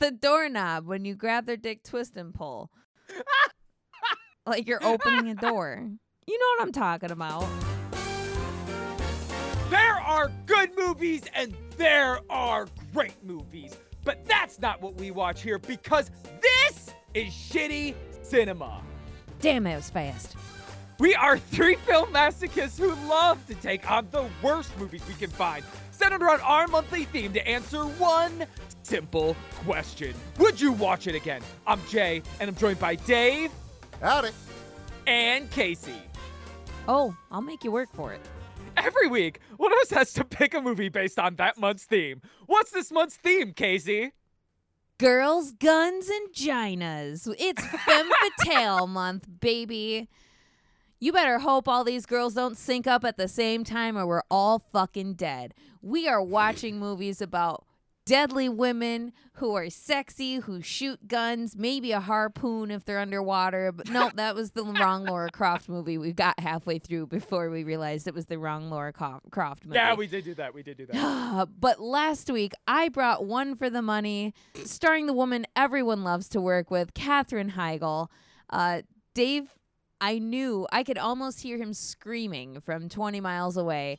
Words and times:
the 0.00 0.10
doorknob 0.10 0.86
when 0.86 1.04
you 1.04 1.14
grab 1.14 1.46
their 1.46 1.56
dick, 1.56 1.84
twist 1.84 2.16
and 2.16 2.34
pull. 2.34 2.70
like 4.46 4.66
you're 4.66 4.84
opening 4.84 5.28
a 5.28 5.34
door. 5.34 5.86
You 6.26 6.38
know 6.38 6.46
what 6.56 6.62
I'm 6.62 6.72
talking 6.72 7.10
about. 7.10 7.46
There 9.68 9.80
are 9.80 10.32
good 10.46 10.70
movies 10.76 11.22
and 11.34 11.54
there 11.76 12.20
are 12.28 12.66
great 12.92 13.22
movies. 13.22 13.76
But 14.02 14.26
that's 14.26 14.58
not 14.58 14.80
what 14.80 14.94
we 14.94 15.10
watch 15.10 15.42
here 15.42 15.58
because 15.58 16.10
this 16.40 16.94
is 17.14 17.32
shitty 17.32 17.94
cinema. 18.22 18.82
Damn, 19.40 19.66
it 19.66 19.76
was 19.76 19.90
fast. 19.90 20.36
We 20.98 21.14
are 21.14 21.38
three 21.38 21.76
film 21.76 22.12
masochists 22.12 22.78
who 22.78 22.94
love 23.08 23.44
to 23.46 23.54
take 23.54 23.90
on 23.90 24.08
the 24.10 24.26
worst 24.42 24.76
movies 24.78 25.02
we 25.08 25.14
can 25.14 25.30
find, 25.30 25.64
centered 25.90 26.22
around 26.22 26.40
our 26.42 26.66
monthly 26.66 27.04
theme 27.04 27.32
to 27.32 27.46
answer 27.48 27.84
one 27.84 28.46
simple 28.82 29.36
question 29.64 30.14
Would 30.38 30.60
you 30.60 30.72
watch 30.72 31.06
it 31.06 31.14
again? 31.14 31.42
I'm 31.66 31.80
Jay, 31.88 32.22
and 32.40 32.48
I'm 32.48 32.56
joined 32.56 32.78
by 32.78 32.94
Dave. 32.96 33.50
Howdy. 34.00 34.30
And 35.06 35.50
Casey. 35.50 36.02
Oh, 36.88 37.16
I'll 37.30 37.42
make 37.42 37.64
you 37.64 37.70
work 37.70 37.88
for 37.94 38.12
it. 38.12 38.20
Every 38.76 39.08
week, 39.08 39.40
one 39.56 39.72
of 39.72 39.78
us 39.78 39.90
has 39.90 40.12
to 40.14 40.24
pick 40.24 40.54
a 40.54 40.60
movie 40.60 40.88
based 40.88 41.18
on 41.18 41.36
that 41.36 41.58
month's 41.58 41.84
theme. 41.84 42.22
What's 42.46 42.70
this 42.70 42.90
month's 42.90 43.16
theme, 43.16 43.52
Casey? 43.52 44.12
Girls, 44.98 45.52
guns, 45.52 46.08
and 46.08 46.32
ginas. 46.32 47.32
It's 47.38 47.64
Femme 47.66 48.10
Fatale 48.38 48.86
month, 48.86 49.26
baby. 49.40 50.08
You 50.98 51.12
better 51.12 51.38
hope 51.38 51.66
all 51.66 51.84
these 51.84 52.04
girls 52.04 52.34
don't 52.34 52.58
sync 52.58 52.86
up 52.86 53.04
at 53.04 53.16
the 53.16 53.28
same 53.28 53.64
time 53.64 53.96
or 53.96 54.06
we're 54.06 54.22
all 54.30 54.58
fucking 54.72 55.14
dead. 55.14 55.54
We 55.80 56.06
are 56.06 56.22
watching 56.22 56.78
movies 56.78 57.22
about 57.22 57.64
deadly 58.10 58.48
women 58.48 59.12
who 59.34 59.54
are 59.54 59.70
sexy, 59.70 60.38
who 60.38 60.60
shoot 60.60 61.06
guns, 61.06 61.54
maybe 61.56 61.92
a 61.92 62.00
harpoon 62.00 62.72
if 62.72 62.84
they're 62.84 62.98
underwater. 62.98 63.70
But 63.70 63.88
no, 63.88 64.10
that 64.16 64.34
was 64.34 64.50
the 64.50 64.64
wrong 64.64 65.04
Laura 65.04 65.30
Croft 65.30 65.68
movie 65.68 65.96
we 65.96 66.12
got 66.12 66.40
halfway 66.40 66.80
through 66.80 67.06
before 67.06 67.50
we 67.50 67.62
realized 67.62 68.08
it 68.08 68.14
was 68.14 68.26
the 68.26 68.36
wrong 68.36 68.68
Laura 68.68 68.92
Croft 68.92 69.64
movie. 69.64 69.76
Yeah, 69.76 69.94
we 69.94 70.08
did 70.08 70.24
do 70.24 70.34
that. 70.34 70.52
We 70.52 70.64
did 70.64 70.76
do 70.78 70.86
that. 70.86 71.48
but 71.60 71.80
last 71.80 72.28
week, 72.28 72.52
I 72.66 72.88
brought 72.88 73.26
One 73.26 73.54
for 73.54 73.70
the 73.70 73.80
Money, 73.80 74.34
starring 74.64 75.06
the 75.06 75.12
woman 75.12 75.46
everyone 75.54 76.02
loves 76.02 76.28
to 76.30 76.40
work 76.40 76.68
with, 76.68 76.94
Katherine 76.94 77.52
Heigl. 77.52 78.08
Uh, 78.50 78.82
Dave 79.14 79.54
I 80.00 80.18
knew 80.18 80.66
I 80.72 80.82
could 80.82 80.98
almost 80.98 81.42
hear 81.42 81.58
him 81.58 81.74
screaming 81.74 82.60
from 82.60 82.88
20 82.88 83.20
miles 83.20 83.56
away. 83.56 83.98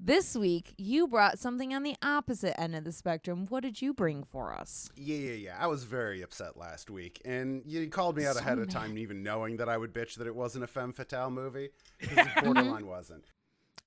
This 0.00 0.36
week, 0.36 0.74
you 0.78 1.08
brought 1.08 1.38
something 1.38 1.74
on 1.74 1.82
the 1.82 1.96
opposite 2.02 2.58
end 2.58 2.76
of 2.76 2.84
the 2.84 2.92
spectrum. 2.92 3.46
What 3.48 3.62
did 3.62 3.82
you 3.82 3.92
bring 3.92 4.22
for 4.22 4.52
us? 4.52 4.88
Yeah, 4.96 5.16
yeah, 5.16 5.32
yeah. 5.32 5.56
I 5.58 5.66
was 5.66 5.84
very 5.84 6.22
upset 6.22 6.56
last 6.56 6.88
week, 6.88 7.20
and 7.24 7.62
you 7.66 7.88
called 7.88 8.16
me 8.16 8.24
out 8.24 8.36
so 8.36 8.40
ahead 8.40 8.58
mad. 8.58 8.68
of 8.68 8.72
time, 8.72 8.96
even 8.96 9.22
knowing 9.22 9.56
that 9.56 9.68
I 9.68 9.76
would 9.76 9.92
bitch 9.92 10.14
that 10.14 10.26
it 10.26 10.34
wasn't 10.34 10.64
a 10.64 10.66
femme 10.68 10.92
fatale 10.92 11.30
movie. 11.30 11.70
Because 11.98 12.16
mm-hmm. 12.26 12.44
borderline 12.44 12.86
wasn't. 12.86 13.24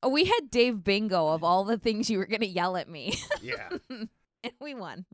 Oh, 0.04 0.10
we 0.10 0.26
had 0.26 0.52
Dave 0.52 0.84
Bingo 0.84 1.30
of 1.30 1.44
all 1.44 1.64
the 1.64 1.78
things 1.78 2.10
you 2.10 2.18
were 2.18 2.26
going 2.26 2.42
to 2.42 2.48
yell 2.48 2.76
at 2.76 2.90
me. 2.90 3.16
Yeah. 3.42 3.70
and 3.90 4.10
we 4.60 4.76
won. 4.76 5.06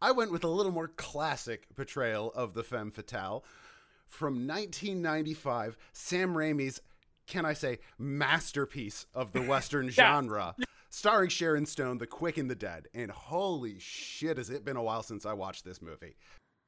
I 0.00 0.10
went 0.12 0.32
with 0.32 0.42
a 0.42 0.48
little 0.48 0.72
more 0.72 0.88
classic 0.88 1.66
portrayal 1.76 2.32
of 2.34 2.54
the 2.54 2.64
femme 2.64 2.90
fatale 2.90 3.44
from 4.06 4.46
1995, 4.46 5.76
Sam 5.92 6.34
Raimi's, 6.34 6.80
can 7.26 7.44
I 7.44 7.52
say, 7.52 7.78
masterpiece 7.98 9.06
of 9.14 9.32
the 9.32 9.42
Western 9.48 9.90
genre, 9.90 10.54
starring 10.90 11.28
Sharon 11.28 11.66
Stone, 11.66 11.98
The 11.98 12.06
Quick 12.06 12.38
and 12.38 12.50
the 12.50 12.54
Dead. 12.54 12.88
And 12.94 13.10
holy 13.10 13.78
shit, 13.78 14.38
has 14.38 14.50
it 14.50 14.64
been 14.64 14.76
a 14.76 14.82
while 14.82 15.02
since 15.02 15.26
I 15.26 15.32
watched 15.32 15.64
this 15.64 15.82
movie. 15.82 16.16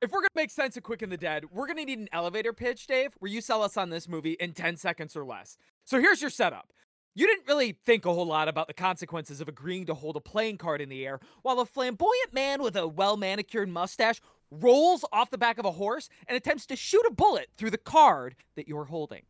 If 0.01 0.13
we're 0.13 0.21
gonna 0.21 0.29
make 0.37 0.51
sense 0.51 0.77
of 0.77 0.85
Quick 0.85 1.03
and 1.03 1.11
the 1.11 1.17
Dead, 1.17 1.45
we're 1.53 1.67
gonna 1.67 1.85
need 1.85 1.99
an 1.99 2.09
elevator 2.13 2.53
pitch, 2.53 2.87
Dave, 2.87 3.15
where 3.19 3.31
you 3.31 3.41
sell 3.41 3.63
us 3.63 3.77
on 3.77 3.91
this 3.91 4.09
movie 4.09 4.33
in 4.33 4.53
10 4.53 4.77
seconds 4.77 5.17
or 5.17 5.25
less. 5.25 5.57
So 5.85 6.01
here's 6.01 6.21
your 6.21 6.31
setup. 6.31 6.73
You 7.15 7.27
didn't 7.27 7.49
really 7.49 7.77
think 7.85 8.07
a 8.07 8.13
whole 8.13 8.27
lot 8.27 8.47
about 8.47 8.69
the 8.69 8.75
consequences 8.75 9.41
of 9.41 9.49
agreeing 9.49 9.87
to 9.87 9.95
hold 9.95 10.15
a 10.15 10.21
playing 10.21 10.59
card 10.59 10.81
in 10.81 10.89
the 10.89 11.05
air 11.05 11.19
while 11.43 11.59
a 11.59 11.67
flamboyant 11.67 12.33
man 12.33 12.63
with 12.63 12.77
a 12.77 12.87
well 12.87 13.17
manicured 13.17 13.69
mustache 13.69 14.21
rolls 14.53 15.05
off 15.13 15.31
the 15.31 15.39
back 15.39 15.59
of 15.59 15.65
a 15.65 15.73
horse 15.73 16.09
and 16.29 16.37
attempts 16.37 16.67
to 16.67 16.77
shoot 16.77 17.05
a 17.09 17.13
bullet 17.13 17.49
through 17.57 17.71
the 17.71 17.79
card 17.79 18.37
that 18.55 18.69
you're 18.69 18.85
holding. 18.85 19.23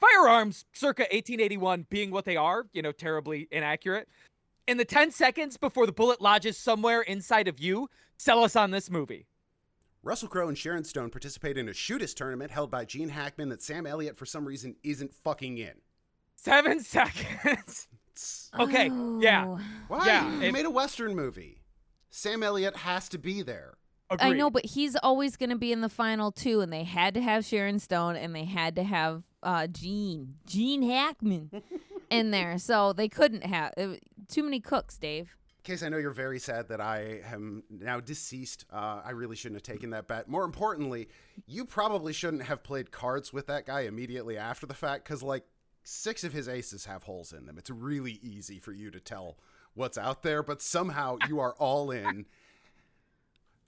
Firearms, 0.00 0.64
circa 0.72 1.02
1881, 1.02 1.86
being 1.90 2.10
what 2.10 2.24
they 2.24 2.36
are, 2.36 2.66
you 2.72 2.82
know, 2.82 2.92
terribly 2.92 3.48
inaccurate. 3.50 4.08
In 4.66 4.76
the 4.76 4.84
10 4.84 5.10
seconds 5.10 5.56
before 5.56 5.86
the 5.86 5.92
bullet 5.92 6.20
lodges 6.20 6.56
somewhere 6.56 7.02
inside 7.02 7.48
of 7.48 7.58
you, 7.58 7.88
sell 8.16 8.44
us 8.44 8.54
on 8.54 8.70
this 8.70 8.90
movie. 8.90 9.26
Russell 10.02 10.28
Crowe 10.28 10.48
and 10.48 10.56
Sharon 10.56 10.84
Stone 10.84 11.10
participate 11.10 11.58
in 11.58 11.68
a 11.68 11.72
shootist 11.72 12.14
tournament 12.14 12.50
held 12.50 12.70
by 12.70 12.84
Gene 12.84 13.08
Hackman 13.08 13.48
that 13.48 13.62
Sam 13.62 13.86
Elliott, 13.86 14.16
for 14.16 14.26
some 14.26 14.44
reason, 14.46 14.76
isn't 14.84 15.12
fucking 15.12 15.58
in. 15.58 15.74
Seven 16.36 16.80
seconds. 16.84 17.88
okay. 18.58 18.90
Oh. 18.92 19.20
Yeah. 19.20 19.58
Why? 19.88 20.06
Yeah. 20.06 20.32
You 20.36 20.42
if, 20.42 20.52
made 20.52 20.66
a 20.66 20.70
Western 20.70 21.14
movie. 21.14 21.62
Sam 22.10 22.42
Elliott 22.42 22.76
has 22.76 23.08
to 23.10 23.18
be 23.18 23.42
there. 23.42 23.74
Agreed. 24.10 24.26
I 24.26 24.32
know, 24.32 24.48
but 24.48 24.64
he's 24.64 24.96
always 24.96 25.36
going 25.36 25.50
to 25.50 25.56
be 25.56 25.72
in 25.72 25.82
the 25.82 25.88
final 25.88 26.32
two, 26.32 26.60
and 26.60 26.72
they 26.72 26.84
had 26.84 27.12
to 27.14 27.20
have 27.20 27.44
Sharon 27.44 27.78
Stone, 27.78 28.16
and 28.16 28.34
they 28.34 28.44
had 28.44 28.76
to 28.76 28.82
have 28.82 29.22
uh, 29.42 29.66
Gene, 29.66 30.34
Gene 30.46 30.82
Hackman, 30.82 31.50
in 32.10 32.30
there. 32.30 32.58
So 32.58 32.92
they 32.92 33.08
couldn't 33.08 33.44
have 33.44 33.74
it, 33.76 34.02
too 34.28 34.42
many 34.42 34.60
cooks, 34.60 34.98
Dave. 34.98 35.34
Case, 35.64 35.82
I 35.82 35.88
know 35.88 35.98
you're 35.98 36.10
very 36.10 36.38
sad 36.38 36.68
that 36.68 36.80
I 36.80 37.20
am 37.30 37.62
now 37.68 38.00
deceased. 38.00 38.64
Uh, 38.72 39.02
I 39.04 39.10
really 39.10 39.36
shouldn't 39.36 39.56
have 39.56 39.74
taken 39.74 39.90
that 39.90 40.06
bet. 40.06 40.28
More 40.28 40.44
importantly, 40.44 41.08
you 41.46 41.64
probably 41.64 42.12
shouldn't 42.12 42.44
have 42.44 42.62
played 42.62 42.90
cards 42.90 43.32
with 43.32 43.48
that 43.48 43.66
guy 43.66 43.80
immediately 43.80 44.38
after 44.38 44.66
the 44.66 44.74
fact, 44.74 45.04
because 45.04 45.22
like 45.22 45.44
six 45.82 46.24
of 46.24 46.32
his 46.32 46.48
aces 46.48 46.86
have 46.86 47.02
holes 47.02 47.32
in 47.32 47.46
them. 47.46 47.58
It's 47.58 47.70
really 47.70 48.18
easy 48.22 48.58
for 48.58 48.72
you 48.72 48.90
to 48.90 49.00
tell 49.00 49.36
what's 49.74 49.98
out 49.98 50.22
there, 50.22 50.42
but 50.42 50.60
somehow 50.60 51.16
you 51.28 51.40
are 51.40 51.54
all 51.54 51.90
in. 51.90 52.26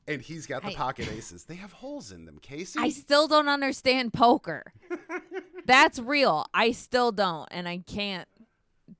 And 0.07 0.21
he's 0.21 0.47
got 0.47 0.63
the 0.63 0.71
I, 0.71 0.75
pocket 0.75 1.09
aces. 1.13 1.45
They 1.45 1.55
have 1.55 1.73
holes 1.73 2.11
in 2.11 2.25
them, 2.25 2.39
Casey. 2.41 2.81
I 2.81 2.89
still 2.89 3.29
don't 3.29 3.49
understand 3.49 4.13
poker. 4.13 4.73
That's 5.67 5.99
real. 5.99 6.47
I 6.53 6.73
still 6.73 7.13
don't, 7.13 7.49
and 7.51 7.69
I 7.69 7.79
can't, 7.79 8.29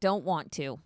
don't 0.01 0.25
want 0.25 0.53
to. 0.53 0.79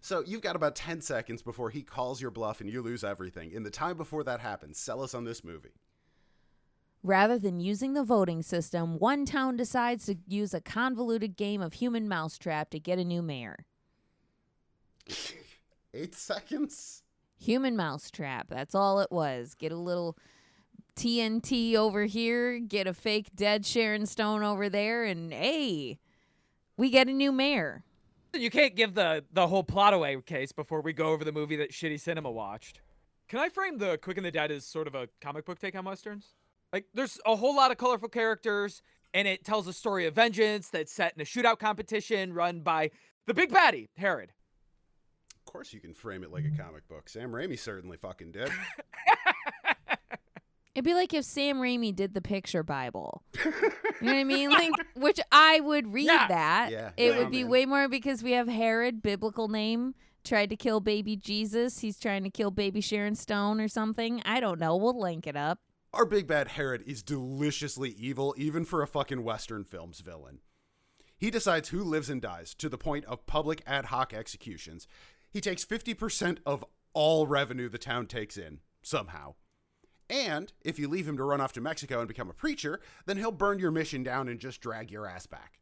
So 0.00 0.22
you've 0.26 0.40
got 0.40 0.56
about 0.56 0.76
10 0.76 1.02
seconds 1.02 1.42
before 1.42 1.70
he 1.70 1.82
calls 1.82 2.22
your 2.22 2.30
bluff 2.30 2.60
and 2.60 2.70
you 2.70 2.80
lose 2.80 3.04
everything. 3.04 3.52
In 3.52 3.62
the 3.62 3.70
time 3.70 3.96
before 3.96 4.24
that 4.24 4.40
happens, 4.40 4.78
sell 4.78 5.02
us 5.02 5.14
on 5.14 5.24
this 5.24 5.44
movie. 5.44 5.74
Rather 7.02 7.38
than 7.38 7.60
using 7.60 7.94
the 7.94 8.04
voting 8.04 8.42
system, 8.42 8.98
one 8.98 9.24
town 9.24 9.56
decides 9.56 10.06
to 10.06 10.16
use 10.26 10.52
a 10.52 10.60
convoluted 10.60 11.36
game 11.36 11.62
of 11.62 11.74
human 11.74 12.08
mousetrap 12.08 12.70
to 12.70 12.78
get 12.78 12.98
a 12.98 13.04
new 13.04 13.22
mayor. 13.22 13.64
Eight 15.94 16.14
seconds? 16.14 17.02
Human 17.38 17.76
mousetrap. 17.76 18.48
That's 18.48 18.74
all 18.74 19.00
it 19.00 19.10
was. 19.10 19.54
Get 19.54 19.72
a 19.72 19.76
little 19.76 20.16
TNT 20.94 21.74
over 21.74 22.04
here, 22.04 22.58
get 22.58 22.86
a 22.86 22.94
fake 22.94 23.28
dead 23.34 23.64
Sharon 23.64 24.06
Stone 24.06 24.42
over 24.42 24.68
there, 24.68 25.04
and 25.04 25.32
hey, 25.32 25.98
we 26.76 26.90
get 26.90 27.08
a 27.08 27.12
new 27.12 27.32
mayor. 27.32 27.84
You 28.32 28.50
can't 28.50 28.76
give 28.76 28.94
the 28.94 29.24
the 29.32 29.48
whole 29.48 29.64
plot 29.64 29.92
away 29.92 30.16
case 30.24 30.52
before 30.52 30.80
we 30.80 30.92
go 30.92 31.08
over 31.08 31.24
the 31.24 31.32
movie 31.32 31.56
that 31.56 31.72
Shitty 31.72 32.00
Cinema 32.00 32.30
watched. 32.30 32.80
Can 33.28 33.38
I 33.38 33.48
frame 33.48 33.78
the 33.78 33.98
Quick 33.98 34.16
and 34.16 34.26
the 34.26 34.30
Dead 34.30 34.50
as 34.50 34.64
sort 34.64 34.86
of 34.86 34.94
a 34.94 35.08
comic 35.20 35.44
book 35.44 35.58
take 35.58 35.76
on 35.76 35.84
westerns? 35.84 36.34
Like 36.72 36.86
there's 36.94 37.18
a 37.26 37.36
whole 37.36 37.54
lot 37.54 37.70
of 37.70 37.76
colorful 37.76 38.08
characters, 38.08 38.82
and 39.14 39.26
it 39.26 39.44
tells 39.44 39.66
a 39.66 39.72
story 39.72 40.06
of 40.06 40.14
vengeance 40.14 40.68
that's 40.68 40.92
set 40.92 41.14
in 41.14 41.20
a 41.20 41.24
shootout 41.24 41.58
competition 41.58 42.32
run 42.32 42.60
by 42.60 42.90
the 43.26 43.34
big 43.34 43.50
baddie, 43.50 43.88
Herod. 43.96 44.32
Of 45.36 45.52
course 45.52 45.72
you 45.72 45.80
can 45.80 45.94
frame 45.94 46.22
it 46.22 46.30
like 46.30 46.44
a 46.44 46.62
comic 46.62 46.86
book. 46.88 47.08
Sam 47.08 47.32
Raimi 47.32 47.58
certainly 47.58 47.96
fucking 47.96 48.32
did. 48.32 48.50
It'd 50.74 50.84
be 50.84 50.94
like 50.94 51.12
if 51.12 51.24
Sam 51.24 51.58
Raimi 51.58 51.94
did 51.94 52.14
the 52.14 52.20
picture 52.20 52.62
Bible. 52.62 53.22
you 53.44 53.50
know 54.02 54.12
what 54.12 54.14
I 54.14 54.24
mean? 54.24 54.50
Like, 54.50 54.72
which 54.94 55.18
I 55.32 55.58
would 55.60 55.92
read 55.92 56.06
yeah. 56.06 56.28
that. 56.28 56.70
Yeah, 56.70 56.90
it 56.96 57.12
yeah, 57.12 57.18
would 57.18 57.30
be 57.30 57.42
man. 57.42 57.50
way 57.50 57.66
more 57.66 57.88
because 57.88 58.22
we 58.22 58.32
have 58.32 58.46
Herod, 58.46 59.02
biblical 59.02 59.48
name, 59.48 59.94
tried 60.22 60.50
to 60.50 60.56
kill 60.56 60.78
baby 60.78 61.16
Jesus. 61.16 61.80
He's 61.80 61.98
trying 61.98 62.22
to 62.22 62.30
kill 62.30 62.52
baby 62.52 62.80
Sharon 62.80 63.16
Stone 63.16 63.60
or 63.60 63.66
something. 63.66 64.22
I 64.24 64.38
don't 64.38 64.60
know. 64.60 64.76
We'll 64.76 64.98
link 64.98 65.26
it 65.26 65.36
up. 65.36 65.58
Our 65.92 66.06
big 66.06 66.28
bad 66.28 66.48
Herod 66.48 66.84
is 66.86 67.02
deliciously 67.02 67.90
evil, 67.90 68.32
even 68.38 68.64
for 68.64 68.80
a 68.80 68.86
fucking 68.86 69.24
Western 69.24 69.64
film's 69.64 69.98
villain. 69.98 70.38
He 71.18 71.32
decides 71.32 71.70
who 71.70 71.82
lives 71.82 72.08
and 72.08 72.22
dies 72.22 72.54
to 72.54 72.68
the 72.68 72.78
point 72.78 73.04
of 73.06 73.26
public 73.26 73.62
ad 73.66 73.86
hoc 73.86 74.14
executions. 74.14 74.86
He 75.30 75.40
takes 75.40 75.64
50% 75.64 76.38
of 76.46 76.64
all 76.92 77.26
revenue 77.26 77.68
the 77.68 77.76
town 77.76 78.06
takes 78.06 78.36
in, 78.36 78.60
somehow. 78.82 79.34
And 80.10 80.52
if 80.62 80.78
you 80.78 80.88
leave 80.88 81.08
him 81.08 81.16
to 81.16 81.24
run 81.24 81.40
off 81.40 81.52
to 81.54 81.60
Mexico 81.60 82.00
and 82.00 82.08
become 82.08 82.28
a 82.28 82.34
preacher, 82.34 82.80
then 83.06 83.16
he'll 83.16 83.30
burn 83.30 83.58
your 83.58 83.70
mission 83.70 84.02
down 84.02 84.28
and 84.28 84.40
just 84.40 84.60
drag 84.60 84.90
your 84.90 85.06
ass 85.06 85.26
back. 85.26 85.60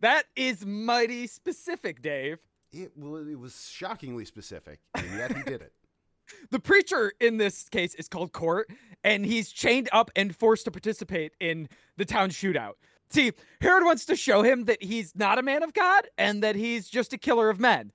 That 0.00 0.24
is 0.36 0.64
mighty 0.66 1.26
specific, 1.26 2.02
Dave. 2.02 2.38
It, 2.72 2.92
well, 2.94 3.26
it 3.26 3.38
was 3.38 3.68
shockingly 3.70 4.26
specific, 4.26 4.80
and 4.94 5.06
yet 5.16 5.36
he 5.36 5.42
did 5.42 5.62
it. 5.62 5.72
The 6.50 6.58
preacher 6.58 7.12
in 7.20 7.38
this 7.38 7.68
case 7.68 7.94
is 7.94 8.08
called 8.08 8.32
Court, 8.32 8.70
and 9.02 9.24
he's 9.24 9.50
chained 9.50 9.88
up 9.92 10.10
and 10.16 10.34
forced 10.34 10.64
to 10.64 10.70
participate 10.70 11.32
in 11.40 11.68
the 11.96 12.04
town 12.04 12.30
shootout. 12.30 12.74
See, 13.10 13.32
Herod 13.60 13.84
wants 13.84 14.06
to 14.06 14.16
show 14.16 14.42
him 14.42 14.64
that 14.64 14.82
he's 14.82 15.14
not 15.14 15.38
a 15.38 15.42
man 15.42 15.62
of 15.62 15.72
God 15.74 16.08
and 16.16 16.42
that 16.42 16.56
he's 16.56 16.88
just 16.88 17.12
a 17.12 17.18
killer 17.18 17.50
of 17.50 17.60
men, 17.60 17.92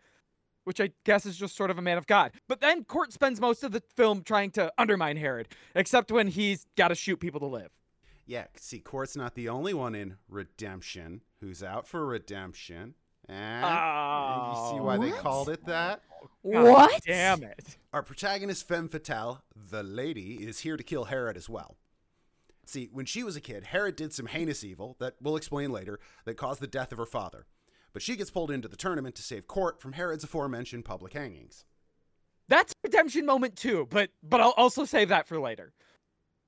which 0.69 0.79
I 0.79 0.91
guess 1.03 1.25
is 1.25 1.35
just 1.35 1.55
sort 1.55 1.71
of 1.71 1.79
a 1.79 1.81
man 1.81 1.97
of 1.97 2.05
God. 2.05 2.31
But 2.47 2.61
then 2.61 2.83
Court 2.83 3.11
spends 3.11 3.41
most 3.41 3.63
of 3.63 3.71
the 3.71 3.81
film 3.95 4.21
trying 4.21 4.51
to 4.51 4.71
undermine 4.77 5.17
Herod, 5.17 5.47
except 5.73 6.11
when 6.11 6.27
he's 6.27 6.67
got 6.77 6.89
to 6.89 6.95
shoot 6.95 7.19
people 7.19 7.39
to 7.39 7.47
live. 7.47 7.71
Yeah, 8.27 8.45
see, 8.55 8.79
Court's 8.79 9.15
not 9.15 9.33
the 9.33 9.49
only 9.49 9.73
one 9.73 9.95
in 9.95 10.17
Redemption 10.29 11.23
who's 11.41 11.63
out 11.63 11.87
for 11.87 12.05
redemption. 12.05 12.93
Eh? 13.27 13.33
And 13.33 14.55
you 14.55 14.69
see 14.69 14.79
why 14.79 14.97
they 14.97 15.11
oh. 15.11 15.15
called 15.15 15.49
it 15.49 15.65
that? 15.65 16.03
God 16.43 16.63
What? 16.63 17.01
Damn 17.03 17.41
it. 17.41 17.77
Our 17.91 18.03
protagonist, 18.03 18.67
Femme 18.67 18.89
Fatale, 18.89 19.41
the 19.55 19.81
lady, 19.81 20.35
is 20.35 20.59
here 20.59 20.77
to 20.77 20.83
kill 20.83 21.05
Herod 21.05 21.35
as 21.35 21.49
well. 21.49 21.77
See, 22.67 22.89
when 22.93 23.07
she 23.07 23.23
was 23.23 23.35
a 23.35 23.41
kid, 23.41 23.63
Herod 23.63 23.95
did 23.95 24.13
some 24.13 24.27
heinous 24.27 24.63
evil 24.63 24.97
that 24.99 25.15
we'll 25.19 25.35
explain 25.35 25.71
later 25.71 25.99
that 26.25 26.37
caused 26.37 26.61
the 26.61 26.67
death 26.67 26.91
of 26.91 26.99
her 26.99 27.07
father. 27.07 27.47
But 27.93 28.01
she 28.01 28.15
gets 28.15 28.31
pulled 28.31 28.51
into 28.51 28.67
the 28.67 28.75
tournament 28.75 29.15
to 29.15 29.23
save 29.23 29.47
Court 29.47 29.81
from 29.81 29.93
Herod's 29.93 30.23
aforementioned 30.23 30.85
public 30.85 31.13
hangings. 31.13 31.65
That's 32.47 32.73
redemption 32.83 33.25
moment 33.25 33.55
too, 33.55 33.87
but 33.89 34.09
but 34.23 34.41
I'll 34.41 34.55
also 34.57 34.85
save 34.85 35.09
that 35.09 35.27
for 35.27 35.39
later. 35.39 35.71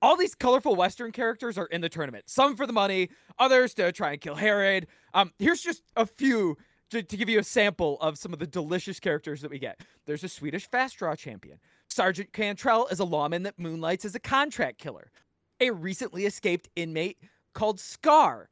All 0.01 0.17
these 0.17 0.33
colorful 0.33 0.75
Western 0.75 1.11
characters 1.11 1.59
are 1.59 1.67
in 1.67 1.81
the 1.81 1.89
tournament. 1.89 2.23
Some 2.27 2.55
for 2.55 2.65
the 2.65 2.73
money, 2.73 3.09
others 3.37 3.75
to 3.75 3.91
try 3.91 4.13
and 4.13 4.21
kill 4.21 4.33
Herod. 4.33 4.87
Um, 5.13 5.31
here's 5.37 5.61
just 5.61 5.83
a 5.95 6.07
few 6.07 6.57
to, 6.89 7.03
to 7.03 7.17
give 7.17 7.29
you 7.29 7.39
a 7.39 7.43
sample 7.43 7.99
of 8.01 8.17
some 8.17 8.33
of 8.33 8.39
the 8.39 8.47
delicious 8.47 8.99
characters 8.99 9.41
that 9.41 9.51
we 9.51 9.59
get. 9.59 9.79
There's 10.05 10.23
a 10.23 10.29
Swedish 10.29 10.67
fast 10.69 10.97
draw 10.97 11.15
champion. 11.15 11.59
Sergeant 11.87 12.33
Cantrell 12.33 12.87
is 12.87 12.99
a 12.99 13.05
lawman 13.05 13.43
that 13.43 13.59
moonlights 13.59 14.05
as 14.05 14.15
a 14.15 14.19
contract 14.19 14.79
killer. 14.79 15.11
A 15.59 15.69
recently 15.71 16.25
escaped 16.25 16.69
inmate 16.75 17.17
called 17.53 17.79
Scar. 17.79 18.49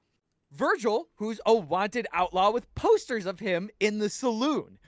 Virgil, 0.52 1.08
who's 1.16 1.40
a 1.46 1.54
wanted 1.54 2.08
outlaw 2.14 2.52
with 2.52 2.74
posters 2.76 3.26
of 3.26 3.40
him 3.40 3.70
in 3.80 4.00
the 4.00 4.10
saloon. 4.10 4.80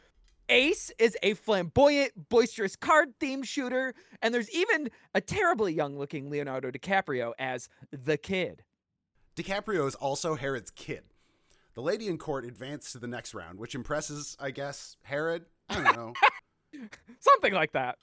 Ace 0.50 0.92
is 1.00 1.16
a 1.24 1.34
flamboyant, 1.36 2.12
boisterous 2.30 2.76
card 2.76 3.18
themed 3.20 3.46
shooter, 3.46 3.94
and 4.22 4.34
there's 4.34 4.50
even 4.52 4.90
a 5.14 5.22
terribly 5.22 5.74
young 5.74 5.98
looking 5.98 6.30
Leonardo 6.30 6.72
DiCaprio 6.72 7.32
as 7.40 7.70
the 7.92 8.18
kid. 8.18 8.64
DiCaprio 9.36 9.88
is 9.88 9.96
also 9.96 10.36
Herod's 10.36 10.72
kid. 10.72 11.04
The 11.74 11.82
lady 11.82 12.08
in 12.08 12.18
court 12.18 12.44
advanced 12.44 12.92
to 12.92 13.00
the 13.00 13.08
next 13.08 13.34
round, 13.34 13.60
which 13.60 13.76
impresses, 13.76 14.36
I 14.42 14.52
guess, 14.52 14.98
Herod. 15.04 15.46
I 15.70 15.76
don't 15.76 15.96
know. 15.96 16.14
Something 17.20 17.54
like 17.54 17.72
that. 17.72 17.98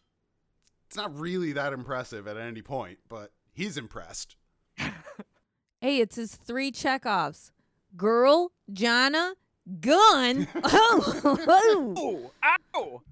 it's 0.87 0.97
not 0.97 1.19
really 1.19 1.53
that 1.53 1.75
impressive 1.75 2.27
at 2.27 2.39
any 2.39 2.63
point, 2.63 2.99
but 3.11 3.33
he's 3.53 3.77
impressed. 3.77 4.37
Hey, 5.81 6.01
it's 6.01 6.17
his 6.17 6.35
three 6.35 6.73
checkoffs. 6.73 7.53
Girl, 7.97 8.53
Jana, 8.73 9.35
gun. 9.81 10.49
oh, 10.65 11.39
Oh, 11.97 12.31
ow! 12.75 13.03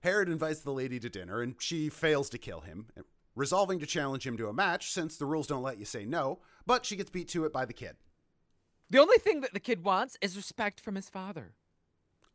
Herod 0.00 0.28
invites 0.28 0.60
the 0.60 0.72
lady 0.72 0.98
to 1.00 1.08
dinner, 1.10 1.42
and 1.42 1.54
she 1.58 1.88
fails 1.88 2.30
to 2.30 2.38
kill 2.38 2.60
him, 2.60 2.86
resolving 3.34 3.78
to 3.80 3.86
challenge 3.86 4.26
him 4.26 4.36
to 4.38 4.48
a 4.48 4.52
match 4.52 4.90
since 4.90 5.16
the 5.16 5.26
rules 5.26 5.46
don't 5.46 5.62
let 5.62 5.78
you 5.78 5.84
say 5.84 6.04
no, 6.04 6.38
but 6.66 6.86
she 6.86 6.96
gets 6.96 7.10
beat 7.10 7.28
to 7.28 7.44
it 7.44 7.52
by 7.52 7.64
the 7.64 7.72
kid. 7.72 7.96
The 8.90 8.98
only 8.98 9.18
thing 9.18 9.42
that 9.42 9.52
the 9.52 9.60
kid 9.60 9.84
wants 9.84 10.16
is 10.22 10.36
respect 10.36 10.80
from 10.80 10.94
his 10.94 11.10
father. 11.10 11.52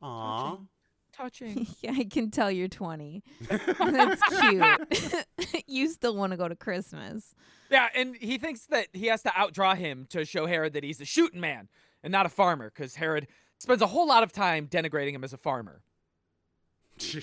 Aww. 0.03 0.67
Touching. 1.15 1.67
yeah, 1.81 1.93
I 1.95 2.05
can 2.05 2.31
tell 2.31 2.49
you're 2.49 2.67
20. 2.67 3.23
That's 3.79 4.39
cute. 4.39 5.25
you 5.67 5.89
still 5.89 6.15
want 6.15 6.31
to 6.31 6.37
go 6.37 6.47
to 6.47 6.55
Christmas. 6.55 7.35
yeah, 7.69 7.89
and 7.95 8.15
he 8.15 8.37
thinks 8.37 8.65
that 8.67 8.87
he 8.93 9.07
has 9.07 9.21
to 9.23 9.29
outdraw 9.29 9.75
him 9.75 10.07
to 10.09 10.25
show 10.25 10.45
Herod 10.47 10.73
that 10.73 10.83
he's 10.83 10.99
a 11.01 11.05
shooting 11.05 11.39
man 11.39 11.69
and 12.03 12.11
not 12.11 12.25
a 12.25 12.29
farmer, 12.29 12.71
because 12.73 12.95
Herod 12.95 13.27
spends 13.59 13.81
a 13.81 13.87
whole 13.87 14.07
lot 14.07 14.23
of 14.23 14.31
time 14.33 14.67
denigrating 14.67 15.13
him 15.13 15.23
as 15.23 15.33
a 15.33 15.37
farmer. 15.37 15.81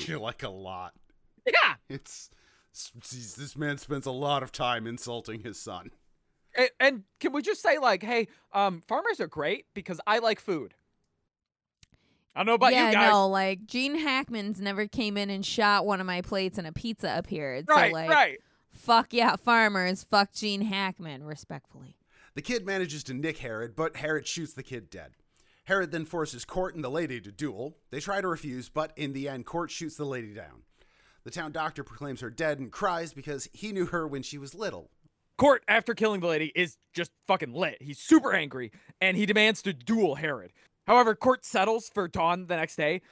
like 0.09 0.43
a 0.43 0.49
lot. 0.49 0.95
Yeah. 1.47 1.75
It's 1.89 2.31
geez, 3.09 3.35
this 3.35 3.57
man 3.57 3.79
spends 3.79 4.07
a 4.07 4.13
lot 4.13 4.43
of 4.43 4.53
time 4.53 4.87
insulting 4.87 5.41
his 5.41 5.61
son. 5.61 5.91
And, 6.57 6.71
and 6.79 7.03
can 7.19 7.33
we 7.33 7.43
just 7.43 7.63
say 7.63 7.79
like, 7.79 8.03
hey, 8.03 8.29
um, 8.53 8.83
farmers 8.87 9.21
are 9.21 9.27
great 9.27 9.67
because 9.75 10.01
I 10.07 10.19
like 10.19 10.41
food. 10.41 10.75
I 12.35 12.41
don't 12.41 12.47
know 12.47 12.55
about 12.55 12.73
yeah, 12.73 12.89
you 12.89 12.95
guys. 12.95 13.11
no, 13.11 13.29
like 13.29 13.67
Gene 13.67 13.99
Hackman's 13.99 14.61
never 14.61 14.87
came 14.87 15.17
in 15.17 15.31
and 15.31 15.45
shot 15.45 15.85
one 15.85 16.01
of 16.01 16.07
my 16.07 16.23
plates 16.23 16.59
and 16.59 16.67
a 16.67 16.73
pizza 16.73 17.13
appeared. 17.17 17.67
right, 17.69 17.91
so 17.91 17.95
like 17.95 18.11
right. 18.11 18.39
fuck 18.71 19.13
yeah, 19.13 19.37
farmers, 19.37 20.05
fuck 20.05 20.33
Gene 20.33 20.63
Hackman, 20.63 21.25
respectfully. 21.25 21.97
The 22.35 22.43
kid 22.43 22.65
manages 22.65 23.03
to 23.05 23.15
nick 23.15 23.39
Herod, 23.39 23.75
but 23.75 23.97
Herod 23.97 24.27
shoots 24.27 24.53
the 24.53 24.63
kid 24.63 24.91
dead. 24.91 25.13
Herod 25.65 25.91
then 25.91 26.05
forces 26.05 26.45
Court 26.45 26.75
and 26.75 26.83
the 26.83 26.89
lady 26.89 27.21
to 27.21 27.33
duel. 27.33 27.77
They 27.91 28.01
try 28.01 28.21
to 28.21 28.29
refuse, 28.29 28.69
but 28.69 28.93
in 28.97 29.13
the 29.13 29.29
end, 29.29 29.47
Court 29.47 29.71
shoots 29.71 29.97
the 29.97 30.05
lady 30.05 30.33
down. 30.33 30.63
The 31.25 31.31
town 31.31 31.53
doctor 31.53 31.85
proclaims 31.85 32.21
her 32.21 32.31
dead 32.31 32.59
and 32.59 32.73
cries 32.73 33.13
because 33.13 33.49
he 33.53 33.73
knew 33.73 33.87
her 33.87 34.07
when 34.09 34.23
she 34.23 34.39
was 34.39 34.55
little. 34.55 34.91
Court, 35.37 35.63
after 35.69 35.95
killing 35.95 36.21
the 36.21 36.27
lady, 36.27 36.53
is 36.55 36.77
just 36.93 37.13
fucking 37.27 37.53
lit. 37.53 37.79
He's 37.81 37.99
super 37.99 38.33
angry 38.33 38.73
and 39.01 39.17
he 39.17 39.27
demands 39.27 39.63
to 39.63 39.73
duel 39.73 40.17
Herod. 40.17 40.53
However, 40.87 41.15
Court 41.15 41.45
settles 41.45 41.89
for 41.93 42.09
Dawn 42.09 42.47
the 42.47 42.57
next 42.57 42.77
day. 42.77 43.03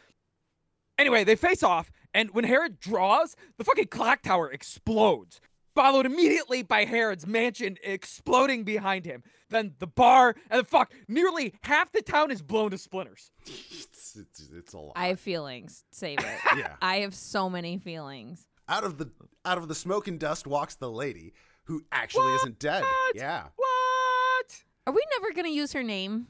Anyway, 0.99 1.23
they 1.23 1.37
face 1.37 1.63
off, 1.63 1.93
and 2.13 2.31
when 2.33 2.45
Herod 2.45 2.81
draws, 2.81 3.37
the 3.57 3.65
fucking 3.65 3.87
clock 3.87 4.23
tower 4.23 4.51
explodes, 4.51 5.41
followed 5.75 6.07
immediately 6.07 6.63
by 6.63 6.85
Herod's 6.85 7.25
mansion 7.25 7.77
exploding 7.85 8.65
behind 8.65 9.05
him. 9.05 9.23
Then 9.49 9.75
the 9.79 9.87
bar, 9.87 10.35
and 10.51 10.61
the 10.61 10.65
fuck, 10.65 10.93
nearly 11.07 11.55
half 11.63 11.93
the 11.93 12.03
town 12.03 12.33
is 12.33 12.43
blown 12.43 12.73
to 12.73 12.79
splinters. 12.79 13.31
It's, 13.47 14.17
it's, 14.17 14.49
it's 14.53 14.73
a 14.73 14.79
lot. 14.79 14.95
I 14.97 15.07
have 15.07 15.21
feelings. 15.21 15.85
Save 15.93 16.19
it. 16.19 16.39
yeah. 16.57 16.75
I 16.83 16.97
have 16.99 17.15
so 17.15 17.49
many 17.49 17.79
feelings. 17.79 18.49
Out 18.69 18.83
of 18.83 18.99
the 18.99 19.11
out 19.47 19.57
of 19.57 19.69
the 19.69 19.75
smoke 19.75 20.09
and 20.09 20.19
dust 20.19 20.47
walks 20.47 20.75
the 20.75 20.91
lady, 20.91 21.33
who 21.65 21.85
actually 21.93 22.35
isn't 22.35 22.59
dead. 22.59 22.83
What? 22.83 23.17
Yeah. 23.17 23.45
What? 23.57 24.65
Are 24.87 24.93
we 24.93 25.03
never 25.19 25.33
gonna 25.33 25.49
use 25.49 25.73
her 25.73 25.83
name? 25.83 26.27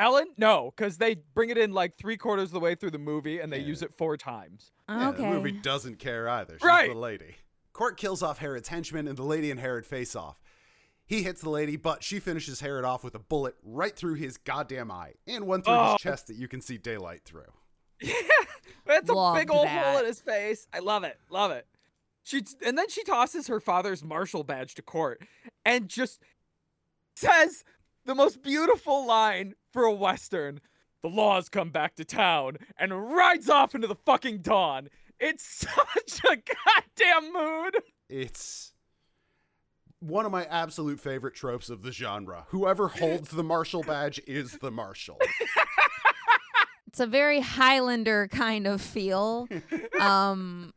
Ellen? 0.00 0.26
No, 0.36 0.72
because 0.74 0.96
they 0.98 1.16
bring 1.34 1.50
it 1.50 1.58
in 1.58 1.72
like 1.72 1.96
three 1.98 2.16
quarters 2.16 2.48
of 2.48 2.52
the 2.52 2.60
way 2.60 2.74
through 2.74 2.90
the 2.92 2.98
movie 2.98 3.38
and 3.40 3.52
they 3.52 3.58
Yeah. 3.58 3.66
use 3.66 3.82
it 3.82 3.92
four 3.92 4.16
times. 4.16 4.72
Yeah, 4.88 5.10
okay. 5.10 5.22
The 5.22 5.28
movie 5.28 5.52
doesn't 5.52 5.98
care 5.98 6.28
either. 6.28 6.54
She's 6.58 6.66
Right. 6.66 6.88
the 6.92 6.98
lady. 6.98 7.36
Court 7.72 7.96
kills 7.96 8.22
off 8.22 8.38
Herod's 8.38 8.68
henchman, 8.68 9.06
and 9.06 9.16
the 9.16 9.22
lady 9.22 9.50
and 9.50 9.60
Herod 9.60 9.86
face 9.86 10.16
off. 10.16 10.40
He 11.06 11.22
hits 11.22 11.40
the 11.40 11.50
lady, 11.50 11.76
but 11.76 12.02
she 12.04 12.18
finishes 12.20 12.60
Herod 12.60 12.84
off 12.84 13.02
with 13.04 13.14
a 13.14 13.18
bullet 13.18 13.56
right 13.62 13.94
through 13.96 14.14
his 14.14 14.36
goddamn 14.36 14.90
eye 14.90 15.14
and 15.26 15.46
one 15.46 15.62
through 15.62 15.74
Oh. 15.74 15.92
his 15.92 16.00
chest 16.00 16.26
that 16.28 16.36
you 16.36 16.46
can 16.48 16.60
see 16.60 16.78
daylight 16.78 17.24
through. 17.24 17.52
Yeah, 18.00 18.12
That's 18.86 19.10
a 19.10 19.32
big 19.34 19.50
old 19.50 19.66
that. 19.66 19.84
hole 19.86 19.98
in 19.98 20.06
his 20.06 20.20
face. 20.20 20.66
I 20.72 20.78
love 20.80 21.04
it. 21.04 21.18
Love 21.30 21.50
it. 21.52 21.66
She 22.22 22.42
and 22.64 22.76
then 22.78 22.88
she 22.88 23.02
tosses 23.02 23.46
her 23.48 23.60
father's 23.60 24.04
marshal 24.04 24.44
badge 24.44 24.74
to 24.76 24.82
court 24.82 25.22
and 25.64 25.88
just 25.88 26.20
says 27.16 27.64
the 28.04 28.14
most 28.14 28.42
beautiful 28.42 29.06
line 29.06 29.54
for 29.72 29.84
a 29.84 29.92
western. 29.92 30.60
The 31.02 31.08
laws 31.08 31.48
come 31.48 31.70
back 31.70 31.94
to 31.96 32.04
town 32.04 32.58
and 32.78 33.10
rides 33.12 33.48
off 33.48 33.74
into 33.74 33.86
the 33.86 33.94
fucking 33.94 34.38
dawn. 34.38 34.88
It's 35.18 35.44
such 36.06 36.20
a 36.30 36.36
goddamn 36.36 37.32
mood. 37.32 37.76
It's 38.08 38.72
one 40.00 40.24
of 40.26 40.32
my 40.32 40.44
absolute 40.46 40.98
favorite 41.00 41.34
tropes 41.34 41.70
of 41.70 41.82
the 41.82 41.92
genre. 41.92 42.44
Whoever 42.48 42.88
holds 42.88 43.30
the 43.30 43.44
marshal 43.44 43.82
badge 43.82 44.20
is 44.26 44.52
the 44.60 44.70
marshal. 44.70 45.18
It's 46.86 46.98
a 46.98 47.06
very 47.06 47.38
Highlander 47.38 48.26
kind 48.26 48.66
of 48.66 48.80
feel. 48.82 49.46
um 50.00 50.74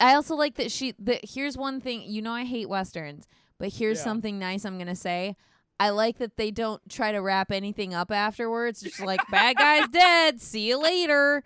I 0.00 0.14
also 0.14 0.34
like 0.34 0.56
that 0.56 0.72
she 0.72 0.94
that 0.98 1.20
here's 1.22 1.56
one 1.56 1.80
thing, 1.80 2.02
you 2.02 2.20
know 2.22 2.32
I 2.32 2.44
hate 2.44 2.68
westerns, 2.68 3.28
but 3.58 3.68
here's 3.72 3.98
Yeah. 3.98 4.04
something 4.04 4.36
nice 4.36 4.64
I'm 4.64 4.76
going 4.76 4.88
to 4.88 4.96
say. 4.96 5.36
I 5.80 5.90
like 5.90 6.18
that 6.18 6.36
they 6.36 6.50
don't 6.50 6.80
try 6.88 7.12
to 7.12 7.18
wrap 7.20 7.52
anything 7.52 7.94
up 7.94 8.10
afterwards. 8.10 8.80
Just 8.80 9.00
like 9.00 9.20
bad 9.30 9.56
guy's 9.56 9.88
dead, 9.92 10.40
see 10.40 10.68
you 10.68 10.80
later. 10.82 11.44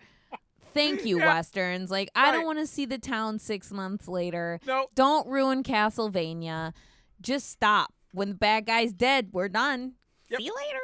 Thank 0.75 1.05
you 1.05 1.19
Yeah. 1.19 1.27
westerns. 1.27 1.91
Like 1.91 2.11
I 2.15 2.33
don't 2.33 2.47
want 2.47 2.59
to 2.59 2.67
see 2.67 2.87
the 2.87 2.99
town 2.99 3.39
6 3.39 3.71
months 3.73 4.09
later. 4.09 4.59
No, 4.67 4.87
Don't 4.95 5.29
ruin 5.29 5.63
Castlevania. 5.63 6.73
Just 7.21 7.51
stop. 7.51 7.93
When 8.13 8.31
the 8.31 8.35
bad 8.35 8.67
guy's 8.67 8.93
dead, 8.93 9.29
we're 9.33 9.49
done. 9.49 9.95
Yep. 10.31 10.41
See 10.41 10.47
you 10.47 10.55
later. 10.55 10.81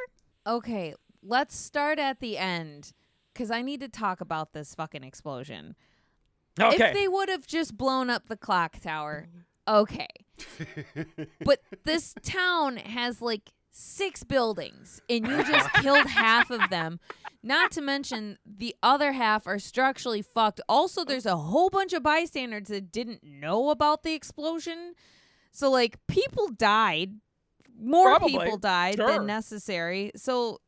Okay, 0.47 0.93
let's 1.23 1.55
start 1.55 1.97
at 1.99 2.19
the 2.19 2.37
end 2.37 2.93
because 3.33 3.51
I 3.51 3.61
need 3.61 3.79
to 3.81 3.89
talk 3.89 4.21
about 4.21 4.53
this 4.53 4.73
fucking 4.75 5.03
explosion. 5.03 5.75
okay. 6.59 6.89
If 6.89 6.93
they 6.93 7.07
would 7.07 7.29
have 7.29 7.47
just 7.47 7.75
blown 7.77 8.09
up 8.09 8.27
the 8.27 8.37
clock 8.37 8.79
tower, 8.79 9.27
okay. 9.69 10.07
But 11.45 11.61
this 11.85 12.13
town 12.23 12.77
has 12.77 13.21
like 13.21 13.51
six 13.71 14.23
buildings 14.23 15.01
and 15.09 15.27
you 15.27 15.43
just 15.43 15.71
killed 15.75 16.07
half 16.07 16.49
of 16.51 16.69
them. 16.69 16.99
Not 17.43 17.71
to 17.71 17.81
mention 17.81 18.37
the 18.45 18.75
other 18.83 19.11
half 19.13 19.47
are 19.47 19.59
structurally 19.59 20.21
fucked. 20.21 20.59
Also, 20.67 21.05
there's 21.05 21.25
a 21.25 21.37
whole 21.37 21.69
bunch 21.69 21.93
of 21.93 22.03
bystanders 22.03 22.67
that 22.67 22.91
didn't 22.91 23.23
know 23.23 23.69
about 23.69 24.03
the 24.03 24.13
explosion. 24.13 24.93
So 25.51 25.69
like 25.71 25.97
people 26.07 26.49
died. 26.49 27.13
More 27.81 28.09
Probably. 28.17 28.37
people 28.37 28.57
died 28.57 28.95
Sure. 28.95 29.07
than 29.07 29.25
necessary. 29.25 30.11
So 30.15 30.59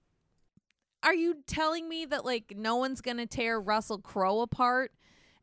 are 1.04 1.16
you 1.16 1.36
telling 1.48 1.90
me 1.90 2.06
that 2.06 2.24
like 2.26 2.54
no 2.56 2.76
one's 2.78 3.02
gonna 3.02 3.26
tear 3.26 3.60
Russell 3.60 3.98
Crowe 4.00 4.42
apart 4.42 4.92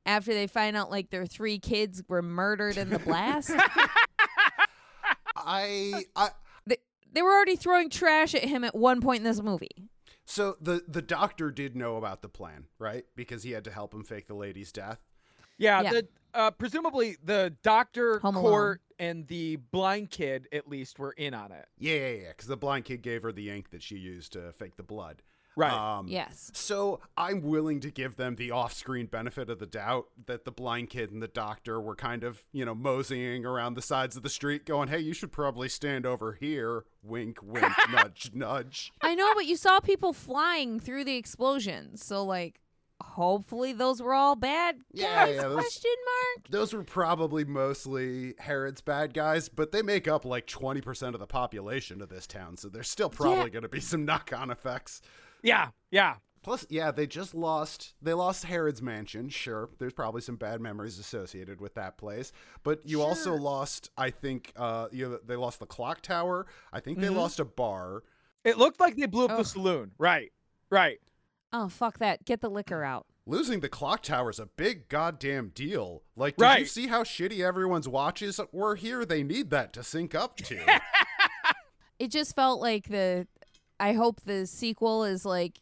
after 0.09 0.33
they 0.35 0.47
find 0.49 0.77
out 0.77 0.91
like 0.91 1.11
their 1.11 1.27
three 1.27 1.59
kids 1.61 2.03
were 2.09 2.23
murdered 2.23 2.77
in 2.77 2.91
the 2.91 2.99
blast? 2.99 3.53
I, 5.37 6.05
I 6.17 6.31
they 7.13 7.23
were 7.23 7.31
already 7.33 7.57
throwing 7.57 7.89
trash 7.91 8.35
at 8.35 8.45
him 8.45 8.65
at 8.65 8.75
one 8.75 9.01
point 9.01 9.19
in 9.19 9.25
this 9.25 9.41
movie. 9.43 9.89
so 10.27 10.57
the 10.61 10.83
the 10.87 11.01
doctor 11.03 11.51
did 11.51 11.75
know 11.77 11.97
about 11.97 12.23
the 12.23 12.29
plan, 12.29 12.67
right? 12.79 13.05
Because 13.17 13.43
he 13.45 13.53
had 13.53 13.65
to 13.65 13.71
help 13.71 13.95
him 13.95 14.03
fake 14.05 14.27
the 14.27 14.35
lady's 14.35 14.73
death. 14.73 14.99
Yeah, 15.57 15.81
Yeah. 15.83 15.93
the 15.93 16.09
uh, 16.35 16.51
presumably 16.51 17.17
the 17.25 17.55
doctor, 17.63 18.19
Home 18.19 18.35
court, 18.35 18.83
and 18.99 19.27
the 19.29 19.57
blind 19.57 20.11
kid 20.11 20.47
at 20.53 20.69
least 20.69 20.99
were 20.99 21.13
in 21.13 21.33
on 21.35 21.51
it. 21.53 21.67
Yeah, 21.79 21.95
yeah, 21.95 22.09
yeah. 22.23 22.29
Because 22.29 22.49
the 22.49 22.57
blind 22.57 22.85
kid 22.85 23.01
gave 23.03 23.23
her 23.23 23.33
the 23.33 23.49
ink 23.51 23.71
that 23.71 23.83
she 23.83 23.97
used 23.97 24.33
to 24.35 24.53
fake 24.53 24.77
the 24.77 24.83
blood. 24.83 25.23
Right. 25.59 25.73
Um, 25.73 26.07
Yes. 26.09 26.51
So 26.55 27.01
I'm 27.17 27.43
willing 27.43 27.81
to 27.81 27.91
give 27.91 28.17
them 28.17 28.37
the 28.37 28.51
off-screen 28.51 29.07
benefit 29.07 29.51
of 29.51 29.59
the 29.59 29.67
doubt 29.67 30.07
that 30.27 30.45
the 30.45 30.53
blind 30.53 30.91
kid 30.91 31.11
and 31.11 31.23
the 31.23 31.29
doctor 31.29 31.81
were 31.81 31.95
kind 31.97 32.23
of, 32.25 32.45
you 32.53 32.65
know, 32.65 32.75
moseying 32.75 33.45
around 33.45 33.75
the 33.75 33.83
sides 33.83 34.17
of 34.17 34.23
the 34.23 34.29
street, 34.29 34.65
going, 34.65 34.89
"Hey, 34.89 35.01
you 35.01 35.13
should 35.13 35.33
probably 35.33 35.69
stand 35.69 36.07
over 36.07 36.33
here." 36.35 36.85
Wink, 37.03 37.39
wink, 37.43 37.65
nudge, 37.91 38.31
nudge. 38.35 38.93
I 39.03 39.15
know, 39.15 39.35
but 39.35 39.47
you 39.47 39.57
saw 39.57 39.81
people 39.81 40.13
flying 40.13 40.79
through 40.81 41.05
the 41.05 41.17
explosions. 41.17 42.05
So 42.05 42.25
like 42.25 42.61
hopefully 43.01 43.73
those 43.73 44.03
were 44.03 44.13
all 44.13 44.35
bad 44.35 44.77
Yeah, 44.93 45.27
guys 45.27 45.35
yeah, 45.37 45.43
those- 45.43 45.55
question 45.55 45.91
mark. 46.05 46.49
Those 46.51 46.73
were 46.75 46.83
probably 46.83 47.45
mostly 47.45 48.35
Herod's 48.39 48.81
bad 48.81 49.15
guys, 49.15 49.49
but 49.49 49.71
they 49.71 49.83
make 49.83 50.09
up 50.09 50.25
like 50.25 50.47
20% 50.49 51.15
of 51.15 51.21
the 51.21 51.27
population 51.27 52.03
of 52.03 52.09
this 52.09 52.27
town, 52.27 52.57
so 52.57 52.69
there's 52.69 52.91
still 52.91 53.09
probably 53.09 53.45
Yeah. 53.45 53.49
going 53.51 53.63
to 53.63 53.69
be 53.69 53.81
some 53.81 54.05
knock-on 54.05 54.51
effects. 54.51 55.01
Yeah, 55.43 55.69
yeah. 55.91 56.17
Plus, 56.43 56.65
yeah, 56.71 56.91
they 56.93 57.07
just 57.07 57.35
lost. 57.35 57.95
They 58.01 58.13
lost 58.15 58.45
Herod's 58.45 58.81
mansion. 58.81 59.29
Sure, 59.29 59.69
there's 59.79 59.93
probably 59.93 60.21
some 60.23 60.37
bad 60.37 60.61
memories 60.61 60.99
associated 60.99 61.61
with 61.61 61.75
that 61.75 61.99
place. 61.99 62.33
But 62.63 62.81
you 62.89 63.03
also 63.03 63.35
lost. 63.35 63.91
I 63.99 64.11
think. 64.11 64.53
Uh, 64.57 64.89
you 64.93 65.09
know, 65.09 65.19
they 65.27 65.37
lost 65.37 65.59
the 65.61 65.67
clock 65.67 66.01
tower. 66.01 66.47
I 66.73 66.81
think 66.81 66.99
they 67.01 67.09
Mhm. 67.09 67.17
lost 67.17 67.41
a 67.41 67.45
bar. 67.45 68.03
It 68.45 68.57
looked 68.57 68.81
like 68.81 68.97
they 68.97 69.07
blew 69.07 69.25
up 69.27 69.33
Ugh. 69.33 69.39
the 69.39 69.45
saloon. 69.45 69.93
Right, 69.99 70.33
right. 70.71 71.01
Oh 71.53 71.69
fuck 71.69 71.99
that. 71.99 72.25
Get 72.25 72.41
the 72.41 72.49
liquor 72.51 72.83
out. 72.85 73.07
Losing 73.27 73.61
the 73.61 73.69
clock 73.69 74.03
tower 74.03 74.31
is 74.31 74.39
a 74.39 74.47
big 74.47 74.89
goddamn 74.89 75.51
deal. 75.51 76.03
Like, 76.17 76.37
did 76.37 76.61
you 76.61 76.65
see 76.67 76.87
how 76.87 77.03
shitty 77.03 77.45
everyone's 77.45 77.87
watches 77.89 78.41
were 78.53 78.75
here? 78.77 79.05
They 79.05 79.23
need 79.23 79.51
that 79.51 79.73
to 79.75 79.83
sync 79.83 80.15
up 80.15 80.37
to. 80.39 80.59
It 81.99 82.13
just 82.13 82.37
felt 82.37 82.61
like 82.61 82.89
the 82.89 83.27
I 83.81 83.93
hope 83.93 84.21
the 84.23 84.47
sequel 84.47 85.05
is 85.05 85.25
like 85.25 85.61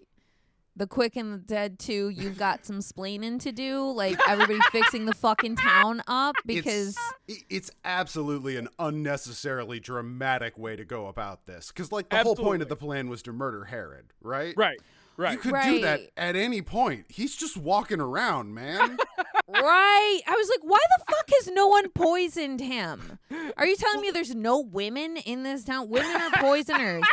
the 0.76 0.86
Quick 0.86 1.16
and 1.16 1.32
the 1.32 1.38
Dead 1.38 1.78
2, 1.78 2.10
you've 2.10 2.38
got 2.38 2.66
some 2.66 2.80
splaining 2.80 3.40
to 3.40 3.52
do, 3.52 3.90
like 3.90 4.18
everybody 4.28 4.60
fixing 4.70 5.06
the 5.06 5.14
fucking 5.14 5.56
town 5.56 6.02
up 6.06 6.36
because 6.46 6.96
it's, 7.26 7.44
it's 7.48 7.70
absolutely 7.84 8.56
an 8.56 8.68
unnecessarily 8.78 9.80
dramatic 9.80 10.58
way 10.58 10.76
to 10.76 10.84
go 10.84 11.06
about 11.06 11.46
this. 11.46 11.68
Because, 11.68 11.90
like, 11.90 12.10
the 12.10 12.18
whole 12.18 12.36
point 12.36 12.60
of 12.60 12.68
the 12.68 12.76
plan 12.76 13.08
was 13.08 13.22
to 13.22 13.32
murder 13.32 13.64
Herod, 13.64 14.12
right? 14.20 14.54
Right, 14.54 14.78
right. 15.16 15.32
You 15.32 15.38
could 15.38 15.62
do 15.64 15.80
that 15.80 16.00
at 16.18 16.36
any 16.36 16.60
point. 16.60 17.06
He's 17.08 17.34
just 17.34 17.56
walking 17.56 18.00
around, 18.00 18.54
man. 18.54 18.98
Right. 19.48 20.20
I 20.26 20.32
was 20.32 20.48
like, 20.48 20.68
why 20.68 20.80
the 20.98 21.04
fuck 21.08 21.30
has 21.36 21.46
no 21.48 21.68
one 21.68 21.88
poisoned 21.90 22.60
him? 22.60 23.20
Are 23.56 23.64
you 23.64 23.76
telling 23.76 24.00
me 24.00 24.10
there's 24.10 24.34
no 24.34 24.58
women 24.58 25.18
in 25.18 25.44
this 25.44 25.62
town? 25.62 25.88
Women 25.88 26.20
are 26.20 26.30
poisoners. 26.32 27.04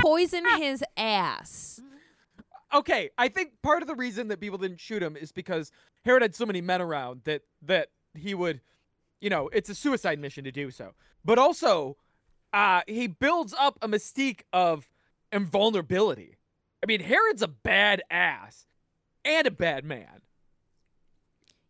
Poison 0.00 0.44
his 0.58 0.84
ass. 0.96 1.80
okay, 2.72 3.10
I 3.18 3.28
think 3.28 3.52
part 3.62 3.82
of 3.82 3.88
the 3.88 3.94
reason 3.94 4.28
that 4.28 4.40
people 4.40 4.58
didn't 4.58 4.80
shoot 4.80 5.02
him 5.02 5.16
is 5.16 5.32
because 5.32 5.70
Herod 6.04 6.22
had 6.22 6.34
so 6.34 6.46
many 6.46 6.60
men 6.60 6.80
around 6.80 7.22
that 7.24 7.42
that 7.62 7.88
he 8.14 8.34
would, 8.34 8.60
you 9.20 9.30
know, 9.30 9.48
it's 9.52 9.68
a 9.68 9.74
suicide 9.74 10.18
mission 10.18 10.44
to 10.44 10.52
do 10.52 10.70
so. 10.70 10.92
But 11.24 11.38
also, 11.38 11.96
uh, 12.52 12.82
he 12.86 13.06
builds 13.06 13.54
up 13.58 13.78
a 13.82 13.88
mystique 13.88 14.40
of 14.52 14.88
invulnerability. 15.32 16.36
I 16.82 16.86
mean, 16.86 17.00
Herod's 17.00 17.42
a 17.42 17.48
bad 17.48 18.02
ass 18.10 18.66
and 19.24 19.46
a 19.46 19.50
bad 19.50 19.84
man. 19.84 20.22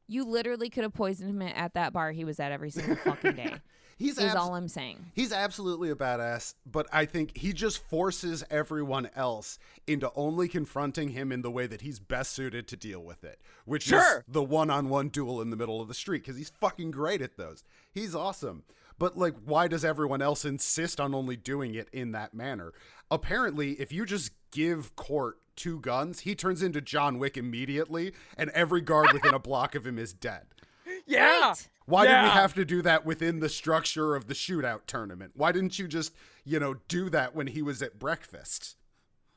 You 0.07 0.25
literally 0.25 0.71
could 0.71 0.85
have 0.85 0.95
poisoned 0.95 1.31
him 1.31 1.43
at 1.43 1.75
that 1.75 1.93
bar 1.93 2.13
he 2.13 2.25
was 2.25 2.41
at 2.41 2.53
every 2.53 2.71
single 2.71 2.97
fucking 2.97 3.35
day. 3.37 3.55
He's 4.01 4.17
is 4.17 4.25
abs- 4.25 4.37
all 4.37 4.55
I'm 4.55 4.67
saying. 4.67 5.13
he's 5.15 5.31
absolutely 5.31 5.91
a 5.91 5.95
badass, 5.95 6.55
but 6.65 6.87
I 6.91 7.05
think 7.05 7.37
he 7.37 7.53
just 7.53 7.87
forces 7.89 8.43
everyone 8.51 9.11
else 9.15 9.59
into 9.87 10.11
only 10.17 10.49
confronting 10.49 11.11
him 11.11 11.31
in 11.31 11.43
the 11.43 11.51
way 11.51 11.67
that 11.67 11.83
he's 11.83 12.01
best 12.01 12.33
suited 12.33 12.67
to 12.69 12.77
deal 12.77 13.01
with 13.05 13.23
it, 13.25 13.39
which 13.67 13.93
is 13.93 14.03
the 14.27 14.43
one-on-one 14.43 15.11
duel 15.11 15.43
in 15.43 15.51
the 15.51 15.57
middle 15.57 15.83
of 15.83 15.89
the 15.89 15.95
street 15.95 16.23
because 16.23 16.39
he's 16.39 16.49
fucking 16.49 16.91
great 16.91 17.21
at 17.21 17.37
those. 17.37 17.63
He's 17.93 18.15
awesome. 18.15 18.65
But 18.99 19.19
like 19.19 19.35
why 19.45 19.69
does 19.69 19.85
everyone 19.85 20.23
else 20.23 20.45
insist 20.47 20.99
on 20.99 21.15
only 21.15 21.37
doing 21.37 21.75
it 21.75 21.89
in 21.93 22.13
that 22.13 22.33
manner? 22.33 22.73
Apparently, 23.11 23.73
if 23.73 23.93
you 23.93 24.07
just 24.07 24.33
give 24.51 24.97
Court 24.97 25.37
two 25.57 25.79
guns, 25.81 26.21
he 26.21 26.35
turns 26.35 26.63
into 26.63 26.81
John 26.81 27.19
Wick 27.19 27.37
immediately 27.37 28.13
and 28.39 28.49
every 28.51 28.81
guard 28.81 29.13
within 29.13 29.35
a 29.35 29.39
block 29.39 29.75
of 29.75 29.87
him 29.87 29.99
is 29.99 30.15
dead. 30.15 30.47
Yeah. 31.07 31.49
Right. 31.49 31.69
Why 31.87 32.07
did 32.07 32.23
we 32.23 32.29
have 32.29 32.55
to 32.55 32.65
do 32.65 32.83
that 32.83 33.05
within 33.05 33.41
the 33.41 33.49
structure 33.49 34.15
of 34.15 34.29
the 34.29 34.35
shootout 34.35 34.83
tournament? 34.87 35.33
Why 35.35 35.51
didn't 35.51 35.79
you 35.79 35.89
just, 35.89 36.15
you 36.45 36.61
know, 36.61 36.77
do 36.87 37.11
that 37.11 37.35
when 37.35 37.49
he 37.49 37.63
was 37.63 37.83
at 37.83 37.99
breakfast? 37.99 38.77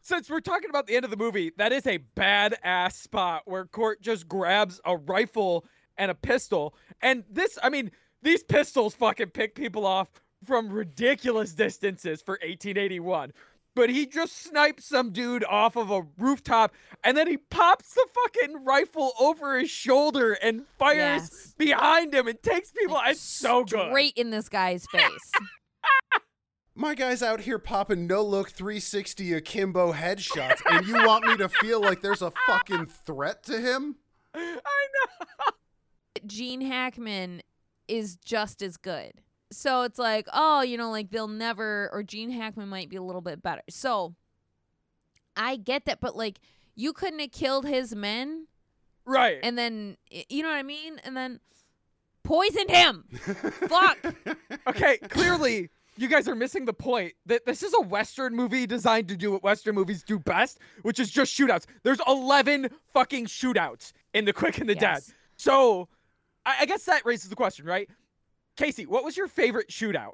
Since 0.02 0.30
we're 0.30 0.42
talking 0.42 0.70
about 0.70 0.86
the 0.86 0.96
end 0.96 1.06
of 1.06 1.12
the 1.12 1.18
movie, 1.18 1.52
that 1.58 1.72
is 1.72 1.88
a 1.88 2.00
badass 2.16 2.94
spot 2.94 3.44
where 3.46 3.66
Court 3.66 4.02
just 4.02 4.28
grabs 4.28 4.80
a 4.86 4.98
rifle 4.98 5.66
and 5.98 6.12
a 6.12 6.16
pistol. 6.16 6.76
And 7.02 7.24
this, 7.30 7.58
I 7.64 7.70
mean, 7.70 7.90
these 8.22 8.44
pistols 8.44 8.94
fucking 8.96 9.30
pick 9.30 9.56
people 9.56 9.86
off 9.86 10.12
from 10.44 10.70
ridiculous 10.70 11.54
distances 11.54 12.22
for 12.22 12.34
1881. 12.34 13.32
But 13.76 13.90
he 13.90 14.06
just 14.06 14.38
snipes 14.44 14.86
some 14.86 15.12
dude 15.12 15.44
off 15.44 15.76
of 15.76 15.90
a 15.90 16.04
rooftop 16.18 16.74
and 17.04 17.18
then 17.18 17.28
he 17.28 17.38
pops 17.38 17.94
the 17.96 18.06
fucking 18.14 18.64
rifle 18.64 19.14
over 19.20 19.58
his 19.60 19.72
shoulder 19.72 20.34
and 20.34 20.66
fires 20.78 21.30
Yes. 21.32 21.54
behind 21.58 22.14
him 22.14 22.28
and 22.28 22.42
takes 22.44 22.72
people. 22.72 22.94
Like, 22.96 23.14
It's 23.14 23.22
so 23.22 23.64
good. 23.64 23.90
Straight 23.90 24.14
in 24.16 24.30
this 24.30 24.48
guy's 24.48 24.86
face. 24.92 25.32
My 26.76 26.96
guy's 26.96 27.22
out 27.22 27.42
here 27.42 27.60
popping 27.60 28.08
no 28.08 28.24
look 28.24 28.50
360 28.50 29.34
akimbo 29.34 29.94
headshots, 29.94 30.60
and 30.66 30.88
you 30.88 30.96
want 31.06 31.24
me 31.26 31.38
to 31.38 31.48
feel 31.48 31.80
like 31.80 32.02
there's 32.02 32.24
a 32.24 32.32
fucking 32.48 32.88
threat 32.88 33.44
to 33.44 33.60
him? 33.62 33.98
I 34.34 34.58
know. 34.58 35.52
Gene 36.26 36.62
Hackman 36.62 37.44
is 37.88 38.16
just 38.18 38.64
as 38.64 38.78
good. 38.78 39.14
So 39.54 39.84
it's 39.84 40.00
like, 40.00 40.28
oh, 40.34 40.62
you 40.62 40.78
know, 40.78 40.92
like 40.92 41.10
they'll 41.12 41.28
never, 41.28 41.90
or 41.94 42.04
Gene 42.04 42.30
Hackman 42.32 42.68
might 42.70 42.90
be 42.90 42.96
a 42.98 43.02
little 43.04 43.22
bit 43.22 43.42
better. 43.42 43.62
So 43.70 44.16
I 45.36 45.56
get 45.58 45.86
that, 45.86 46.00
but 46.00 46.16
like 46.16 46.40
you 46.76 46.94
couldn't 46.94 47.20
have 47.20 47.32
killed 47.32 47.66
his 47.68 47.96
men 47.96 48.48
Right. 49.06 49.40
and 49.44 49.58
then, 49.58 49.98
you 50.30 50.44
know 50.44 50.50
what 50.50 50.56
I 50.58 50.64
mean? 50.64 51.00
And 51.04 51.16
then 51.16 51.40
poisoned 52.24 52.70
him. 52.72 53.06
Fuck. 53.68 53.98
okay, 54.68 54.98
clearly 55.10 55.70
you 55.98 56.08
guys 56.08 56.28
are 56.28 56.36
missing 56.36 56.66
the 56.66 56.74
point 56.74 57.14
that 57.26 57.46
this 57.46 57.62
is 57.64 57.74
a 57.74 57.82
Western 57.82 58.36
movie 58.36 58.66
designed 58.66 59.08
to 59.10 59.16
do 59.16 59.32
what 59.32 59.44
Western 59.44 59.76
movies 59.76 60.04
do 60.04 60.18
best, 60.18 60.58
which 60.82 61.00
is 61.00 61.12
just 61.12 61.38
shootouts. 61.38 61.66
There's 61.84 62.00
11 62.08 62.70
fucking 62.94 63.26
shootouts 63.28 63.94
in 64.14 64.26
The 64.26 64.34
Quick 64.34 64.58
and 64.58 64.68
the 64.70 64.76
Dead. 64.76 65.04
So 65.36 65.90
I, 66.46 66.58
I 66.62 66.66
guess 66.66 66.86
that 66.86 67.06
raises 67.06 67.30
the 67.30 67.36
question, 67.36 67.66
right? 67.66 67.90
Casey, 68.58 68.86
what 68.86 69.04
was 69.04 69.18
your 69.18 69.28
favorite 69.28 69.70
shootout? 69.70 70.14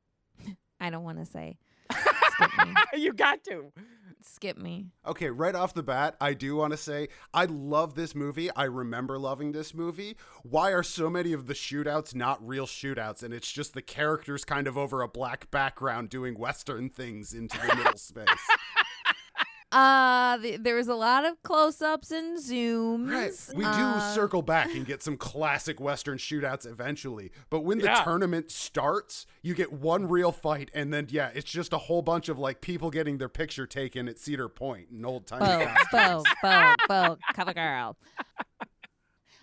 I 0.80 0.90
don't 0.90 1.04
want 1.04 1.18
to 1.18 1.26
say. 1.26 1.58
Skip 1.90 2.50
me. 2.66 2.74
you 2.94 3.12
got 3.12 3.42
to. 3.44 3.72
Skip 4.22 4.58
me. 4.58 4.88
Okay, 5.06 5.30
right 5.30 5.54
off 5.54 5.72
the 5.72 5.82
bat, 5.82 6.14
I 6.20 6.34
do 6.34 6.56
want 6.56 6.72
to 6.72 6.76
say 6.76 7.08
I 7.32 7.46
love 7.46 7.94
this 7.94 8.14
movie. 8.14 8.50
I 8.54 8.64
remember 8.64 9.18
loving 9.18 9.52
this 9.52 9.72
movie. 9.72 10.16
Why 10.42 10.72
are 10.72 10.82
so 10.82 11.08
many 11.08 11.32
of 11.32 11.46
the 11.46 11.54
shootouts 11.54 12.14
not 12.14 12.46
real 12.46 12.66
shootouts 12.66 13.22
and 13.22 13.32
it's 13.32 13.50
just 13.50 13.72
the 13.72 13.80
characters 13.82 14.44
kind 14.44 14.66
of 14.66 14.76
over 14.76 15.00
a 15.00 15.08
black 15.08 15.50
background 15.50 16.10
doing 16.10 16.34
western 16.38 16.90
things 16.90 17.32
into 17.32 17.58
the 17.66 17.74
middle 17.74 17.96
space? 17.96 18.28
Uh, 19.72 20.36
th- 20.38 20.60
there 20.62 20.74
was 20.74 20.88
a 20.88 20.94
lot 20.96 21.24
of 21.24 21.40
close-ups 21.44 22.10
and 22.10 22.36
zooms. 22.38 23.08
Right. 23.10 23.56
We 23.56 23.62
do 23.64 23.70
Uh, 23.70 24.14
circle 24.14 24.42
back 24.42 24.74
and 24.74 24.84
get 24.86 25.00
some 25.02 25.16
classic 25.16 25.78
Western 25.80 26.18
shootouts 26.18 26.66
eventually. 26.66 27.30
But 27.50 27.60
when 27.60 27.78
the 27.78 27.84
Yeah. 27.84 28.02
tournament 28.02 28.50
starts, 28.50 29.26
you 29.42 29.54
get 29.54 29.72
one 29.72 30.08
real 30.08 30.32
fight, 30.32 30.70
and 30.74 30.92
then, 30.92 31.06
yeah, 31.10 31.30
it's 31.34 31.50
just 31.50 31.72
a 31.72 31.78
whole 31.78 32.02
bunch 32.02 32.28
of 32.28 32.36
like 32.38 32.60
people 32.60 32.90
getting 32.90 33.18
their 33.18 33.28
picture 33.28 33.66
taken 33.66 34.08
at 34.08 34.18
Cedar 34.18 34.48
Point 34.48 34.88
in 34.90 35.04
old 35.04 35.26
timey 35.28 35.46
Bo, 35.46 35.66
costumes. 35.72 36.24
bo, 36.42 36.48
bo, 36.48 36.74
bo, 36.88 37.18
cover 37.34 37.54
girl. 37.54 37.96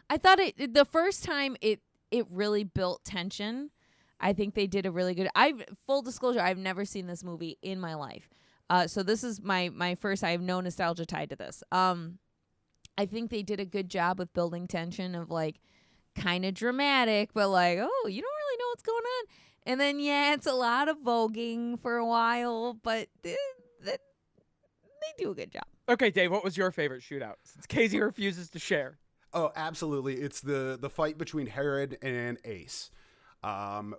I 0.09 0.17
thought 0.17 0.39
it 0.39 0.55
it- 0.57 0.73
the 0.73 0.85
first 0.85 1.23
time 1.23 1.55
it 1.61 1.81
it 2.11 2.25
really 2.29 2.63
built 2.63 3.03
tension. 3.03 3.71
I 4.19 4.33
think 4.33 4.55
they 4.55 4.65
did 4.67 4.85
a 4.85 4.91
really 4.91 5.13
good. 5.13 5.29
I 5.35 5.53
full 5.85 6.01
disclosure, 6.01 6.39
I've 6.41 6.57
never 6.57 6.85
seen 6.85 7.05
this 7.07 7.23
movie 7.23 7.57
in 7.61 7.79
my 7.79 7.93
life. 7.93 8.29
Uh, 8.69 8.87
so 8.87 9.03
this 9.03 9.23
is 9.23 9.41
my 9.41 9.69
my 9.69 9.95
first. 9.95 10.23
I 10.23 10.31
have 10.31 10.41
no 10.41 10.59
nostalgia 10.61 11.05
tied 11.05 11.29
to 11.29 11.35
this. 11.35 11.63
Um, 11.71 12.19
I 12.97 13.05
think 13.05 13.29
they 13.29 13.43
did 13.43 13.59
a 13.59 13.65
good 13.65 13.89
job 13.89 14.19
with 14.19 14.33
building 14.33 14.67
tension 14.67 15.15
of 15.15 15.29
like 15.29 15.59
kind 16.15 16.45
of 16.45 16.53
dramatic, 16.53 17.33
but 17.33 17.49
like 17.49 17.79
oh, 17.79 18.07
you 18.07 18.21
don't 18.21 18.35
really 18.35 18.57
know 18.59 18.69
what's 18.71 18.83
going 18.83 19.03
on. 19.03 19.25
And 19.65 19.79
then 19.81 19.99
yeah, 19.99 20.33
it's 20.33 20.47
a 20.47 20.53
lot 20.53 20.89
of 20.89 20.97
voguing 20.99 21.79
for 21.79 21.97
a 21.97 22.05
while, 22.05 22.73
but 22.73 23.07
th- 23.23 23.37
th- 23.83 23.99
they 25.01 25.23
do 25.23 25.31
a 25.31 25.35
good 25.35 25.51
job. 25.51 25.65
Okay, 25.89 26.09
Dave, 26.09 26.31
what 26.31 26.43
was 26.43 26.57
your 26.57 26.71
favorite 26.71 27.01
shootout? 27.01 27.35
Since 27.43 27.65
Casey 27.65 27.99
refuses 28.01 28.49
to 28.49 28.59
share. 28.59 28.97
Oh, 29.33 29.51
absolutely. 29.55 30.15
It's 30.15 30.41
the 30.41 30.77
the 30.79 30.89
fight 30.89 31.17
between 31.17 31.47
Herod 31.47 31.97
and 32.01 32.37
Ace. 32.43 32.91
Um, 33.43 33.95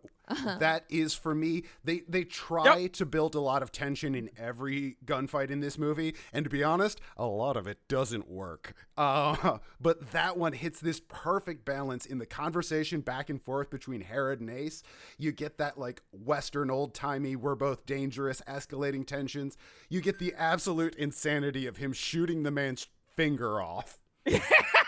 that 0.59 0.85
is 0.88 1.14
for 1.14 1.35
me. 1.35 1.64
They 1.85 2.02
they 2.09 2.25
try 2.25 2.88
to 2.88 3.07
build 3.07 3.35
a 3.35 3.40
lot 3.40 3.62
of 3.62 3.73
tension 3.73 4.14
in 4.14 4.30
every 4.37 4.97
gunfight 5.04 5.50
in 5.50 5.61
this 5.61 5.78
movie, 5.78 6.14
and 6.33 6.45
to 6.45 6.50
be 6.50 6.62
honest, 6.64 7.00
a 7.16 7.26
lot 7.26 7.57
of 7.57 7.66
it 7.66 7.78
doesn't 7.88 8.28
work. 8.28 8.75
Uh, 8.97 9.59
but 9.80 10.11
that 10.12 10.37
one 10.37 10.52
hits 10.52 10.80
this 10.80 11.00
perfect 11.09 11.64
balance 11.64 12.04
in 12.04 12.18
the 12.18 12.26
conversation 12.26 13.00
back 13.00 13.30
and 13.30 13.40
forth 13.42 13.71
between 13.71 14.00
Herod 14.02 14.40
and 14.40 14.50
Ace. 14.50 14.83
You 15.16 15.33
get 15.33 15.59
that 15.59 15.78
like 15.78 16.02
Western 16.12 16.71
old 16.71 16.95
timey, 16.95 17.37
we're 17.37 17.54
both 17.54 17.87
dangerous, 17.87 18.42
escalating 18.49 19.07
tensions. 19.07 19.57
You 19.88 20.00
get 20.00 20.18
the 20.18 20.35
absolute 20.37 20.95
insanity 20.97 21.66
of 21.66 21.78
him 21.78 21.92
shooting 21.92 22.42
the 22.42 22.50
man's 22.50 22.87
finger 23.16 23.61
off. 23.61 23.99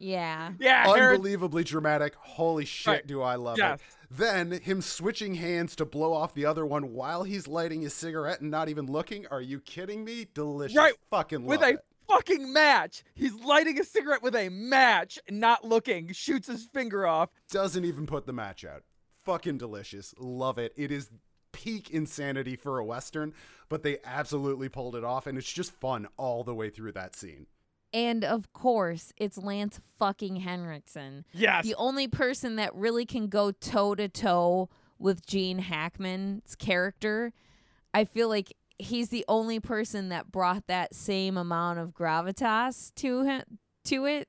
Yeah. 0.00 0.52
Yeah, 0.58 0.86
Herod. 0.92 1.16
unbelievably 1.16 1.64
dramatic. 1.64 2.14
Holy 2.16 2.64
shit, 2.64 2.86
Right. 2.88 3.06
do 3.06 3.22
I 3.22 3.36
love 3.36 3.58
Yes. 3.58 3.78
it. 3.80 3.86
Then 4.10 4.50
him 4.50 4.80
switching 4.82 5.34
hands 5.34 5.76
to 5.76 5.84
blow 5.84 6.12
off 6.12 6.34
the 6.34 6.44
other 6.46 6.66
one 6.66 6.92
while 6.92 7.22
he's 7.22 7.46
lighting 7.46 7.82
his 7.82 7.94
cigarette 7.94 8.40
and 8.40 8.50
not 8.50 8.68
even 8.68 8.86
looking. 8.86 9.26
Are 9.28 9.40
you 9.42 9.60
kidding 9.60 10.02
me? 10.04 10.26
Delicious. 10.34 10.76
Right, 10.76 10.94
Fucking 11.10 11.44
with 11.44 11.62
a 11.62 11.74
it. 11.74 11.84
fucking 12.08 12.52
match. 12.52 13.04
He's 13.14 13.34
lighting 13.34 13.78
a 13.78 13.84
cigarette 13.84 14.22
with 14.22 14.34
a 14.34 14.48
match, 14.48 15.20
not 15.30 15.64
looking, 15.64 16.12
shoots 16.12 16.48
his 16.48 16.64
finger 16.64 17.06
off. 17.06 17.30
Doesn't 17.50 17.84
even 17.84 18.06
put 18.06 18.26
the 18.26 18.32
match 18.32 18.64
out. 18.64 18.82
Fucking 19.24 19.58
delicious. 19.58 20.12
Love 20.18 20.58
it. 20.58 20.72
It 20.76 20.90
is 20.90 21.08
peak 21.52 21.90
insanity 21.90 22.56
for 22.56 22.78
a 22.78 22.84
Western, 22.84 23.32
but 23.68 23.82
they 23.82 23.98
absolutely 24.04 24.68
pulled 24.68 24.96
it 24.96 25.04
off, 25.04 25.26
and 25.26 25.36
it's 25.38 25.52
just 25.52 25.72
fun 25.72 26.08
all 26.16 26.42
the 26.42 26.54
way 26.54 26.70
through 26.70 26.92
that 26.92 27.14
scene. 27.14 27.46
And 27.92 28.24
of 28.24 28.52
course, 28.52 29.12
it's 29.16 29.36
Lance 29.36 29.80
fucking 29.98 30.36
Henriksen. 30.36 31.24
Yes. 31.32 31.64
The 31.64 31.74
only 31.74 32.06
person 32.08 32.56
that 32.56 32.74
really 32.74 33.04
can 33.04 33.28
go 33.28 33.50
toe 33.50 33.94
to 33.94 34.08
toe 34.08 34.68
with 34.98 35.26
Gene 35.26 35.58
Hackman's 35.58 36.54
character. 36.54 37.32
I 37.92 38.04
feel 38.04 38.28
like 38.28 38.54
he's 38.78 39.08
the 39.08 39.24
only 39.28 39.60
person 39.60 40.10
that 40.10 40.30
brought 40.30 40.66
that 40.68 40.94
same 40.94 41.36
amount 41.36 41.78
of 41.78 41.92
gravitas 41.92 42.94
to 42.96 43.22
him 43.22 43.58
to 43.84 44.06
it. 44.06 44.28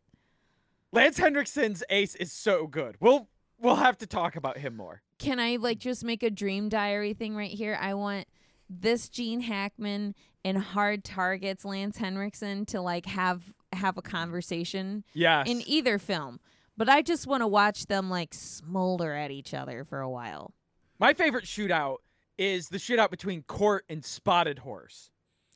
Lance 0.91 1.20
Henriksen's 1.20 1.84
ace 1.89 2.15
is 2.15 2.32
so 2.32 2.68
good. 2.68 2.96
We'll 3.00 3.30
we'll 3.60 3.75
have 3.75 3.98
to 4.00 4.08
talk 4.08 4.36
about 4.36 4.58
him 4.58 4.75
more. 4.75 5.01
Can 5.20 5.39
I 5.39 5.58
like 5.58 5.77
just 5.77 6.03
make 6.03 6.24
a 6.24 6.30
dream 6.30 6.68
diary 6.68 7.13
thing 7.13 7.36
right 7.36 7.51
here? 7.51 7.77
I 7.80 7.94
want 7.94 8.27
this 8.70 9.08
Gene 9.08 9.41
Hackman 9.41 10.15
and 10.43 10.57
hard 10.57 11.03
targets 11.03 11.63
Lance 11.65 11.98
Henriksen 11.98 12.65
to 12.67 12.81
like 12.81 13.05
have 13.05 13.53
have 13.74 13.98
a 13.98 14.01
conversation 14.01 15.03
Yes. 15.13 15.48
in 15.48 15.62
either 15.65 15.98
film. 15.98 16.39
But 16.77 16.89
I 16.89 17.01
just 17.01 17.27
want 17.27 17.41
to 17.41 17.48
watch 17.48 17.86
them 17.86 18.10
like 18.10 18.33
smolder 18.33 19.13
at 19.13 19.31
each 19.31 19.53
other 19.53 19.83
for 19.86 20.00
a 20.00 20.10
while. 20.10 20.53
My 21.00 21.13
favorite 21.13 21.45
shootout 21.45 21.97
is 22.38 22.69
the 22.69 22.77
shootout 22.77 23.12
between 23.12 23.43
Court 23.43 23.86
and 23.89 24.04
Spotted 24.04 24.60
Horse. 24.60 25.10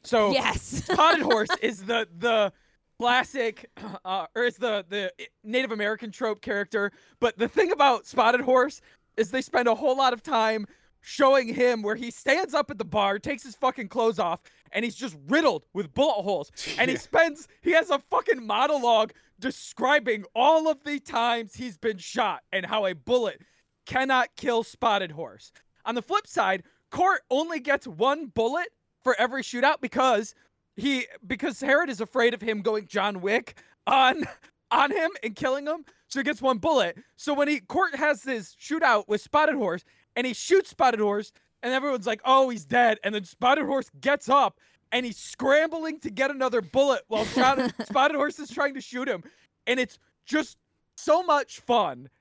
So 0.03 0.31
yes. 0.31 0.61
Spotted 0.85 1.23
Horse 1.23 1.49
is 1.61 1.83
the 1.85 2.07
the 2.17 2.53
classic, 2.99 3.69
uh, 4.05 4.27
or 4.35 4.43
it's 4.43 4.57
the 4.57 4.85
the 4.87 5.11
Native 5.43 5.71
American 5.71 6.11
trope 6.11 6.41
character. 6.41 6.91
But 7.19 7.37
the 7.37 7.47
thing 7.47 7.71
about 7.71 8.05
Spotted 8.05 8.41
Horse 8.41 8.81
is 9.17 9.31
they 9.31 9.41
spend 9.41 9.67
a 9.67 9.75
whole 9.75 9.97
lot 9.97 10.13
of 10.13 10.21
time 10.21 10.67
showing 11.05 11.53
him 11.53 11.83
where 11.83 11.95
he 11.95 12.09
stands 12.09 12.55
up 12.55 12.71
at 12.71 12.79
the 12.79 12.83
bar, 12.83 13.19
takes 13.19 13.43
his 13.43 13.55
fucking 13.55 13.87
clothes 13.87 14.17
off, 14.17 14.41
and 14.71 14.83
he's 14.83 14.95
just 14.95 15.15
riddled 15.27 15.63
with 15.71 15.93
bullet 15.93 16.23
holes. 16.23 16.51
And 16.79 16.89
he 16.89 16.97
spends 16.97 17.47
he 17.61 17.71
has 17.71 17.91
a 17.91 17.99
fucking 17.99 18.45
monologue 18.45 19.13
describing 19.39 20.25
all 20.33 20.67
of 20.67 20.83
the 20.83 20.99
times 20.99 21.53
he's 21.53 21.77
been 21.77 21.99
shot 21.99 22.41
and 22.51 22.65
how 22.65 22.87
a 22.87 22.95
bullet 22.95 23.39
cannot 23.85 24.29
kill 24.35 24.63
Spotted 24.63 25.11
Horse. 25.11 25.51
On 25.85 25.93
the 25.93 26.01
flip 26.01 26.25
side, 26.25 26.63
Court 26.89 27.21
only 27.29 27.59
gets 27.59 27.85
one 27.85 28.25
bullet 28.27 28.69
for 29.03 29.15
every 29.19 29.43
shootout 29.43 29.81
because 29.81 30.33
he 30.75 31.05
because 31.27 31.61
Herod 31.61 31.89
is 31.89 32.01
afraid 32.01 32.33
of 32.33 32.41
him 32.41 32.63
going 32.63 32.87
John 32.87 33.21
Wick 33.21 33.61
on 33.85 34.25
on 34.71 34.89
him 34.89 35.11
and 35.21 35.35
killing 35.35 35.67
him. 35.67 35.85
So 36.07 36.19
he 36.19 36.23
gets 36.23 36.41
one 36.41 36.57
bullet. 36.57 36.97
So 37.15 37.35
when 37.35 37.47
he 37.47 37.59
Court 37.59 37.95
has 37.95 38.23
this 38.23 38.55
shootout 38.55 39.07
with 39.07 39.21
Spotted 39.21 39.55
Horse 39.55 39.83
and 40.15 40.25
he 40.25 40.33
shoots 40.33 40.69
Spotted 40.69 40.99
Horse 40.99 41.31
and 41.63 41.73
everyone's 41.73 42.07
like, 42.07 42.21
"Oh, 42.25 42.49
he's 42.49 42.65
dead." 42.65 42.99
And 43.03 43.15
then 43.15 43.23
Spotted 43.23 43.65
Horse 43.65 43.89
gets 43.99 44.29
up 44.29 44.59
and 44.91 45.05
he's 45.05 45.17
scrambling 45.17 45.99
to 46.01 46.09
get 46.11 46.31
another 46.31 46.61
bullet 46.61 47.01
while 47.07 47.25
Spotted, 47.25 47.73
Spotted 47.85 48.15
Horse 48.15 48.39
is 48.39 48.49
trying 48.49 48.75
to 48.75 48.81
shoot 48.81 49.07
him. 49.07 49.23
And 49.67 49.79
it's 49.79 49.99
just 50.25 50.57
so 50.95 51.23
much 51.23 51.59
fun. 51.59 52.09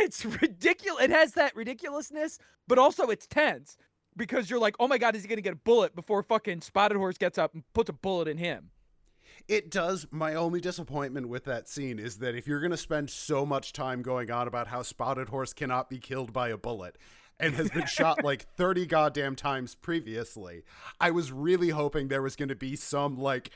It's 0.00 0.24
ridiculous. 0.24 1.04
It 1.04 1.10
has 1.10 1.32
that 1.34 1.54
ridiculousness, 1.54 2.40
but 2.66 2.78
also 2.78 3.06
it's 3.10 3.28
tense 3.28 3.76
because 4.16 4.50
you're 4.50 4.58
like, 4.58 4.74
"Oh 4.80 4.88
my 4.88 4.98
god, 4.98 5.14
is 5.14 5.22
he 5.22 5.28
going 5.28 5.36
to 5.38 5.42
get 5.42 5.52
a 5.52 5.56
bullet 5.56 5.94
before 5.94 6.22
fucking 6.24 6.62
Spotted 6.62 6.96
Horse 6.96 7.16
gets 7.16 7.38
up 7.38 7.54
and 7.54 7.62
puts 7.74 7.88
a 7.88 7.92
bullet 7.92 8.26
in 8.26 8.38
him?" 8.38 8.70
It 9.46 9.70
does. 9.70 10.06
My 10.10 10.34
only 10.34 10.60
disappointment 10.60 11.28
with 11.28 11.44
that 11.44 11.68
scene 11.68 11.98
is 11.98 12.18
that 12.18 12.34
if 12.34 12.46
you're 12.46 12.60
going 12.60 12.70
to 12.70 12.76
spend 12.76 13.10
so 13.10 13.46
much 13.46 13.72
time 13.72 14.02
going 14.02 14.30
on 14.30 14.48
about 14.48 14.68
how 14.68 14.82
Spotted 14.82 15.28
Horse 15.28 15.52
cannot 15.52 15.88
be 15.88 15.98
killed 15.98 16.32
by 16.32 16.48
a 16.48 16.56
bullet 16.56 16.96
and 17.38 17.54
has 17.54 17.70
been 17.70 17.86
shot 17.86 18.24
like 18.24 18.48
30 18.56 18.86
goddamn 18.86 19.36
times 19.36 19.74
previously, 19.74 20.64
I 21.00 21.10
was 21.10 21.32
really 21.32 21.70
hoping 21.70 22.08
there 22.08 22.22
was 22.22 22.36
going 22.36 22.48
to 22.48 22.56
be 22.56 22.76
some 22.76 23.16
like 23.16 23.50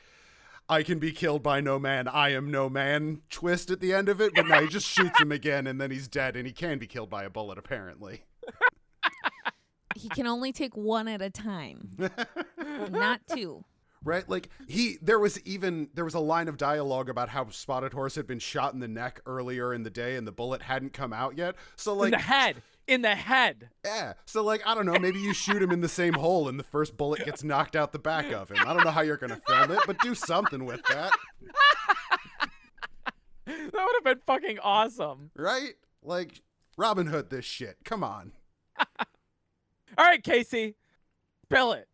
I 0.69 0.83
can 0.83 0.99
be 0.99 1.13
killed 1.13 1.43
by 1.43 1.61
no 1.61 1.79
man, 1.79 2.09
I 2.09 2.31
am 2.31 2.51
no 2.51 2.69
man 2.69 3.23
twist 3.29 3.71
at 3.71 3.81
the 3.81 3.93
end 3.93 4.09
of 4.09 4.21
it, 4.21 4.33
but 4.35 4.47
no, 4.47 4.61
he 4.61 4.69
just 4.69 4.87
shoots 4.87 5.21
him 5.21 5.33
again 5.33 5.67
and 5.67 5.81
then 5.81 5.91
he's 5.91 6.09
dead 6.09 6.37
and 6.37 6.47
he 6.47 6.53
can 6.53 6.79
be 6.79 6.87
killed 6.87 7.11
by 7.11 7.25
a 7.25 7.31
bullet 7.31 7.59
apparently. 7.59 8.25
he 9.97 10.09
can 10.09 10.27
only 10.27 10.53
take 10.53 10.77
one 10.77 11.09
at 11.09 11.21
a 11.21 11.31
time, 11.31 11.99
not 12.91 13.21
two. 13.35 13.65
Right? 14.05 14.29
Like 14.29 14.49
he 14.67 14.99
there 15.01 15.19
was 15.19 15.41
even 15.43 15.89
there 15.95 16.05
was 16.05 16.15
a 16.15 16.21
line 16.21 16.49
of 16.49 16.57
dialogue 16.57 17.09
about 17.09 17.29
how 17.29 17.49
Spotted 17.51 17.93
Horse 17.93 18.15
had 18.17 18.27
been 18.27 18.41
shot 18.41 18.75
in 18.75 18.81
the 18.81 18.89
neck 18.89 19.21
earlier 19.27 19.73
in 19.73 19.85
the 19.85 19.91
day 19.91 20.17
and 20.17 20.27
the 20.27 20.33
bullet 20.33 20.63
hadn't 20.63 20.93
come 20.93 21.13
out 21.13 21.39
yet. 21.39 21.55
So 21.77 21.95
like 21.95 22.07
in 22.07 22.19
the 22.19 22.25
head, 22.25 22.63
in 22.89 23.03
the 23.03 23.15
head. 23.15 23.69
yeah. 23.85 24.15
So 24.25 24.43
like 24.43 24.61
I 24.67 24.75
don't 24.75 24.87
know, 24.87 24.99
maybe 24.99 25.21
you 25.21 25.33
shoot 25.33 25.63
him 25.63 25.71
in 25.71 25.81
the 25.81 25.89
same 25.89 26.15
hole 26.15 26.49
and 26.49 26.59
the 26.59 26.65
first 26.65 26.97
bullet 26.97 27.25
gets 27.25 27.45
knocked 27.45 27.77
out 27.77 27.93
the 27.93 27.99
back 28.01 28.33
of 28.33 28.51
him. 28.51 28.59
I 28.67 28.75
don't 28.75 28.85
know 28.85 28.91
how 28.91 29.03
you're 29.03 29.17
going 29.17 29.31
to 29.31 29.41
film 29.47 29.71
it, 29.71 29.81
but 29.87 29.99
do 30.01 30.15
something 30.15 30.65
with 30.65 30.83
that. 30.91 31.13
That 33.45 33.73
would 33.73 33.95
have 33.97 34.05
been 34.05 34.21
fucking 34.25 34.59
awesome. 34.61 35.31
Right? 35.37 35.75
Like 36.03 36.43
Robin 36.77 37.07
Hood 37.07 37.31
this 37.31 37.45
shit. 37.45 37.77
Come 37.85 38.05
on. 38.05 38.33
All 38.79 38.97
right, 39.99 40.23
Casey, 40.23 40.77
spill 41.45 41.73
it. 41.73 41.89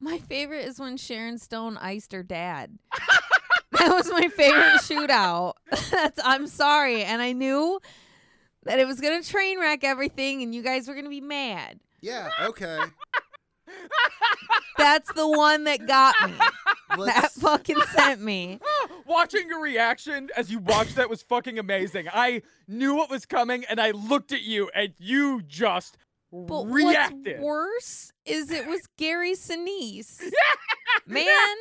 My 0.00 0.18
favorite 0.18 0.64
is 0.64 0.78
when 0.78 0.96
Sharon 0.96 1.38
Stone 1.38 1.76
iced 1.78 2.12
her 2.12 2.22
dad. 2.22 2.78
that 3.72 3.88
was 3.88 4.10
my 4.10 4.28
favorite 4.28 4.80
shootout. 4.82 5.54
That's 5.90 6.20
I'm 6.24 6.46
sorry, 6.46 7.02
and 7.02 7.20
I 7.20 7.32
knew 7.32 7.80
that 8.64 8.78
it 8.78 8.86
was 8.86 9.00
gonna 9.00 9.22
train 9.22 9.58
wreck 9.58 9.82
everything, 9.84 10.42
and 10.42 10.54
you 10.54 10.62
guys 10.62 10.86
were 10.88 10.94
gonna 10.94 11.08
be 11.08 11.20
mad. 11.20 11.80
Yeah, 12.00 12.28
okay. 12.40 12.78
That's 14.78 15.12
the 15.12 15.28
one 15.28 15.64
that 15.64 15.86
got 15.86 16.14
me. 16.24 16.36
that 16.38 16.98
Let's 16.98 17.40
fucking 17.40 17.80
sent 17.92 18.20
me. 18.20 18.60
Watching 19.06 19.48
your 19.48 19.60
reaction 19.60 20.30
as 20.36 20.50
you 20.50 20.60
watched 20.60 20.94
that 20.96 21.10
was 21.10 21.22
fucking 21.22 21.58
amazing. 21.58 22.06
I 22.12 22.42
knew 22.68 22.94
what 22.94 23.10
was 23.10 23.26
coming 23.26 23.64
and 23.68 23.80
I 23.80 23.90
looked 23.90 24.32
at 24.32 24.42
you 24.42 24.70
and 24.74 24.94
you 24.98 25.42
just 25.42 25.98
But 26.32 26.64
reacted. 26.66 27.40
what's 27.40 27.44
worse 27.44 28.12
is 28.28 28.50
it 28.50 28.66
was 28.66 28.82
Gary 28.96 29.34
Sinise. 29.34 30.20
Man, 31.06 31.56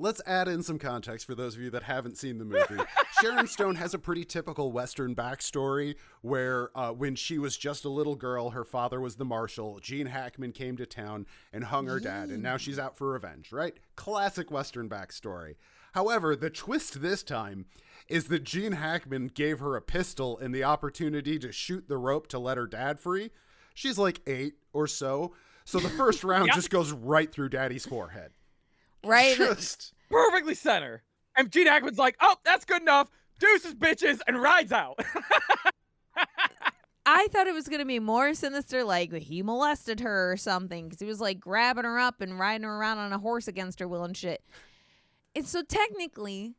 Let's 0.00 0.22
add 0.24 0.48
in 0.48 0.62
some 0.62 0.78
context 0.78 1.26
for 1.26 1.34
those 1.34 1.56
of 1.56 1.60
you 1.60 1.68
that 1.70 1.82
haven't 1.82 2.16
seen 2.16 2.38
the 2.38 2.44
movie. 2.46 2.82
Sharon 3.20 3.46
Stone 3.46 3.74
has 3.74 3.92
a 3.92 3.98
pretty 3.98 4.24
typical 4.24 4.72
Western 4.72 5.14
backstory 5.14 5.96
where, 6.22 6.70
uh, 6.74 6.90
when 6.92 7.14
she 7.16 7.36
was 7.36 7.58
just 7.58 7.84
a 7.84 7.90
little 7.90 8.16
girl, 8.16 8.50
her 8.50 8.64
father 8.64 8.98
was 8.98 9.16
the 9.16 9.26
marshal. 9.26 9.78
Gene 9.80 10.06
Hackman 10.06 10.52
came 10.52 10.78
to 10.78 10.86
town 10.86 11.26
and 11.52 11.64
hung 11.64 11.86
her 11.86 12.00
dad, 12.00 12.30
and 12.30 12.42
now 12.42 12.56
she's 12.56 12.78
out 12.78 12.96
for 12.96 13.10
revenge, 13.10 13.52
right? 13.52 13.76
Classic 13.94 14.50
Western 14.50 14.88
backstory. 14.88 15.56
However, 15.92 16.34
the 16.34 16.48
twist 16.48 17.02
this 17.02 17.22
time 17.22 17.66
is 18.08 18.28
that 18.28 18.44
Gene 18.44 18.72
Hackman 18.72 19.32
gave 19.34 19.58
her 19.58 19.76
a 19.76 19.82
pistol 19.82 20.38
and 20.38 20.54
the 20.54 20.64
opportunity 20.64 21.38
to 21.38 21.52
shoot 21.52 21.88
the 21.88 21.98
rope 21.98 22.26
to 22.28 22.38
let 22.38 22.56
her 22.56 22.66
dad 22.66 22.98
free. 22.98 23.32
She's 23.74 23.98
like 23.98 24.22
eight 24.26 24.54
or 24.72 24.86
so. 24.86 25.34
So 25.70 25.78
the 25.78 25.88
first 25.90 26.24
round 26.24 26.46
Yep. 26.48 26.56
just 26.56 26.70
goes 26.70 26.90
right 26.92 27.30
through 27.30 27.50
daddy's 27.50 27.86
forehead. 27.86 28.32
right? 29.04 29.36
Just. 29.36 29.92
Perfectly 30.10 30.54
center. 30.56 31.04
And 31.36 31.50
Gene 31.52 31.68
Hackman's 31.68 31.96
like, 31.98 32.16
oh, 32.20 32.34
that's 32.44 32.64
good 32.64 32.82
enough. 32.82 33.08
Deuces, 33.38 33.74
bitches, 33.74 34.18
and 34.26 34.42
rides 34.42 34.72
out. 34.72 34.98
I 37.06 37.28
thought 37.32 37.46
it 37.46 37.54
was 37.54 37.68
going 37.68 37.78
to 37.80 37.86
be 37.86 37.98
more 38.00 38.34
sinister, 38.34 38.82
like 38.84 39.12
he 39.12 39.42
molested 39.42 40.00
her 40.00 40.32
or 40.32 40.36
something, 40.36 40.84
because 40.88 41.00
he 41.00 41.06
was 41.06 41.20
like 41.20 41.40
grabbing 41.40 41.84
her 41.84 41.98
up 41.98 42.20
and 42.20 42.38
riding 42.38 42.64
her 42.64 42.76
around 42.76 42.98
on 42.98 43.12
a 43.12 43.18
horse 43.18 43.48
against 43.48 43.80
her 43.80 43.88
will 43.88 44.04
and 44.04 44.16
shit. 44.16 44.42
And 45.34 45.46
so 45.46 45.62
technically, 45.62 46.54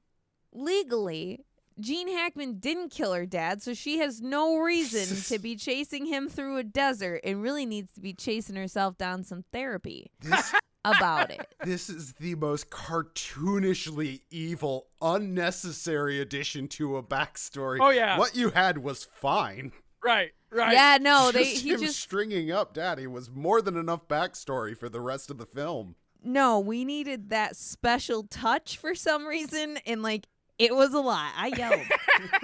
legally, 0.54 1.45
Gene 1.82 2.08
Hackman 2.10 2.60
didn't 2.60 2.89
kill 2.89 3.13
her 3.13 3.26
dad, 3.26 3.62
so 3.62 3.74
she 3.74 3.98
has 4.00 4.22
no 4.22 4.58
reason 4.58 5.15
to 5.36 5.41
be 5.41 5.56
chasing 5.56 6.06
him 6.06 6.30
through 6.30 6.58
a 6.58 6.63
desert 6.63 7.22
and 7.24 7.41
really 7.41 7.65
needs 7.65 7.91
to 7.94 8.00
be 8.02 8.13
chasing 8.13 8.56
herself 8.56 8.98
down 8.98 9.24
some 9.24 9.44
therapy 9.52 10.12
This 10.22 10.54
about 10.86 11.30
it. 11.32 11.46
This 11.65 11.89
is 11.89 12.13
the 12.13 12.36
most 12.36 12.70
cartoonishly 12.70 14.22
evil, 14.30 14.88
unnecessary 15.02 16.20
addition 16.20 16.67
to 16.70 16.98
a 16.98 17.04
backstory. 17.04 17.78
Oh, 17.82 17.89
yeah. 17.89 18.17
What 18.17 18.36
you 18.36 18.50
had 18.50 18.80
was 18.80 19.04
fine. 19.04 19.72
right, 20.04 20.32
right. 20.52 20.74
Yeah, 20.74 20.98
no, 21.00 21.32
they 21.32 21.44
just 21.44 21.63
he 21.63 21.72
him 21.74 21.82
just 21.82 22.00
stringing 22.00 22.52
up 22.52 22.74
daddy 22.74 23.06
was 23.08 23.30
more 23.30 23.62
than 23.62 23.78
enough 23.78 24.08
backstory 24.08 24.76
for 24.76 24.89
the 24.89 25.02
rest 25.02 25.30
of 25.30 25.38
the 25.38 25.46
film. 25.46 25.96
no, 26.24 26.60
we 26.60 26.84
needed 26.86 27.30
that 27.30 27.56
special 27.56 28.24
touch 28.24 28.78
for 28.78 28.96
some 28.96 29.26
reason, 29.28 29.78
and 29.86 30.02
like 30.02 30.28
it 30.62 30.76
was 30.76 30.93
a 30.93 31.00
lot. 31.00 31.32
I 31.36 31.47
yelled. 31.47 31.82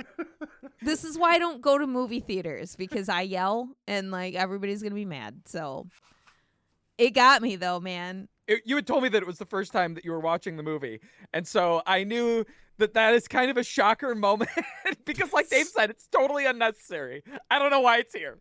this 0.82 1.04
is 1.04 1.18
why 1.18 1.34
I 1.36 1.40
don't 1.40 1.62
go 1.62 1.78
to 1.78 1.86
movie 1.86 2.20
theaters 2.20 2.76
because 2.76 3.10
I 3.10 3.22
yell 3.22 3.70
and 3.88 4.10
like 4.12 4.34
everybody's 4.34 4.82
gonna 4.82 4.96
be 4.96 5.06
mad. 5.06 5.42
So 5.46 5.88
it 6.98 7.12
got 7.12 7.42
me 7.42 7.56
though, 7.56 7.80
man. 7.80 8.28
It- 8.48 8.64
you 8.66 8.76
had 8.76 8.88
told 8.88 9.04
me 9.04 9.10
that 9.10 9.22
it 9.22 9.28
was 9.28 9.38
the 9.38 9.46
first 9.46 9.72
time 9.72 9.94
that 9.94 10.04
you 10.04 10.12
were 10.12 10.20
watching 10.20 10.58
the 10.58 10.64
movie. 10.64 11.00
And 11.34 11.48
so 11.48 11.84
I 11.86 12.04
knew 12.04 12.44
that 12.80 12.94
that 12.96 13.14
is 13.14 13.28
kind 13.28 13.52
of 13.52 13.58
a 13.58 13.64
shocker 13.64 14.16
moment 14.16 14.50
because, 15.06 15.32
like 15.34 15.50
Dave 15.50 15.68
said, 15.68 15.90
it's 15.90 16.08
totally 16.08 16.46
unnecessary. 16.46 17.24
I 17.52 17.60
don't 17.60 17.70
know 17.72 17.82
why 17.82 17.98
it's 17.98 18.14
here. 18.14 18.38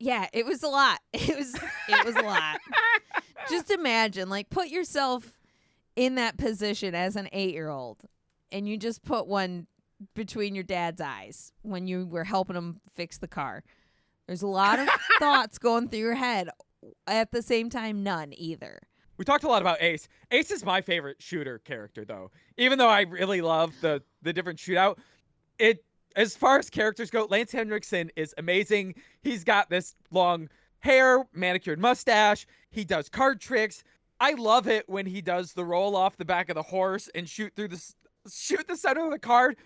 Yeah, 0.00 0.26
it 0.32 0.46
was 0.46 0.62
a 0.62 0.68
lot. 0.68 1.00
It 1.12 1.36
was 1.36 1.54
it 1.88 2.04
was 2.04 2.14
a 2.14 2.22
lot. 2.22 2.60
Just 3.50 3.70
imagine, 3.70 4.28
like, 4.28 4.50
put 4.50 4.68
yourself 4.68 5.32
in 5.96 6.14
that 6.16 6.36
position 6.36 6.94
as 6.94 7.16
an 7.16 7.28
eight 7.32 7.52
year 7.52 7.68
old, 7.68 7.98
and 8.52 8.68
you 8.68 8.76
just 8.76 9.02
put 9.04 9.26
one 9.26 9.66
between 10.14 10.54
your 10.54 10.64
dad's 10.64 11.00
eyes 11.00 11.52
when 11.62 11.86
you 11.86 12.06
were 12.06 12.24
helping 12.24 12.56
him 12.56 12.80
fix 12.92 13.18
the 13.18 13.28
car. 13.28 13.64
There's 14.26 14.42
a 14.42 14.46
lot 14.46 14.78
of 14.78 14.88
thoughts 15.18 15.58
going 15.58 15.88
through 15.88 16.00
your 16.00 16.14
head. 16.14 16.48
At 17.06 17.32
the 17.32 17.42
same 17.42 17.70
time, 17.70 18.02
none 18.02 18.32
either. 18.36 18.80
We 19.16 19.24
talked 19.24 19.42
a 19.42 19.48
lot 19.48 19.62
about 19.62 19.82
Ace. 19.82 20.06
Ace 20.30 20.52
is 20.52 20.64
my 20.64 20.80
favorite 20.80 21.20
shooter 21.20 21.58
character, 21.58 22.04
though. 22.04 22.30
Even 22.56 22.78
though 22.78 22.88
I 22.88 23.00
really 23.02 23.40
love 23.40 23.74
the 23.80 24.02
the 24.22 24.32
different 24.32 24.60
shootout, 24.60 24.98
it 25.58 25.84
as 26.14 26.36
far 26.36 26.58
as 26.58 26.70
characters 26.70 27.10
go, 27.10 27.26
Lance 27.28 27.50
Henriksen 27.50 28.10
is 28.14 28.32
amazing. 28.38 28.94
He's 29.20 29.42
got 29.42 29.70
this 29.70 29.96
long 30.12 30.48
hair, 30.78 31.24
manicured 31.34 31.80
mustache. 31.80 32.46
He 32.70 32.84
does 32.84 33.08
card 33.08 33.40
tricks. 33.40 33.82
I 34.20 34.32
love 34.32 34.68
it 34.68 34.88
when 34.88 35.06
he 35.06 35.20
does 35.20 35.52
the 35.52 35.64
roll 35.64 35.96
off 35.96 36.16
the 36.16 36.24
back 36.24 36.48
of 36.48 36.54
the 36.54 36.62
horse 36.62 37.08
and 37.14 37.28
shoot 37.28 37.52
through 37.54 37.68
the 37.68 37.92
shoot 38.28 38.66
the 38.68 38.76
center 38.76 39.04
of 39.04 39.10
the 39.10 39.18
card. 39.18 39.56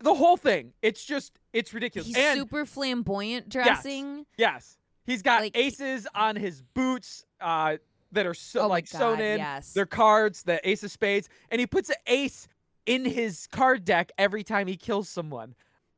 The 0.00 0.14
whole 0.14 0.36
thing, 0.36 0.72
it's 0.82 1.04
just 1.04 1.38
it's 1.52 1.72
ridiculous. 1.72 2.08
He's 2.08 2.16
and 2.16 2.38
super 2.40 2.66
flamboyant 2.66 3.48
dressing. 3.48 4.26
Yes. 4.36 4.76
He's 5.04 5.22
got 5.22 5.42
Like- 5.42 5.56
aces 5.56 6.06
on 6.14 6.34
his 6.36 6.62
boots 6.74 7.24
uh, 7.40 7.76
that 8.12 8.26
are 8.26 8.34
so 8.34 8.60
Oh 8.60 8.62
my 8.64 8.68
like 8.74 8.86
sewn 8.88 9.16
God, 9.18 9.20
in. 9.24 9.38
yes. 9.38 9.72
They're 9.72 9.86
cards, 9.86 10.42
the 10.42 10.66
ace 10.68 10.82
of 10.82 10.90
spades, 10.90 11.28
and 11.50 11.60
he 11.60 11.66
puts 11.66 11.88
an 11.88 11.96
ace 12.06 12.48
in 12.86 13.04
his 13.04 13.46
card 13.52 13.84
deck 13.84 14.10
every 14.18 14.42
time 14.42 14.66
he 14.66 14.76
kills 14.76 15.08
someone. 15.08 15.54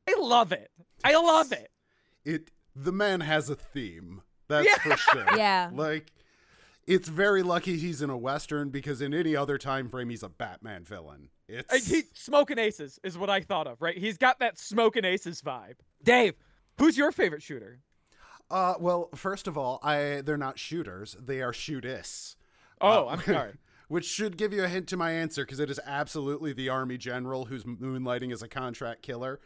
I 0.07 0.15
love 0.19 0.51
it. 0.51 0.69
I 1.03 1.13
love 1.15 1.51
it. 1.51 1.71
It 2.23 2.51
the 2.75 2.91
man 2.91 3.21
has 3.21 3.49
a 3.49 3.55
theme. 3.55 4.21
That's 4.47 4.67
Yeah. 4.67 4.77
for 4.77 4.97
sure. 4.97 5.25
Yeah. 5.37 5.71
Like 5.73 6.11
it's 6.87 7.07
very 7.09 7.43
lucky 7.43 7.77
he's 7.77 8.01
in 8.01 8.09
a 8.09 8.17
western 8.17 8.69
because 8.69 9.01
in 9.01 9.13
any 9.13 9.35
other 9.35 9.57
time 9.57 9.89
frame 9.89 10.09
he's 10.09 10.23
a 10.23 10.29
Batman 10.29 10.83
villain. 10.83 11.29
It's 11.47 11.87
He, 11.87 12.03
smoking 12.13 12.57
aces 12.57 12.99
is 13.03 13.17
what 13.17 13.29
I 13.29 13.41
thought 13.41 13.67
of, 13.67 13.81
right? 13.81 13.97
He's 13.97 14.17
got 14.17 14.39
that 14.39 14.57
smoking 14.57 15.05
aces 15.05 15.41
vibe. 15.41 15.75
Dave, 16.03 16.33
who's 16.79 16.97
your 16.97 17.11
favorite 17.11 17.43
shooter? 17.43 17.79
Uh, 18.49 18.75
well, 18.79 19.09
first 19.15 19.47
of 19.47 19.57
all, 19.57 19.79
I 19.83 20.21
they're 20.23 20.37
not 20.37 20.59
shooters; 20.59 21.15
they 21.19 21.41
are 21.41 21.51
shootist. 21.51 22.35
Oh, 22.81 23.07
Uh, 23.07 23.11
I'm 23.11 23.21
sorry. 23.23 23.53
Which 23.87 24.05
should 24.05 24.37
give 24.37 24.51
you 24.51 24.63
a 24.63 24.67
hint 24.67 24.87
to 24.89 24.97
my 24.97 25.11
answer 25.11 25.43
because 25.45 25.59
it 25.59 25.69
is 25.69 25.79
absolutely 25.85 26.53
the 26.53 26.69
army 26.69 26.97
general 26.97 27.45
who's 27.45 27.63
moonlighting 27.63 28.31
as 28.33 28.41
a 28.41 28.47
contract 28.47 29.03
killer. 29.03 29.39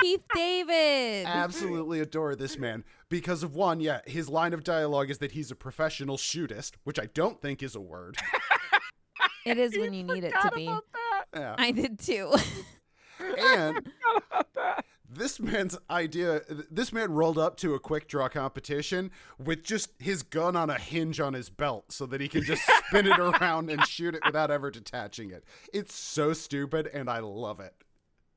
Keith 0.00 0.22
David. 0.34 1.26
Absolutely 1.26 2.00
adore 2.00 2.34
this 2.36 2.58
man 2.58 2.84
because 3.08 3.42
of 3.42 3.54
one, 3.54 3.80
yeah, 3.80 4.00
his 4.06 4.28
line 4.28 4.52
of 4.52 4.64
dialogue 4.64 5.10
is 5.10 5.18
that 5.18 5.32
he's 5.32 5.50
a 5.50 5.56
professional 5.56 6.16
shootist, 6.16 6.72
which 6.84 6.98
I 6.98 7.06
don't 7.06 7.40
think 7.40 7.62
is 7.62 7.74
a 7.74 7.80
word. 7.80 8.16
It 9.46 9.58
is 9.58 9.76
when 9.78 9.92
you 9.94 10.02
need 10.04 10.24
it 10.24 10.32
to 10.42 10.50
be. 10.54 10.66
about 10.66 10.84
that. 10.92 11.24
Yeah. 11.40 11.54
I 11.58 11.70
did 11.70 11.98
too. 11.98 12.32
And 13.38 13.76
Forgot 13.76 14.22
about 14.30 14.54
that. 14.54 14.84
this 15.06 15.38
man's 15.40 15.76
idea 15.90 16.40
this 16.70 16.90
man 16.90 17.12
rolled 17.12 17.36
up 17.36 17.58
to 17.58 17.74
a 17.74 17.78
quick 17.78 18.08
draw 18.08 18.30
competition 18.30 19.10
with 19.38 19.62
just 19.62 19.90
his 19.98 20.22
gun 20.22 20.56
on 20.56 20.70
a 20.70 20.78
hinge 20.78 21.20
on 21.20 21.34
his 21.34 21.50
belt 21.50 21.92
so 21.92 22.06
that 22.06 22.22
he 22.22 22.28
can 22.28 22.42
just 22.42 22.62
spin 22.86 23.06
it 23.06 23.18
around 23.18 23.68
and 23.70 23.86
shoot 23.86 24.14
it 24.14 24.22
without 24.24 24.50
ever 24.50 24.70
detaching 24.70 25.28
it. 25.30 25.44
It's 25.74 25.94
so 25.94 26.32
stupid 26.32 26.86
and 26.94 27.10
I 27.10 27.18
love 27.18 27.60
it. 27.60 27.74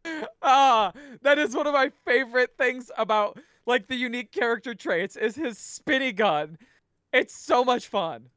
Ah, 0.45 0.91
that 1.21 1.39
is 1.39 1.55
one 1.55 1.67
of 1.67 1.73
my 1.73 1.89
favorite 2.05 2.51
things 2.57 2.91
about 2.97 3.39
like 3.65 3.87
the 3.87 3.95
unique 3.95 4.31
character 4.31 4.75
traits 4.75 5.15
is 5.15 5.35
his 5.35 5.57
spinny 5.57 6.11
gun. 6.11 6.57
It's 7.13 7.33
so 7.33 7.63
much 7.63 7.87
fun. 7.87 8.29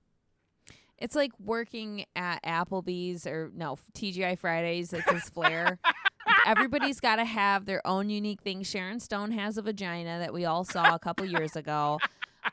It's 0.98 1.16
like 1.16 1.32
working 1.40 2.04
at 2.14 2.42
Applebee's 2.44 3.26
or 3.26 3.50
no 3.54 3.76
TGI 3.94 4.38
Fridays. 4.38 4.92
It's 4.92 5.10
his 5.10 5.28
flair. 5.28 5.78
Everybody's 6.46 7.00
got 7.00 7.16
to 7.16 7.24
have 7.24 7.66
their 7.66 7.84
own 7.86 8.08
unique 8.08 8.40
thing. 8.40 8.62
Sharon 8.62 9.00
Stone 9.00 9.32
has 9.32 9.58
a 9.58 9.62
vagina 9.62 10.20
that 10.20 10.32
we 10.32 10.44
all 10.44 10.64
saw 10.64 10.94
a 10.94 10.98
couple 10.98 11.26
years 11.26 11.56
ago. 11.56 11.98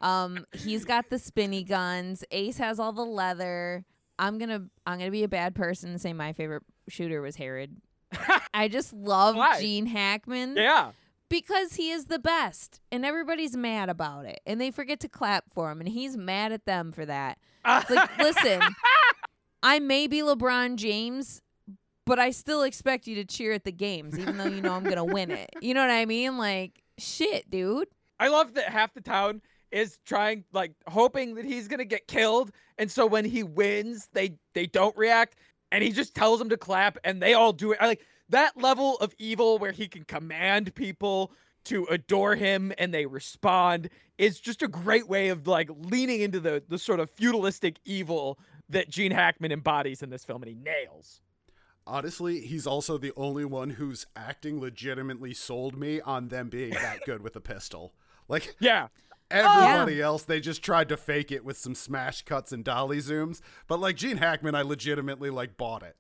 Um, 0.02 0.46
he's 0.52 0.84
got 0.84 1.10
the 1.10 1.20
spinny 1.20 1.64
guns. 1.64 2.24
Ace 2.32 2.58
has 2.58 2.80
all 2.80 2.92
the 2.92 3.06
leather. 3.06 3.86
I'm 4.20 4.38
gonna 4.38 4.64
I'm 4.86 4.98
gonna 4.98 5.12
be 5.12 5.24
a 5.24 5.30
bad 5.30 5.56
person 5.56 5.92
and 5.92 6.02
say 6.02 6.14
my 6.14 6.34
favorite 6.34 6.64
shooter 6.88 7.22
was 7.22 7.36
Herod. 7.36 7.78
I 8.54 8.68
just 8.68 8.94
love 8.94 9.36
Why? 9.36 9.60
Gene 9.60 9.86
Hackman 9.86 10.56
Yeah. 10.58 10.92
because 11.30 11.74
he 11.76 11.92
is 11.92 12.06
the 12.06 12.20
best, 12.20 12.82
and 12.92 13.06
everybody's 13.06 13.56
mad 13.58 13.90
about 13.90 14.26
it, 14.26 14.40
and 14.46 14.60
they 14.62 14.72
forget 14.72 15.00
to 15.02 15.10
clap 15.10 15.46
for 15.52 15.72
him, 15.72 15.80
and 15.80 15.90
he's 15.90 16.16
mad 16.18 16.52
at 16.52 16.66
them 16.66 16.92
for 16.92 17.06
that. 17.06 17.38
It's 17.66 17.90
like, 17.90 18.18
listen, 18.18 18.62
I 19.62 19.80
may 19.80 20.08
be 20.08 20.22
LeBron 20.22 20.76
James, 20.76 21.42
but 22.06 22.20
I 22.20 22.32
still 22.32 22.64
expect 22.64 23.08
you 23.08 23.16
to 23.16 23.26
cheer 23.26 23.54
at 23.54 23.64
the 23.64 23.72
games, 23.72 24.20
even 24.20 24.38
though 24.38 24.48
you 24.48 24.62
know 24.62 24.74
I'm 24.74 24.84
gonna 24.84 25.06
win 25.06 25.32
it. 25.32 25.50
You 25.62 25.74
know 25.74 25.82
what 25.82 25.92
I 25.92 26.06
mean? 26.06 26.38
Like, 26.38 26.82
shit, 26.98 27.50
dude. 27.50 27.88
I 28.20 28.28
love 28.28 28.54
that 28.56 28.70
half 28.70 28.94
the 28.94 29.02
town 29.02 29.42
is 29.72 30.00
trying 30.06 30.44
like 30.54 30.74
hoping 30.88 31.36
that 31.36 31.46
he's 31.46 31.68
gonna 31.68 31.86
get 31.86 32.08
killed, 32.08 32.52
and 32.78 32.92
so 32.92 33.06
when 33.08 33.26
he 33.26 33.42
wins, 33.44 34.10
they 34.14 34.36
they 34.54 34.66
don't 34.68 34.96
react, 34.98 35.36
and 35.74 35.84
he 35.84 35.92
just 35.92 36.14
tells 36.14 36.38
them 36.38 36.50
to 36.50 36.58
clap, 36.58 37.00
and 37.04 37.22
they 37.22 37.34
all 37.34 37.52
do 37.52 37.72
it. 37.72 37.80
I 37.82 37.88
like 37.88 38.06
that 38.30 38.56
level 38.56 38.96
of 38.98 39.14
evil 39.18 39.58
where 39.58 39.72
he 39.72 39.88
can 39.88 40.06
command 40.06 40.74
people 40.76 41.34
to 41.66 41.86
adore 41.90 42.36
him 42.36 42.72
and 42.78 42.94
they 42.94 43.06
respond 43.06 43.90
is 44.18 44.40
just 44.40 44.62
a 44.62 44.68
great 44.68 45.08
way 45.08 45.30
of 45.30 45.48
like 45.48 45.70
leaning 45.76 46.22
into 46.22 46.40
the 46.40 46.62
the 46.68 46.78
sort 46.78 47.00
of 47.00 47.10
feudalistic 47.10 47.80
evil 47.86 48.38
that 48.70 48.90
Gene 48.90 49.12
Hackman 49.12 49.52
embodies 49.52 50.04
in 50.04 50.12
this 50.12 50.24
film, 50.24 50.44
and 50.44 50.50
he 50.50 50.56
nails. 50.56 51.22
Honestly, 51.88 52.42
he's 52.42 52.68
also 52.68 52.98
the 52.98 53.12
only 53.18 53.44
one 53.44 53.72
who's 53.72 54.06
acting 54.16 54.62
legitimately 54.62 55.34
sold 55.34 55.76
me 55.78 56.00
on 56.02 56.28
them 56.28 56.50
being 56.50 56.72
that 56.74 57.00
good 57.06 57.22
with 57.24 57.36
a 57.36 57.42
pistol. 57.42 57.94
Like 58.30 58.56
Yeah, 58.60 58.90
Everybody 59.34 60.02
else, 60.02 60.24
they 60.24 60.40
just 60.40 60.64
tried 60.64 60.90
to 60.90 60.98
fake 60.98 61.32
it 61.32 61.44
with 61.44 61.58
some 61.58 61.76
smash 61.76 62.22
cuts 62.24 62.52
and 62.52 62.64
dolly 62.64 63.00
zooms. 63.00 63.42
But 63.68 63.80
like 63.80 63.96
Gene 63.96 64.18
Hackman, 64.18 64.56
I 64.56 64.62
legitimately 64.62 65.30
like 65.30 65.58
bought 65.58 65.84
it. 65.84 65.96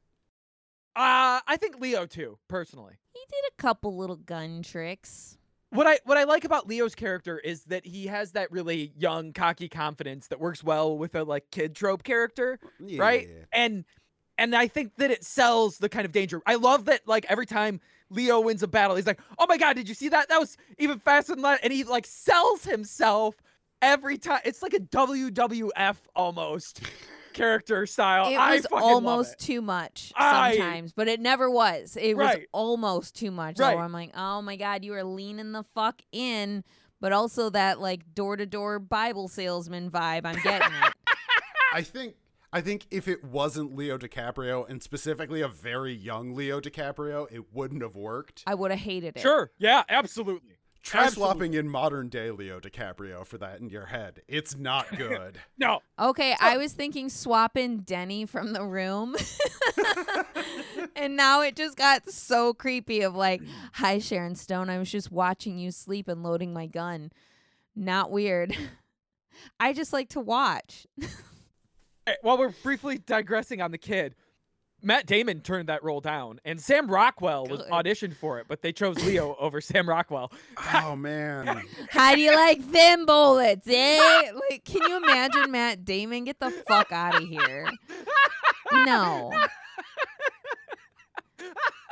Uh, 0.96 1.41
I 1.48 1.58
think 1.58 1.80
Leo 1.80 2.06
too, 2.06 2.38
personally. 2.48 2.93
He 3.13 3.19
did 3.28 3.43
a 3.52 3.62
couple 3.62 3.98
little 3.98 4.15
gun 4.15 4.62
tricks. 4.62 5.38
What 5.72 5.88
I 5.88 5.98
what 6.06 6.19
I 6.19 6.26
like 6.26 6.46
about 6.46 6.67
Leo's 6.67 6.93
character 6.93 7.39
is 7.39 7.63
that 7.63 7.84
he 7.84 8.06
has 8.06 8.34
that 8.34 8.52
really 8.52 8.93
young, 8.96 9.34
cocky 9.34 9.67
confidence 9.67 10.28
that 10.28 10.39
works 10.39 10.63
well 10.63 10.96
with 10.96 11.15
a 11.15 11.24
like 11.24 11.50
kid 11.50 11.76
trope 11.76 12.04
character, 12.04 12.60
right? 13.00 13.28
And 13.52 13.84
and 14.38 14.56
I 14.56 14.67
think 14.67 14.96
that 14.98 15.10
it 15.10 15.24
sells 15.24 15.80
the 15.80 15.89
kind 15.89 16.06
of 16.06 16.12
danger. 16.12 16.41
I 16.46 16.56
love 16.56 16.86
that 16.86 17.08
like 17.08 17.26
every 17.28 17.48
time 17.48 17.82
Leo 18.13 18.39
wins 18.41 18.63
a 18.63 18.67
battle, 18.67 18.95
he's 18.95 19.08
like, 19.08 19.19
"Oh 19.38 19.45
my 19.47 19.58
god, 19.58 19.76
did 19.76 19.89
you 19.89 19.95
see 19.95 20.10
that? 20.10 20.30
That 20.30 20.39
was 20.39 20.58
even 20.78 20.99
faster 20.99 21.34
than 21.34 21.41
that." 21.43 21.60
And 21.63 21.73
he 21.73 21.84
like 21.84 22.06
sells 22.06 22.63
himself 22.63 23.36
every 23.82 24.17
time. 24.17 24.39
It's 24.45 24.62
like 24.62 24.73
a 24.73 24.80
WWF 24.80 25.97
almost 26.15 26.82
character 27.34 27.86
style. 27.86 28.30
It 28.32 28.36
I 28.36 28.56
was 28.56 28.67
love 28.71 28.84
almost 28.84 29.34
it. 29.34 29.39
too 29.39 29.62
much 29.62 30.12
I- 30.15 30.56
sometimes, 30.58 30.93
but 30.93 31.08
it 31.08 31.19
never 31.19 31.49
was. 31.49 31.97
It 31.99 32.15
was 32.15 32.38
almost 32.52 33.15
too 33.15 33.32
much. 33.32 33.60
Right. 33.60 33.78
I'm 33.78 33.91
like, 33.91 34.12
oh 34.15 34.41
my 34.41 34.56
god, 34.56 34.84
you 34.84 34.93
are 34.93 35.04
leaning 35.04 35.52
the 35.52 35.63
fuck 35.76 36.02
in, 36.12 36.63
but 37.02 37.12
also 37.12 37.49
that 37.49 37.80
like 37.82 38.13
door 38.13 38.38
to 38.38 38.45
door 38.45 38.80
Bible 38.80 39.28
salesman 39.28 39.89
vibe. 39.91 40.21
I'm 40.26 40.39
getting 40.41 40.71
it. 40.71 40.93
I 41.73 41.82
think 41.82 42.15
I 42.53 42.61
think 42.61 42.85
if 42.91 43.07
it 43.07 43.23
wasn't 43.23 43.75
Leo 43.75 43.97
DiCaprio 43.97 44.69
and 44.69 44.81
specifically 44.81 45.41
a 45.41 45.47
very 45.47 45.93
young 45.93 46.35
Leo 46.35 46.61
DiCaprio, 46.61 47.27
it 47.31 47.51
wouldn't 47.51 47.81
have 47.81 47.95
worked. 47.95 48.43
I 48.45 48.53
would 48.53 48.69
have 48.69 48.79
hated 48.79 49.17
it. 49.17 49.21
Sure. 49.21 49.51
Yeah. 49.57 49.83
Absolutely. 49.89 50.57
Try 50.83 51.05
Absolutely. 51.05 51.31
swapping 51.33 51.53
in 51.55 51.69
modern 51.69 52.09
day 52.09 52.29
Leo 52.29 52.59
DiCaprio 52.59 53.25
for 53.25 53.37
that 53.37 53.59
in 53.61 53.69
your 53.69 53.85
head. 53.85 54.21
It's 54.27 54.55
not 54.55 54.85
good. 54.97 55.39
No. 55.57 55.79
Okay, 55.97 56.35
I 56.39 56.57
was 56.57 56.73
thinking 56.73 57.09
swapping 57.09 57.79
Denny 57.79 58.25
from 58.25 58.51
the 58.53 58.63
room. 58.65 59.15
and 60.95 61.15
now 61.15 61.41
it 61.41 61.55
just 61.55 61.77
got 61.77 62.09
so 62.09 62.53
creepy 62.53 63.01
of 63.01 63.15
like, 63.15 63.41
hi 63.71 63.97
Sharon 63.97 64.35
Stone, 64.35 64.69
I 64.69 64.77
was 64.77 64.91
just 64.91 65.09
watching 65.11 65.57
you 65.57 65.71
sleep 65.71 66.07
and 66.09 66.21
loading 66.21 66.53
my 66.53 66.67
gun. 66.67 67.11
Not 67.75 68.11
weird. 68.11 68.55
I 69.59 69.71
just 69.73 69.93
like 69.93 70.09
to 70.09 70.19
watch. 70.19 70.85
Eh, 72.07 72.13
While 72.21 72.37
we're 72.37 72.49
briefly 72.63 72.97
digressing 72.97 73.61
on 73.61 73.71
the 73.71 73.77
kid, 73.77 74.15
Matt 74.81 75.05
Damon 75.05 75.39
turned 75.39 75.69
that 75.69 75.81
role 75.83 76.01
down, 76.01 76.39
and 76.43 76.59
Sam 76.59 76.87
Rockwell 76.91 77.45
was 77.45 77.61
Good. 77.61 77.69
auditioned 77.71 78.15
for 78.17 78.39
it, 78.39 78.47
but 78.49 78.61
they 78.61 78.73
chose 78.73 78.97
Leo 79.05 79.35
over 79.39 79.61
Sam 79.61 79.87
Rockwell. 79.87 80.31
oh 80.73 80.95
man. 80.97 81.63
How 81.89 82.15
do 82.15 82.19
you 82.21 82.35
like 82.35 82.69
them 82.71 83.05
bullets, 83.05 83.65
eh? 83.69 84.31
Like, 84.49 84.65
can 84.65 84.81
you 84.81 84.97
imagine 84.97 85.51
Matt 85.51 85.85
Damon? 85.85 86.25
Get 86.25 86.39
the 86.41 86.51
fuck 86.67 86.91
out 86.91 87.15
of 87.15 87.23
here. 87.29 87.69
No. 88.73 89.31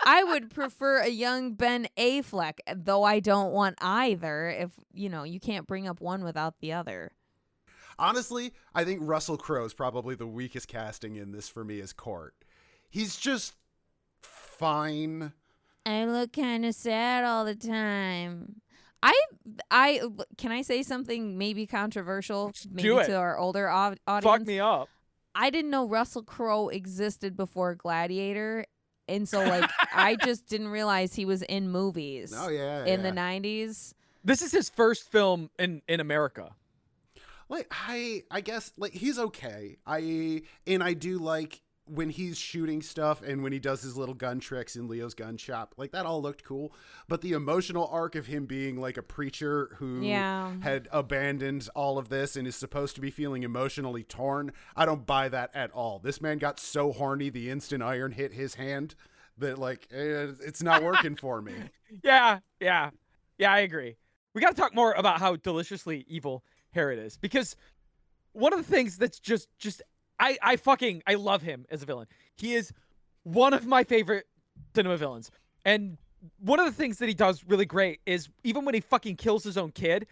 I 0.04 0.24
would 0.24 0.50
prefer 0.54 1.00
a 1.00 1.08
young 1.10 1.54
Ben 1.54 1.88
Affleck, 1.96 2.56
though 2.76 3.04
I 3.04 3.20
don't 3.20 3.52
want 3.52 3.78
either. 3.82 4.50
If 4.50 4.72
you 4.94 5.10
know, 5.10 5.24
you 5.24 5.40
can't 5.40 5.68
bring 5.68 5.88
up 5.88 6.02
one 6.02 6.24
without 6.24 6.56
the 6.60 6.74
other. 6.74 7.12
Honestly, 8.00 8.54
I 8.76 8.84
think 8.84 9.00
Russell 9.04 9.38
Crowe 9.38 9.66
is 9.66 9.74
probably 9.74 10.16
the 10.16 10.28
weakest 10.28 10.68
casting 10.68 11.16
in 11.16 11.32
this 11.32 11.48
for 11.50 11.64
me 11.64 11.80
as 11.82 11.94
Court. 11.94 12.34
He's 12.90 13.16
just 13.16 13.54
fine. 14.22 15.34
I 15.86 16.06
look 16.06 16.34
kind 16.34 16.66
of 16.66 16.76
sad 16.76 17.24
all 17.24 17.46
the 17.46 17.56
time. 17.56 18.62
I 19.04 19.20
I 19.72 20.02
can 20.38 20.52
I 20.52 20.62
say 20.62 20.84
something 20.84 21.38
maybe 21.38 21.66
controversial, 21.66 22.52
maybe 22.70 22.84
do 22.88 23.00
it. 23.00 23.08
to 23.08 23.16
our 23.16 23.38
older 23.38 23.68
au- 23.70 23.96
audience. 24.08 24.24
Fuck 24.24 24.46
me 24.46 24.60
up. 24.60 24.90
I 25.34 25.50
didn't 25.50 25.72
know 25.72 25.88
Russell 25.88 26.24
Crowe 26.24 26.68
existed 26.70 27.36
before 27.36 27.74
Gladiator, 27.74 28.66
and 29.08 29.28
so 29.28 29.40
like 29.44 29.70
I 29.94 30.16
just 30.24 30.46
didn't 30.48 30.68
realize 30.68 31.16
he 31.16 31.26
was 31.26 31.42
in 31.44 31.72
movies 31.72 32.34
Oh 32.38 32.50
yeah. 32.50 32.86
in 32.86 33.02
the 33.02 33.12
nineties. 33.12 33.96
This 34.24 34.44
is 34.44 34.52
his 34.52 34.70
first 34.70 35.10
film 35.12 35.50
in 35.58 35.82
in 35.88 36.00
America. 36.00 36.52
Like 37.52 37.68
I 37.72 38.24
I 38.32 38.42
guess 38.42 38.72
like 38.78 38.94
he's 38.94 39.20
okay. 39.20 39.78
I 39.86 40.42
and 40.66 40.82
I 40.84 40.94
do 40.94 41.20
like 41.20 41.62
when 41.86 42.10
he's 42.10 42.38
shooting 42.38 42.82
stuff 42.82 43.22
and 43.22 43.44
when 43.44 43.52
he 43.52 43.60
does 43.60 43.82
his 43.82 43.98
little 43.98 44.16
gun 44.16 44.40
tricks 44.40 44.76
in 44.78 44.88
Leo's 44.88 45.14
gun 45.14 45.36
shop. 45.36 45.76
Like 45.78 45.92
that 45.92 46.06
all 46.06 46.22
looked 46.22 46.44
cool. 46.46 46.74
But 47.10 47.20
the 47.22 47.34
emotional 47.34 47.90
arc 47.92 48.16
of 48.16 48.28
him 48.28 48.46
being 48.46 48.80
like 48.80 48.96
a 48.96 49.04
preacher 49.04 49.76
who 49.78 50.02
Yeah. 50.02 50.54
had 50.62 50.88
abandoned 50.92 51.68
all 51.76 51.98
of 51.98 52.08
this 52.08 52.38
and 52.38 52.48
is 52.48 52.56
supposed 52.56 52.96
to 52.96 53.02
be 53.02 53.12
feeling 53.12 53.44
emotionally 53.44 54.04
torn, 54.04 54.54
I 54.76 54.86
don't 54.86 55.06
buy 55.06 55.28
that 55.30 55.52
at 55.54 55.72
all. 55.72 56.00
This 56.00 56.22
man 56.22 56.38
got 56.38 56.60
so 56.60 56.94
horny 56.94 57.30
the 57.30 57.50
instant 57.50 57.84
iron 57.84 58.14
hit 58.14 58.32
his 58.34 58.56
hand 58.56 58.96
that 59.38 59.58
like 59.58 59.88
eh, 59.92 60.28
it's 60.46 60.64
not 60.64 60.84
working 60.84 61.16
for 61.18 61.42
me. 61.42 61.54
Yeah, 62.06 62.40
yeah, 62.62 62.92
yeah. 63.38 63.52
I 63.52 63.60
agree. 63.60 63.98
We 64.34 64.40
got 64.42 64.56
to 64.56 64.62
talk 64.62 64.74
more 64.74 64.94
about 64.94 65.20
how 65.20 65.36
deliciously 65.36 66.06
evil 66.08 66.46
Herod 66.72 67.00
is 67.00 67.18
because 67.18 67.56
one 68.34 68.54
of 68.54 68.60
the 68.66 68.72
things 68.72 68.98
that's 68.98 69.20
just 69.20 69.50
just 69.58 69.82
I 70.20 70.38
I 70.42 70.56
fucking 70.56 71.04
I 71.08 71.16
love 71.16 71.42
him 71.42 71.66
as 71.70 71.84
a 71.84 71.86
villain. 71.86 72.08
He 72.36 72.54
is 72.54 72.72
one 73.24 73.54
of 73.54 73.66
my 73.66 73.84
favorite 73.84 74.26
cinema 74.76 74.98
villains, 74.98 75.32
and 75.66 75.98
one 76.40 76.60
of 76.60 76.66
the 76.66 76.72
things 76.72 77.00
that 77.00 77.10
he 77.10 77.16
does 77.16 77.44
really 77.46 77.66
great 77.66 78.00
is 78.06 78.30
even 78.44 78.66
when 78.66 78.74
he 78.74 78.82
fucking 78.82 79.16
kills 79.16 79.44
his 79.44 79.58
own 79.58 79.72
kid, 79.72 80.08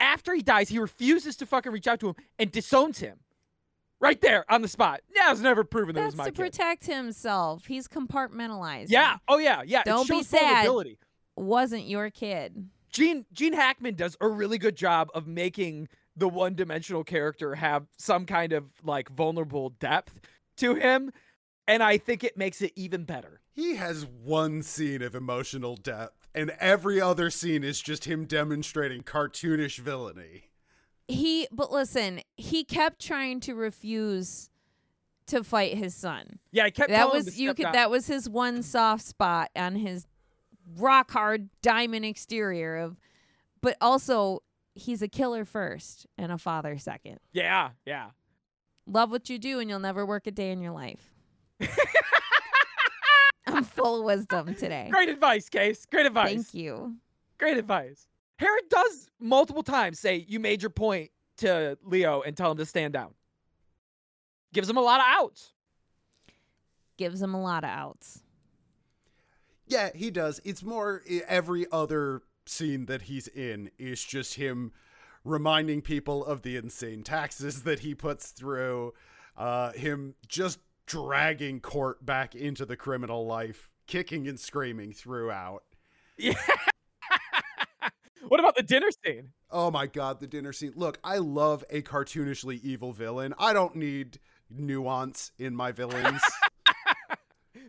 after 0.00 0.34
he 0.34 0.42
dies, 0.42 0.68
he 0.68 0.78
refuses 0.78 1.36
to 1.36 1.46
fucking 1.46 1.72
reach 1.72 1.86
out 1.86 2.00
to 2.00 2.08
him 2.08 2.16
and 2.38 2.50
disowns 2.50 2.98
him. 2.98 3.18
Right 4.00 4.20
there 4.20 4.44
on 4.48 4.62
the 4.62 4.68
spot. 4.68 5.00
Yeah, 5.12 5.32
it's 5.32 5.40
never 5.40 5.64
proven 5.64 5.96
that 5.96 6.02
it 6.02 6.04
That's 6.04 6.12
was 6.14 6.18
my 6.18 6.24
to 6.26 6.30
kid. 6.30 6.52
protect 6.52 6.86
himself. 6.86 7.66
He's 7.66 7.88
compartmentalized. 7.88 8.86
Yeah. 8.90 9.16
Oh 9.26 9.38
yeah. 9.38 9.62
Yeah. 9.66 9.82
Don't 9.82 10.08
it 10.08 10.12
be 10.12 10.22
sad. 10.22 10.68
wasn't 11.34 11.88
your 11.88 12.08
kid. 12.08 12.68
Gene 12.90 13.26
Gene 13.32 13.52
Hackman 13.52 13.94
does 13.94 14.16
a 14.20 14.28
really 14.28 14.58
good 14.58 14.76
job 14.76 15.10
of 15.14 15.26
making 15.26 15.88
the 16.16 16.28
one-dimensional 16.28 17.04
character 17.04 17.54
have 17.54 17.86
some 17.96 18.26
kind 18.26 18.52
of 18.52 18.70
like 18.82 19.08
vulnerable 19.08 19.70
depth 19.70 20.20
to 20.56 20.74
him, 20.74 21.12
and 21.66 21.82
I 21.82 21.98
think 21.98 22.24
it 22.24 22.36
makes 22.36 22.60
it 22.60 22.72
even 22.74 23.04
better. 23.04 23.40
He 23.54 23.76
has 23.76 24.06
one 24.06 24.62
scene 24.62 25.02
of 25.02 25.14
emotional 25.14 25.76
depth, 25.76 26.28
and 26.34 26.50
every 26.58 27.00
other 27.00 27.30
scene 27.30 27.62
is 27.64 27.80
just 27.80 28.04
him 28.04 28.24
demonstrating 28.24 29.02
cartoonish 29.02 29.78
villainy. 29.78 30.44
He, 31.06 31.48
but 31.50 31.72
listen, 31.72 32.20
he 32.36 32.64
kept 32.64 33.00
trying 33.00 33.40
to 33.40 33.54
refuse 33.54 34.50
to 35.26 35.42
fight 35.44 35.76
his 35.76 35.94
son. 35.94 36.38
Yeah, 36.52 36.64
I 36.64 36.70
kept 36.70 36.90
That 36.90 36.96
telling 36.98 37.18
him 37.18 37.22
to 37.22 37.30
was 37.30 37.40
you 37.40 37.54
could. 37.54 37.62
down. 37.64 37.72
That 37.72 37.90
was 37.90 38.06
his 38.06 38.28
one 38.28 38.62
soft 38.62 39.04
spot 39.04 39.50
on 39.56 39.76
his 39.76 40.06
rock 40.76 41.10
hard 41.10 41.48
diamond 41.62 42.04
exterior 42.04 42.76
of, 42.76 42.96
but 43.60 43.76
also 43.80 44.42
he's 44.74 45.02
a 45.02 45.08
killer 45.08 45.44
first 45.44 46.06
and 46.16 46.32
a 46.32 46.38
father 46.38 46.78
second. 46.78 47.18
Yeah, 47.32 47.70
yeah. 47.84 48.10
Love 48.86 49.10
what 49.10 49.28
you 49.28 49.38
do, 49.38 49.58
and 49.58 49.68
you'll 49.68 49.78
never 49.78 50.06
work 50.06 50.26
a 50.26 50.30
day 50.30 50.50
in 50.50 50.62
your 50.62 50.72
life. 50.72 51.12
I'm 53.46 53.64
full 53.64 53.98
of 53.98 54.04
wisdom 54.04 54.54
today. 54.54 54.88
Great 54.90 55.08
advice, 55.08 55.48
Case. 55.48 55.84
Great 55.86 56.06
advice. 56.06 56.34
Thank 56.34 56.54
you. 56.54 56.96
Great 57.38 57.56
advice. 57.56 58.06
Herod 58.38 58.64
does 58.70 59.10
multiple 59.20 59.62
times 59.62 59.98
say, 59.98 60.24
You 60.28 60.40
made 60.40 60.62
your 60.62 60.70
point 60.70 61.10
to 61.38 61.76
Leo 61.84 62.22
and 62.22 62.36
tell 62.36 62.52
him 62.52 62.58
to 62.58 62.66
stand 62.66 62.92
down. 62.92 63.14
Gives 64.52 64.70
him 64.70 64.76
a 64.76 64.82
lot 64.82 65.00
of 65.00 65.06
outs. 65.08 65.52
Gives 66.96 67.20
him 67.20 67.34
a 67.34 67.40
lot 67.40 67.64
of 67.64 67.70
outs. 67.70 68.22
Yeah, 69.68 69.90
he 69.94 70.10
does. 70.10 70.40
It's 70.44 70.62
more 70.62 71.02
every 71.28 71.66
other 71.70 72.22
scene 72.46 72.86
that 72.86 73.02
he's 73.02 73.28
in 73.28 73.70
is 73.78 74.02
just 74.02 74.34
him 74.34 74.72
reminding 75.24 75.82
people 75.82 76.24
of 76.24 76.42
the 76.42 76.56
insane 76.56 77.02
taxes 77.02 77.62
that 77.64 77.80
he 77.80 77.94
puts 77.94 78.30
through, 78.30 78.94
uh, 79.36 79.72
him 79.72 80.14
just 80.26 80.58
dragging 80.86 81.60
Court 81.60 82.04
back 82.04 82.34
into 82.34 82.64
the 82.64 82.76
criminal 82.76 83.26
life, 83.26 83.70
kicking 83.86 84.26
and 84.26 84.40
screaming 84.40 84.92
throughout. 84.92 85.62
Yeah. 86.16 86.34
what 88.28 88.40
about 88.40 88.56
the 88.56 88.62
dinner 88.62 88.88
scene? 89.04 89.30
Oh 89.50 89.70
my 89.70 89.86
god, 89.86 90.20
the 90.20 90.26
dinner 90.26 90.52
scene. 90.52 90.72
Look, 90.74 90.98
I 91.04 91.18
love 91.18 91.62
a 91.70 91.82
cartoonishly 91.82 92.60
evil 92.62 92.92
villain. 92.92 93.34
I 93.38 93.52
don't 93.52 93.76
need 93.76 94.18
nuance 94.50 95.32
in 95.38 95.54
my 95.54 95.72
villains. 95.72 96.22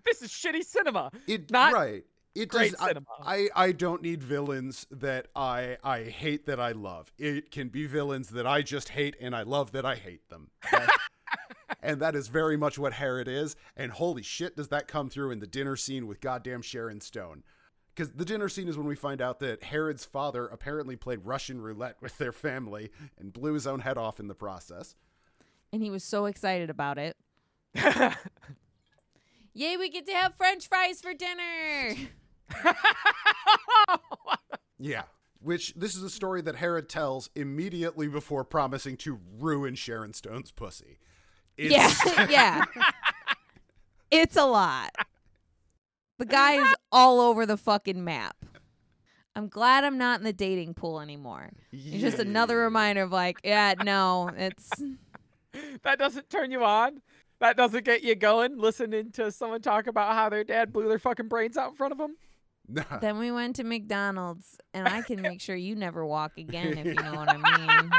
This 0.05 0.21
is 0.21 0.29
shitty 0.29 0.63
cinema. 0.63 1.11
It 1.27 1.51
Not 1.51 1.73
right. 1.73 2.03
It 2.35 2.49
great 2.49 2.71
does, 2.71 2.81
I- 2.81 2.87
cinema. 2.89 3.05
I, 3.21 3.49
I 3.55 3.71
don't 3.71 4.01
need 4.01 4.23
villains 4.23 4.85
that 4.91 5.27
I 5.35 5.77
I 5.83 6.03
hate 6.03 6.45
that 6.45 6.59
I 6.59 6.71
love. 6.71 7.11
It 7.17 7.51
can 7.51 7.69
be 7.69 7.85
villains 7.87 8.29
that 8.29 8.45
I 8.47 8.61
just 8.61 8.89
hate 8.89 9.15
and 9.19 9.35
I 9.35 9.43
love 9.43 9.71
that 9.71 9.85
I 9.85 9.95
hate 9.95 10.29
them. 10.29 10.49
That- 10.71 10.89
and 11.81 11.99
that 12.01 12.15
is 12.15 12.27
very 12.27 12.57
much 12.57 12.77
what 12.79 12.93
Herod 12.93 13.27
is. 13.27 13.55
And 13.75 13.91
holy 13.91 14.23
shit, 14.23 14.55
does 14.55 14.67
that 14.69 14.87
come 14.87 15.09
through 15.09 15.31
in 15.31 15.39
the 15.39 15.47
dinner 15.47 15.75
scene 15.75 16.07
with 16.07 16.21
goddamn 16.21 16.61
Sharon 16.61 17.01
Stone? 17.01 17.43
because 17.95 18.13
the 18.13 18.23
dinner 18.23 18.47
scene 18.47 18.69
is 18.69 18.77
when 18.77 18.87
we 18.87 18.95
find 18.95 19.21
out 19.21 19.39
that 19.41 19.61
Herod's 19.61 20.05
father 20.05 20.47
apparently 20.47 20.95
played 20.95 21.19
Russian 21.25 21.59
roulette 21.59 21.97
with 21.99 22.17
their 22.17 22.31
family 22.31 22.91
and 23.17 23.33
blew 23.33 23.53
his 23.53 23.67
own 23.67 23.81
head 23.81 23.97
off 23.97 24.21
in 24.21 24.29
the 24.29 24.35
process. 24.35 24.95
And 25.73 25.81
he 25.81 25.89
was 25.89 26.01
so 26.01 26.25
excited 26.25 26.69
about 26.69 26.97
it. 26.97 27.17
Yay, 29.53 29.77
we 29.77 29.89
get 29.89 30.05
to 30.07 30.13
have 30.13 30.35
french 30.35 30.67
fries 30.67 31.01
for 31.01 31.13
dinner. 31.13 31.95
Yeah. 34.79 35.03
Which 35.41 35.73
this 35.75 35.95
is 35.95 36.03
a 36.03 36.09
story 36.09 36.41
that 36.41 36.55
Herod 36.55 36.89
tells 36.89 37.29
immediately 37.35 38.07
before 38.07 38.43
promising 38.43 38.97
to 38.97 39.19
ruin 39.37 39.75
Sharon 39.75 40.13
Stone's 40.13 40.51
pussy. 40.51 40.99
It's, 41.57 41.73
Yeah, 41.73 42.27
yeah. 42.29 42.63
It's 44.09 44.35
a 44.35 44.45
lot. 44.45 44.95
The 46.17 46.25
guy 46.25 46.61
is 46.65 46.75
all 46.91 47.21
over 47.21 47.45
the 47.45 47.57
fucking 47.57 48.03
map. 48.03 48.35
I'm 49.35 49.47
glad 49.47 49.83
I'm 49.85 49.97
not 49.97 50.19
in 50.19 50.25
the 50.25 50.33
dating 50.33 50.73
pool 50.73 50.99
anymore. 50.99 51.51
It's 51.71 52.01
just 52.01 52.19
another 52.19 52.57
reminder 52.57 53.03
of 53.03 53.11
like, 53.11 53.39
yeah, 53.43 53.75
no, 53.81 54.29
it's 54.35 54.69
that 55.83 55.99
doesn't 55.99 56.29
turn 56.29 56.51
you 56.51 56.65
on. 56.65 57.01
That 57.39 57.55
doesn't 57.57 57.85
get 57.85 58.03
you 58.03 58.15
going. 58.15 58.57
Listening 58.57 59.11
to 59.13 59.31
someone 59.31 59.61
talk 59.61 59.87
about 59.87 60.13
how 60.13 60.29
their 60.29 60.43
dad 60.43 60.73
blew 60.73 60.87
their 60.89 60.99
fucking 60.99 61.27
brains 61.29 61.57
out 61.57 61.69
in 61.69 61.75
front 61.75 61.91
of 61.93 61.97
them. 61.97 62.15
Then 63.01 63.17
we 63.17 63.31
went 63.31 63.55
to 63.55 63.63
McDonald's 63.63 64.57
and 64.75 64.87
I 64.87 65.01
can 65.01 65.21
make 65.21 65.41
sure 65.41 65.55
you 65.55 65.75
never 65.75 66.05
walk 66.05 66.37
again 66.37 66.77
if 66.77 66.85
you 66.85 66.93
know 66.93 67.15
what 67.15 67.29
I 67.29 67.37
mean. 67.81 67.91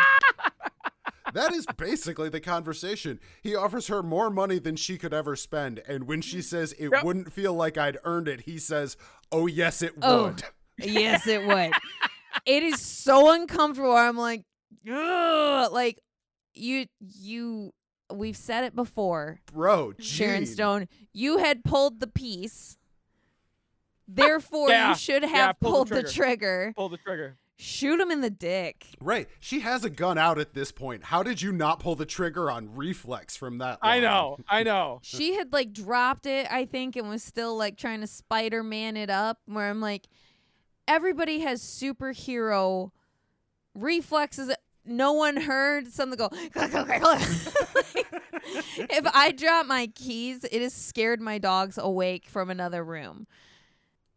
That 1.35 1.53
is 1.53 1.64
basically 1.76 2.29
the 2.29 2.40
conversation. 2.40 3.20
He 3.42 3.55
offers 3.55 3.87
her 3.87 4.03
more 4.03 4.31
money 4.31 4.59
than 4.59 4.76
she 4.76 4.98
could 4.98 5.14
ever 5.14 5.37
spend, 5.37 5.81
and 5.88 6.05
when 6.09 6.20
she 6.22 6.42
says 6.42 6.72
it 6.72 6.90
Yep. 6.92 7.05
wouldn't 7.05 7.33
feel 7.33 7.55
like 7.55 7.79
I'd 7.79 7.98
earned 8.05 8.26
it, 8.26 8.40
he 8.42 8.59
says, 8.59 8.96
"Oh 9.31 9.46
yes, 9.46 9.81
it 9.81 9.92
Oh. 10.03 10.24
would." 10.24 10.42
yes, 10.79 11.26
it 11.26 11.46
would. 11.46 11.72
It 12.46 12.62
is 12.62 12.81
so 12.81 13.33
uncomfortable. 13.33 13.92
I'm 13.94 14.16
like, 14.16 14.44
Ugh, 14.90 15.72
like 15.72 15.98
you, 16.55 16.87
you. 17.00 17.72
We've 18.12 18.36
said 18.36 18.64
it 18.64 18.74
before, 18.74 19.40
Bro, 19.52 19.94
Sharon 19.98 20.46
Stone. 20.46 20.88
You 21.12 21.38
had 21.38 21.64
pulled 21.64 22.00
the 22.00 22.06
piece, 22.06 22.78
therefore 24.08 24.68
Yeah, 24.70 24.90
you 24.90 24.94
should 24.96 25.22
have 25.24 25.58
pull 25.60 25.84
the 25.84 25.94
pulled 25.94 26.04
the 26.06 26.10
trigger. 26.10 26.12
trigger. 26.12 26.72
Pull 26.76 26.88
the 26.88 26.96
trigger. 26.98 27.36
Shoot 27.56 28.00
him 28.00 28.10
in 28.10 28.22
the 28.22 28.30
dick. 28.30 28.86
Right. 29.02 29.28
She 29.38 29.60
has 29.60 29.84
a 29.84 29.90
gun 29.90 30.16
out 30.16 30.38
at 30.38 30.54
this 30.54 30.72
point. 30.72 31.04
How 31.04 31.22
did 31.22 31.42
you 31.42 31.52
not 31.52 31.78
pull 31.78 31.94
the 31.94 32.06
trigger 32.06 32.50
on 32.50 32.74
reflex 32.74 33.36
from 33.36 33.58
that? 33.58 33.78
I 33.82 34.00
know. 34.00 34.38
I 34.48 34.62
know. 34.64 35.00
She 35.02 35.34
had 35.34 35.52
like 35.52 35.74
dropped 35.74 36.24
it, 36.24 36.46
I 36.50 36.64
think, 36.64 36.96
and 36.96 37.06
was 37.10 37.22
still 37.22 37.54
like 37.58 37.76
trying 37.76 38.00
to 38.00 38.06
Spider 38.06 38.62
Man 38.62 38.96
it 38.96 39.10
up. 39.10 39.40
Where 39.44 39.68
I'm 39.68 39.82
like, 39.82 40.08
everybody 40.88 41.40
has 41.40 41.60
superhero 41.62 42.92
reflexes. 43.74 44.50
No 44.84 45.12
one 45.12 45.36
heard 45.36 45.92
something 45.92 46.18
go. 46.18 46.30
if 48.32 49.06
I 49.14 49.32
drop 49.36 49.66
my 49.66 49.88
keys, 49.94 50.44
it 50.44 50.62
has 50.62 50.72
scared 50.72 51.20
my 51.20 51.38
dogs 51.38 51.78
awake 51.78 52.26
from 52.26 52.50
another 52.50 52.82
room. 52.82 53.26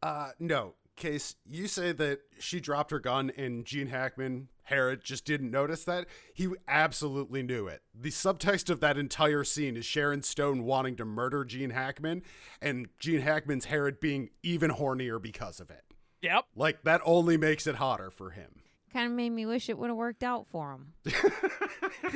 Uh, 0.01 0.31
no. 0.39 0.75
Case, 0.95 1.35
you 1.49 1.67
say 1.67 1.91
that 1.91 2.19
she 2.39 2.59
dropped 2.59 2.91
her 2.91 2.99
gun 2.99 3.31
and 3.35 3.65
Gene 3.65 3.87
Hackman, 3.87 4.49
Herod, 4.63 5.03
just 5.03 5.25
didn't 5.25 5.49
notice 5.49 5.83
that. 5.85 6.05
He 6.33 6.49
absolutely 6.67 7.41
knew 7.41 7.67
it. 7.67 7.81
The 7.99 8.11
subtext 8.11 8.69
of 8.69 8.79
that 8.81 8.97
entire 8.97 9.43
scene 9.43 9.75
is 9.75 9.85
Sharon 9.85 10.21
Stone 10.21 10.63
wanting 10.63 10.95
to 10.97 11.05
murder 11.05 11.43
Gene 11.45 11.71
Hackman 11.71 12.21
and 12.61 12.89
Gene 12.99 13.21
Hackman's 13.21 13.65
Herod 13.65 13.99
being 13.99 14.29
even 14.43 14.69
hornier 14.71 15.19
because 15.19 15.59
of 15.59 15.71
it. 15.71 15.83
Yep. 16.21 16.45
Like, 16.55 16.83
that 16.83 17.01
only 17.03 17.37
makes 17.37 17.65
it 17.65 17.75
hotter 17.75 18.09
for 18.11 18.29
him. 18.29 18.61
Kind 18.93 19.07
of 19.07 19.11
made 19.13 19.31
me 19.31 19.45
wish 19.47 19.69
it 19.69 19.77
would 19.77 19.87
have 19.89 19.97
worked 19.97 20.23
out 20.23 20.45
for 20.51 20.71
him. 20.73 20.93
you 21.05 21.11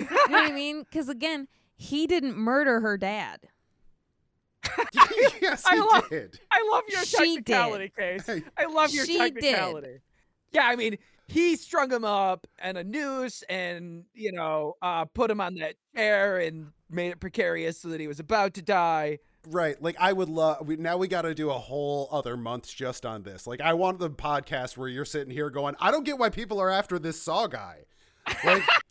know 0.04 0.06
what 0.30 0.48
I 0.48 0.52
mean? 0.52 0.82
Because 0.84 1.10
again, 1.10 1.48
he 1.76 2.06
didn't 2.08 2.38
murder 2.38 2.80
her 2.82 2.98
dad. 2.98 3.40
yes, 5.42 5.64
I 5.66 5.76
he 5.76 5.82
love- 5.82 6.10
did. 6.10 6.40
I 6.52 6.70
love 6.72 6.84
your 6.88 7.04
She 7.04 7.18
did. 7.38 7.46
technicality 7.46 7.92
case. 7.98 8.30
I 8.58 8.66
love 8.66 8.92
your 8.92 9.06
She 9.06 9.14
did. 9.18 9.36
technicality. 9.36 10.00
Yeah, 10.52 10.68
I 10.68 10.76
mean, 10.76 10.98
he 11.28 11.56
strung 11.56 11.92
him 11.92 12.06
up 12.06 12.48
and 12.60 12.78
a 12.78 12.84
noose 12.84 13.44
and, 13.50 14.06
you 14.14 14.32
know, 14.32 14.76
uh, 14.82 15.06
put 15.06 15.30
him 15.32 15.42
on 15.42 15.56
that 15.56 15.76
chair 15.96 16.38
and 16.40 16.68
made 16.90 17.10
it 17.10 17.20
precarious 17.20 17.80
so 17.82 17.90
that 17.90 18.00
he 18.00 18.08
was 18.08 18.20
about 18.20 18.54
to 18.56 18.62
die. 18.62 19.20
Right. 19.48 19.82
Like 19.82 19.96
I 20.00 20.14
would 20.14 20.30
love 20.30 20.68
we, 20.68 20.76
now 20.76 20.98
we 20.98 21.08
got 21.08 21.22
to 21.22 21.34
do 21.34 21.50
a 21.50 21.58
whole 21.58 22.10
other 22.12 22.36
month 22.36 22.74
just 22.74 23.06
on 23.06 23.24
this. 23.24 23.48
Like 23.48 23.62
I 23.62 23.74
want 23.74 24.00
the 24.00 24.10
podcast 24.10 24.78
where 24.78 24.90
you're 24.90 25.06
sitting 25.06 25.32
here 25.32 25.50
going, 25.50 25.76
"I 25.80 25.92
don't 25.92 26.04
get 26.04 26.18
why 26.18 26.30
people 26.30 26.60
are 26.60 26.70
after 26.70 27.00
this 27.00 27.22
Saw 27.22 27.48
guy." 27.48 27.86
Like 28.44 28.64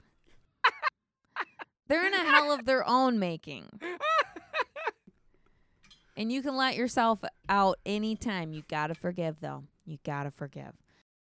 They're 1.89 2.07
in 2.07 2.15
a 2.15 2.25
hell 2.25 2.53
of 2.53 2.65
their 2.65 2.87
own 2.87 3.19
making. 3.19 3.69
and 6.17 6.33
you 6.33 6.43
can 6.43 6.57
let 6.57 6.77
yourself 6.77 7.21
out 7.49 7.79
anytime. 7.87 8.53
You 8.53 8.63
gotta 8.69 8.95
forgive, 8.95 9.41
though. 9.41 9.65
You 9.85 9.99
gotta 10.05 10.31
forgive. 10.31 10.73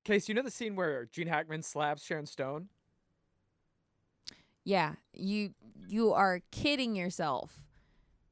Case, 0.06 0.30
you 0.30 0.36
know 0.36 0.41
the 0.41 0.52
scene 0.52 0.76
where 0.76 1.06
Gene 1.06 1.28
Hackman 1.28 1.63
slaps 1.63 2.06
Sharon 2.06 2.26
Stone? 2.26 2.70
Yeah, 4.63 4.93
you 5.13 5.54
you 5.88 6.13
are 6.13 6.41
kidding 6.52 6.96
yourself 6.96 7.66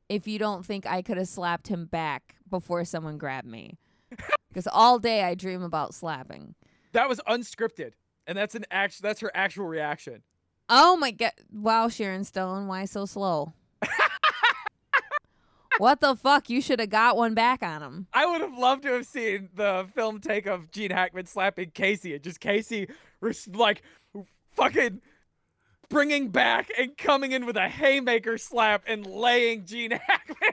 if 0.10 0.28
you 0.28 0.40
don't 0.40 0.66
think 0.66 0.86
I 0.86 1.02
could 1.02 1.18
have 1.18 1.28
slapped 1.28 1.68
him 1.68 1.86
back 1.86 2.36
before 2.50 2.86
someone 2.86 3.18
grabbed 3.18 3.48
me. 3.48 3.78
Because 4.50 4.70
all 4.72 5.00
day 5.00 5.22
I 5.22 5.36
dream 5.36 5.64
about 5.64 5.94
slapping. 5.94 6.56
That 6.94 7.10
was 7.10 7.20
unscripted. 7.28 7.92
And 8.26 8.38
that's 8.38 8.56
an 8.56 8.64
act 8.72 9.02
that's 9.02 9.20
her 9.20 9.30
actual 9.36 9.66
reaction. 9.66 10.22
Oh 10.70 10.96
my 10.96 11.12
god! 11.12 11.34
Wow, 11.52 11.90
Sharon 11.90 12.24
Stone, 12.24 12.68
why 12.68 12.86
so 12.86 13.06
slow? 13.06 13.52
what 15.78 16.00
the 16.00 16.16
fuck? 16.16 16.50
You 16.50 16.62
should 16.62 16.80
have 16.80 16.90
got 16.90 17.18
one 17.18 17.34
back 17.34 17.62
on 17.62 17.84
him. 17.84 18.08
I 18.14 18.26
would 18.26 18.40
have 18.40 18.58
loved 18.58 18.84
to 18.84 18.94
have 18.94 19.06
seen 19.06 19.50
the 19.54 19.88
film 19.94 20.22
take 20.22 20.46
of 20.46 20.72
Gene 20.72 20.92
Hackman 20.92 21.26
slapping 21.26 21.72
Casey 21.72 22.14
and 22.16 22.24
just 22.24 22.40
Casey 22.40 22.88
like 23.54 23.82
fucking 24.56 25.02
bringing 25.90 26.30
back 26.30 26.70
and 26.78 26.98
coming 26.98 27.32
in 27.32 27.46
with 27.46 27.58
a 27.58 27.70
haymaker 27.70 28.38
slap 28.38 28.84
and 28.88 29.06
laying 29.06 29.66
Gene 29.66 29.92
Hackman. 30.08 30.52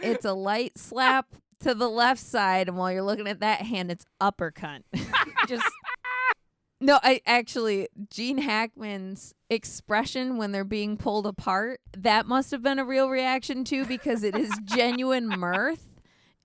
It's 0.00 0.24
a 0.24 0.32
light 0.32 0.78
slap 0.78 1.26
to 1.60 1.74
the 1.74 1.88
left 1.88 2.20
side, 2.20 2.68
and 2.68 2.76
while 2.76 2.92
you're 2.92 3.02
looking 3.02 3.26
at 3.26 3.40
that 3.40 3.62
hand, 3.62 3.90
it's 3.90 4.04
uppercut. 4.20 4.82
Just 5.48 5.68
no, 6.80 7.00
I 7.02 7.20
actually 7.26 7.88
Gene 8.08 8.38
Hackman's 8.38 9.34
expression 9.50 10.36
when 10.36 10.52
they're 10.52 10.62
being 10.64 10.96
pulled 10.96 11.26
apart, 11.26 11.80
that 11.96 12.26
must 12.26 12.52
have 12.52 12.62
been 12.62 12.78
a 12.78 12.84
real 12.84 13.08
reaction 13.08 13.64
too, 13.64 13.84
because 13.84 14.22
it 14.22 14.36
is 14.36 14.52
genuine 14.64 15.28
mirth 15.28 15.87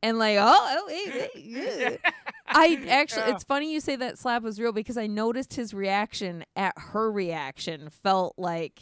and 0.03 0.19
like, 0.19 0.37
oh, 0.39 0.43
oh 0.45 0.87
hey, 0.89 1.09
hey, 1.09 1.29
yeah. 2.03 2.11
I 2.47 2.83
actually, 2.89 3.23
Yeah. 3.23 3.33
it's 3.35 3.43
funny 3.43 3.73
you 3.73 3.79
say 3.79 3.95
that 3.95 4.19
slap 4.19 4.43
was 4.43 4.59
real 4.59 4.71
because 4.73 4.97
I 4.97 5.07
noticed 5.07 5.55
his 5.55 5.73
reaction 5.73 6.43
at 6.55 6.73
her 6.77 7.11
reaction 7.11 7.89
felt 7.89 8.35
like, 8.37 8.79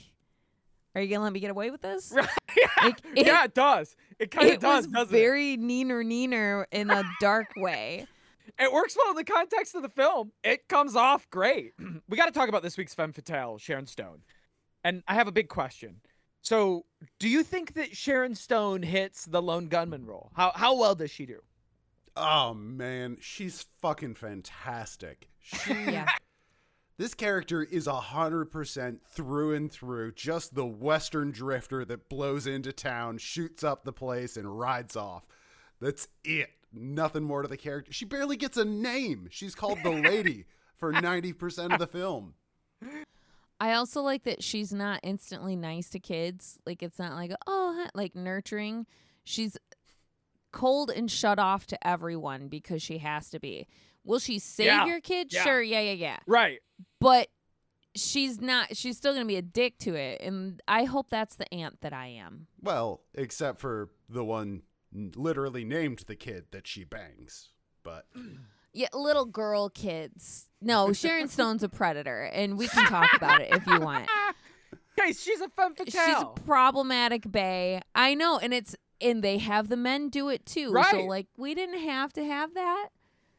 are 0.93 1.01
you 1.01 1.07
gonna 1.07 1.23
let 1.23 1.31
me 1.31 1.39
get 1.39 1.51
away 1.51 1.71
with 1.71 1.81
this? 1.81 2.11
Right, 2.15 2.27
yeah, 2.57 2.67
Like, 2.83 2.99
it- 3.15 3.25
yeah, 3.27 3.43
it 3.45 3.53
does. 3.53 3.95
It 4.19 4.29
kind 4.31 4.47
of 4.47 4.53
it 4.55 4.59
does, 4.59 4.87
was 4.89 5.07
very 5.07 5.57
neener 5.57 6.03
neener 6.05 6.65
in 6.71 6.89
a 6.89 7.03
dark 7.21 7.47
way. 7.55 8.05
it? 8.57 8.65
It 8.65 8.73
works 8.73 8.97
well 8.97 9.11
in 9.11 9.15
the 9.15 9.23
context 9.23 9.73
of 9.75 9.81
the 9.83 9.89
film. 9.89 10.31
It 10.43 10.67
comes 10.67 10.95
off 10.95 11.29
great. 11.29 11.73
we 12.09 12.17
got 12.17 12.25
to 12.25 12.31
talk 12.31 12.49
about 12.49 12.61
this 12.63 12.77
week's 12.77 12.93
femme 12.93 13.13
fatale, 13.13 13.57
Sharon 13.57 13.87
Stone. 13.87 14.23
And 14.83 15.01
I 15.07 15.13
have 15.13 15.27
a 15.27 15.31
big 15.31 15.47
question. 15.47 16.01
So, 16.41 16.85
do 17.19 17.29
you 17.29 17.43
think 17.43 17.73
that 17.73 17.95
Sharon 17.95 18.35
Stone 18.35 18.83
hits 18.83 19.25
the 19.25 19.41
lone 19.41 19.67
gunman 19.67 20.05
role? 20.05 20.31
How 20.35 20.51
how 20.55 20.75
well 20.75 20.95
does 20.95 21.11
she 21.11 21.25
do? 21.25 21.39
Oh 22.15 22.53
man, 22.53 23.17
she's 23.21 23.65
fucking 23.81 24.15
fantastic. 24.15 25.29
She 25.39 25.73
Yeah. 25.73 26.07
This 26.97 27.13
character 27.15 27.63
is 27.63 27.87
a 27.87 27.99
hundred 27.99 28.51
percent 28.51 29.01
through 29.07 29.55
and 29.55 29.71
through 29.71 30.13
just 30.13 30.53
the 30.53 30.65
Western 30.65 31.31
drifter 31.31 31.83
that 31.85 32.09
blows 32.09 32.45
into 32.47 32.71
town, 32.71 33.17
shoots 33.17 33.63
up 33.63 33.83
the 33.83 33.93
place, 33.93 34.37
and 34.37 34.59
rides 34.59 34.95
off. 34.95 35.27
That's 35.79 36.07
it. 36.23 36.49
Nothing 36.73 37.23
more 37.23 37.41
to 37.41 37.47
the 37.47 37.57
character. 37.57 37.91
She 37.91 38.05
barely 38.05 38.35
gets 38.37 38.57
a 38.57 38.65
name. 38.65 39.27
She's 39.31 39.55
called 39.55 39.79
the 39.83 39.89
lady 39.89 40.45
for 40.75 40.91
ninety 40.91 41.33
percent 41.33 41.73
of 41.73 41.79
the 41.79 41.87
film. 41.87 42.33
I 43.61 43.73
also 43.73 44.01
like 44.01 44.23
that 44.23 44.43
she's 44.43 44.73
not 44.73 44.99
instantly 45.03 45.55
nice 45.55 45.89
to 45.91 45.99
kids. 45.99 46.57
Like 46.65 46.81
it's 46.81 46.97
not 46.97 47.13
like 47.13 47.31
oh 47.45 47.87
like 47.93 48.15
nurturing. 48.15 48.87
She's 49.23 49.55
cold 50.51 50.89
and 50.89 51.09
shut 51.09 51.37
off 51.39 51.67
to 51.67 51.87
everyone 51.87 52.47
because 52.47 52.81
she 52.81 52.97
has 52.97 53.29
to 53.29 53.39
be. 53.39 53.67
Will 54.03 54.17
she 54.19 54.39
save 54.39 54.65
Yeah, 54.65 54.85
your 54.87 54.99
kid? 54.99 55.31
yeah. 55.31 55.43
Sure, 55.43 55.61
yeah, 55.61 55.79
yeah, 55.79 55.91
yeah. 55.93 56.17
Right. 56.25 56.59
But 56.99 57.27
she's 57.95 58.41
not 58.41 58.75
she's 58.75 58.97
still 58.97 59.13
going 59.13 59.25
to 59.25 59.27
be 59.27 59.35
a 59.35 59.41
dick 59.41 59.77
to 59.77 59.93
it 59.95 60.21
and 60.21 60.61
I 60.67 60.85
hope 60.85 61.09
that's 61.09 61.35
the 61.35 61.53
aunt 61.53 61.81
that 61.81 61.93
I 61.93 62.07
am. 62.07 62.47
Well, 62.61 63.01
except 63.13 63.59
for 63.59 63.89
the 64.09 64.23
one 64.23 64.63
literally 64.93 65.63
named 65.65 65.99
the 66.07 66.15
kid 66.15 66.45
that 66.51 66.65
she 66.67 66.83
bangs. 66.83 67.49
But 67.83 68.07
Yeah, 68.73 68.87
little 68.93 69.25
girl 69.25 69.69
kids. 69.69 70.47
No, 70.61 70.93
Sharon 70.93 71.27
Stone's 71.27 71.63
a 71.63 71.69
predator, 71.69 72.23
and 72.23 72.57
we 72.57 72.67
can 72.67 72.85
talk 72.85 73.09
about 73.15 73.41
it 73.41 73.51
if 73.53 73.65
you 73.67 73.79
want. 73.79 74.07
Guys, 74.97 75.21
she's 75.21 75.41
a 75.41 75.49
femme 75.49 75.73
She's 75.85 75.95
fatale. 75.95 76.33
a 76.37 76.39
problematic 76.41 77.29
bae. 77.31 77.81
I 77.95 78.13
know, 78.13 78.37
and 78.37 78.53
it's 78.53 78.75
and 78.99 79.23
they 79.23 79.39
have 79.39 79.69
the 79.69 79.77
men 79.77 80.09
do 80.09 80.29
it 80.29 80.45
too. 80.45 80.71
Right. 80.71 80.85
So 80.91 81.01
like 81.01 81.27
we 81.37 81.55
didn't 81.55 81.79
have 81.79 82.13
to 82.13 82.23
have 82.25 82.53
that. 82.53 82.89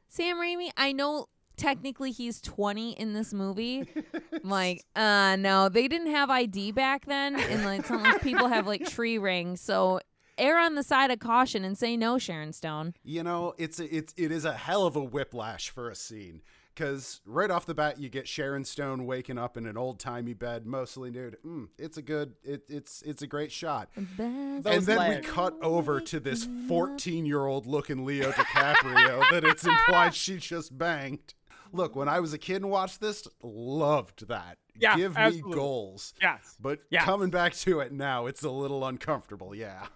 Sam 0.08 0.36
Raimi, 0.36 0.70
I 0.76 0.92
know 0.92 1.26
technically 1.56 2.10
he's 2.10 2.40
20 2.40 2.92
in 2.92 3.12
this 3.12 3.32
movie. 3.32 3.86
I'm 4.32 4.40
like, 4.50 4.84
uh 4.96 5.36
no, 5.36 5.68
they 5.68 5.88
didn't 5.88 6.10
have 6.10 6.30
ID 6.30 6.72
back 6.72 7.06
then 7.06 7.38
and 7.38 7.64
like 7.64 7.86
some 7.86 8.02
like 8.02 8.22
people 8.22 8.48
have 8.48 8.66
like 8.66 8.86
tree 8.88 9.18
rings. 9.18 9.60
So 9.60 10.00
err 10.38 10.58
on 10.58 10.74
the 10.74 10.82
side 10.82 11.10
of 11.10 11.18
caution 11.18 11.64
and 11.64 11.76
say 11.76 11.96
no, 11.96 12.18
Sharon 12.18 12.52
Stone. 12.52 12.94
you 13.02 13.22
know, 13.22 13.54
it's 13.58 13.78
a, 13.80 13.94
it's 13.96 14.14
it 14.16 14.32
is 14.32 14.44
a 14.44 14.52
hell 14.54 14.86
of 14.86 14.96
a 14.96 15.02
whiplash 15.04 15.70
for 15.70 15.90
a 15.90 15.94
scene 15.94 16.42
because 16.74 17.20
right 17.26 17.50
off 17.50 17.66
the 17.66 17.74
bat 17.74 17.98
you 18.00 18.08
get 18.08 18.26
Sharon 18.26 18.64
Stone 18.64 19.04
waking 19.04 19.36
up 19.36 19.56
in 19.58 19.66
an 19.66 19.76
old 19.76 19.98
timey 20.00 20.32
bed, 20.32 20.64
mostly 20.66 21.10
nude. 21.10 21.36
Mm, 21.44 21.68
it's 21.78 21.96
a 21.98 22.02
good 22.02 22.34
it, 22.42 22.62
it's 22.68 23.02
it's 23.02 23.22
a 23.22 23.26
great 23.26 23.52
shot. 23.52 23.90
And 23.96 24.62
then 24.64 24.96
legs. 24.96 25.26
we 25.26 25.32
cut 25.32 25.54
over 25.62 26.00
to 26.00 26.18
this 26.20 26.46
14 26.68 27.26
year 27.26 27.44
old 27.46 27.66
looking 27.66 28.04
Leo 28.04 28.30
DiCaprio 28.32 29.22
that 29.30 29.44
it's 29.44 29.64
implied 29.66 30.14
she 30.14 30.38
just 30.38 30.76
banged. 30.76 31.34
Look, 31.74 31.96
when 31.96 32.06
I 32.08 32.20
was 32.20 32.34
a 32.34 32.38
kid 32.38 32.56
and 32.56 32.70
watched 32.70 33.00
this, 33.00 33.26
loved 33.42 34.28
that. 34.28 34.58
Yeah, 34.78 34.94
Give 34.96 35.16
absolutely. 35.16 35.50
me 35.52 35.56
goals. 35.56 36.12
yes. 36.20 36.56
But 36.60 36.80
Yes. 36.90 37.04
coming 37.04 37.30
back 37.30 37.54
to 37.54 37.80
it 37.80 37.92
now, 37.92 38.26
it's 38.26 38.42
a 38.42 38.50
little 38.50 38.84
uncomfortable. 38.86 39.54
Yeah. 39.54 39.86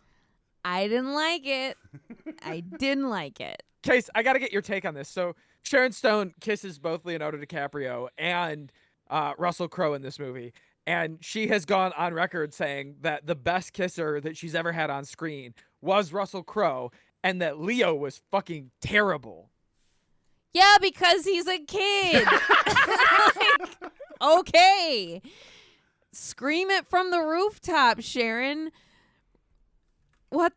I 0.66 0.88
didn't 0.88 1.14
like 1.14 1.46
it. 1.46 1.76
I 2.42 2.60
didn't 2.78 3.08
like 3.08 3.40
it. 3.40 3.62
Case, 3.84 4.10
I 4.16 4.24
got 4.24 4.32
to 4.32 4.40
get 4.40 4.52
your 4.52 4.62
take 4.62 4.84
on 4.84 4.94
this. 4.94 5.08
So 5.08 5.36
Sharon 5.62 5.92
Stone 5.92 6.34
kisses 6.40 6.80
both 6.80 7.04
Leonardo 7.04 7.38
DiCaprio 7.38 8.08
and 8.18 8.72
uh, 9.08 9.34
Russell 9.38 9.68
Crowe 9.68 9.94
in 9.94 10.02
this 10.02 10.18
movie, 10.18 10.52
and 10.84 11.18
she 11.20 11.46
has 11.46 11.64
gone 11.64 11.92
on 11.96 12.14
record 12.14 12.52
saying 12.52 12.96
that 13.02 13.28
the 13.28 13.36
best 13.36 13.74
kisser 13.74 14.20
that 14.20 14.36
she's 14.36 14.56
ever 14.56 14.72
had 14.72 14.90
on 14.90 15.04
screen 15.04 15.54
was 15.80 16.12
Russell 16.12 16.42
Crowe, 16.42 16.90
and 17.22 17.40
that 17.40 17.60
Leo 17.60 17.94
was 17.94 18.20
fucking 18.32 18.72
terrible. 18.80 19.50
Yeah, 20.52 20.78
because 20.80 21.24
he's 21.24 21.46
a 21.46 21.58
kid. 21.58 22.26
Like, 24.20 24.38
okay. 24.40 25.22
Scream 26.12 26.70
it 26.70 26.86
from 26.88 27.10
the 27.10 27.20
rooftop, 27.20 28.00
Sharon. 28.00 28.70
What? 30.30 30.52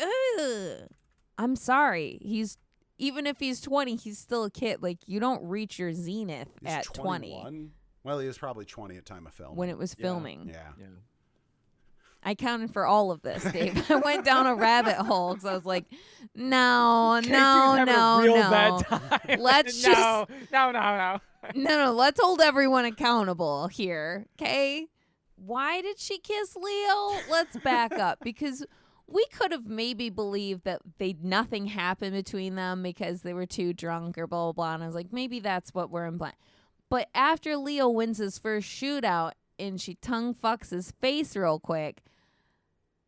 Ugh. 0.00 0.88
I'm 1.38 1.56
sorry. 1.56 2.18
He's 2.22 2.58
even 2.98 3.26
if 3.26 3.38
he's 3.38 3.60
20, 3.60 3.96
he's 3.96 4.18
still 4.18 4.44
a 4.44 4.50
kid. 4.50 4.82
Like 4.82 4.98
you 5.06 5.20
don't 5.20 5.42
reach 5.44 5.78
your 5.78 5.92
zenith 5.92 6.48
He's 6.60 6.70
at 6.72 6.84
20 6.92 7.70
Well, 8.04 8.18
he 8.18 8.26
was 8.26 8.38
probably 8.38 8.64
20 8.64 8.96
at 8.96 9.04
time 9.04 9.26
of 9.26 9.34
film. 9.34 9.56
when 9.56 9.68
it 9.68 9.78
was 9.78 9.94
filming. 9.94 10.48
Yeah. 10.48 10.68
Yeah. 10.78 10.86
I 12.26 12.34
counted 12.34 12.72
for 12.72 12.86
all 12.86 13.10
of 13.10 13.20
this, 13.20 13.44
Dave. 13.44 13.84
I 13.90 13.96
went 13.96 14.24
down 14.24 14.46
a 14.46 14.54
rabbit 14.54 14.96
hole 14.96 15.34
because 15.34 15.44
I 15.44 15.52
was 15.54 15.66
like, 15.66 15.84
no, 16.34 17.20
Case, 17.22 17.30
no, 17.30 17.76
you'd 17.76 17.78
have 17.86 17.88
a 17.88 17.92
no, 18.50 19.36
no. 19.36 19.36
Let's 19.42 19.86
no, 19.86 20.26
no, 20.50 20.70
no, 20.70 20.70
no. 20.72 21.20
No, 21.54 21.84
no, 21.84 21.92
let's 21.92 22.18
hold 22.18 22.40
everyone 22.40 22.86
accountable 22.86 23.68
here, 23.68 24.24
okay? 24.40 24.86
Why 25.36 25.82
did 25.82 25.98
she 25.98 26.16
kiss 26.16 26.56
Leo? 26.56 27.12
Let's 27.30 27.58
back 27.58 27.92
up 27.98 28.20
because 28.22 28.64
we 29.06 29.24
could 29.26 29.52
have 29.52 29.66
maybe 29.66 30.08
believed 30.10 30.64
that 30.64 30.80
they 30.98 31.14
nothing 31.22 31.66
happened 31.66 32.12
between 32.12 32.54
them 32.54 32.82
because 32.82 33.22
they 33.22 33.34
were 33.34 33.46
too 33.46 33.72
drunk 33.72 34.16
or 34.18 34.26
blah 34.26 34.44
blah 34.46 34.52
blah. 34.52 34.74
And 34.74 34.82
I 34.82 34.86
was 34.86 34.94
like, 34.94 35.12
maybe 35.12 35.40
that's 35.40 35.74
what 35.74 35.90
we're 35.90 36.06
implying. 36.06 36.34
But 36.90 37.08
after 37.14 37.56
Leo 37.56 37.88
wins 37.88 38.18
his 38.18 38.38
first 38.38 38.68
shootout 38.68 39.32
and 39.58 39.80
she 39.80 39.94
tongue 39.96 40.34
fucks 40.34 40.70
his 40.70 40.90
face 41.00 41.36
real 41.36 41.58
quick 41.60 42.02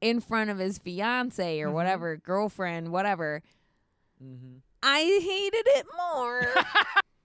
in 0.01 0.20
front 0.20 0.51
of 0.51 0.59
his 0.59 0.78
fiance 0.78 1.61
or 1.61 1.68
Mhm. 1.68 1.72
whatever, 1.72 2.16
girlfriend, 2.16 2.90
whatever, 2.92 3.42
Mm-hmm. 4.22 4.57
I 4.82 5.01
hated 5.01 5.66
it 5.78 5.86
more. 5.97 6.55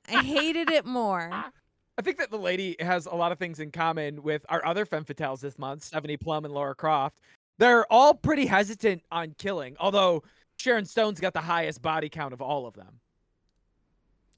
I 0.09 0.23
hated 0.23 0.69
it 0.71 0.85
more. 0.85 1.29
I 1.97 2.01
think 2.01 2.17
that 2.17 2.31
the 2.31 2.37
lady 2.37 2.75
has 2.79 3.05
a 3.05 3.13
lot 3.15 3.31
of 3.31 3.37
things 3.39 3.59
in 3.59 3.71
common 3.71 4.23
with 4.23 4.45
our 4.49 4.65
other 4.65 4.85
femme 4.85 5.05
fatales 5.05 5.39
this 5.41 5.57
month, 5.59 5.83
Stephanie 5.83 6.17
Plum 6.17 6.43
and 6.45 6.53
Laura 6.53 6.73
Croft. 6.75 7.19
They're 7.61 7.85
all 7.93 8.15
pretty 8.15 8.47
hesitant 8.47 9.03
on 9.11 9.35
killing, 9.37 9.75
although 9.79 10.23
Sharon 10.57 10.83
Stone's 10.83 11.19
got 11.19 11.33
the 11.33 11.41
highest 11.41 11.79
body 11.79 12.09
count 12.09 12.33
of 12.33 12.41
all 12.41 12.65
of 12.65 12.73
them. 12.73 13.01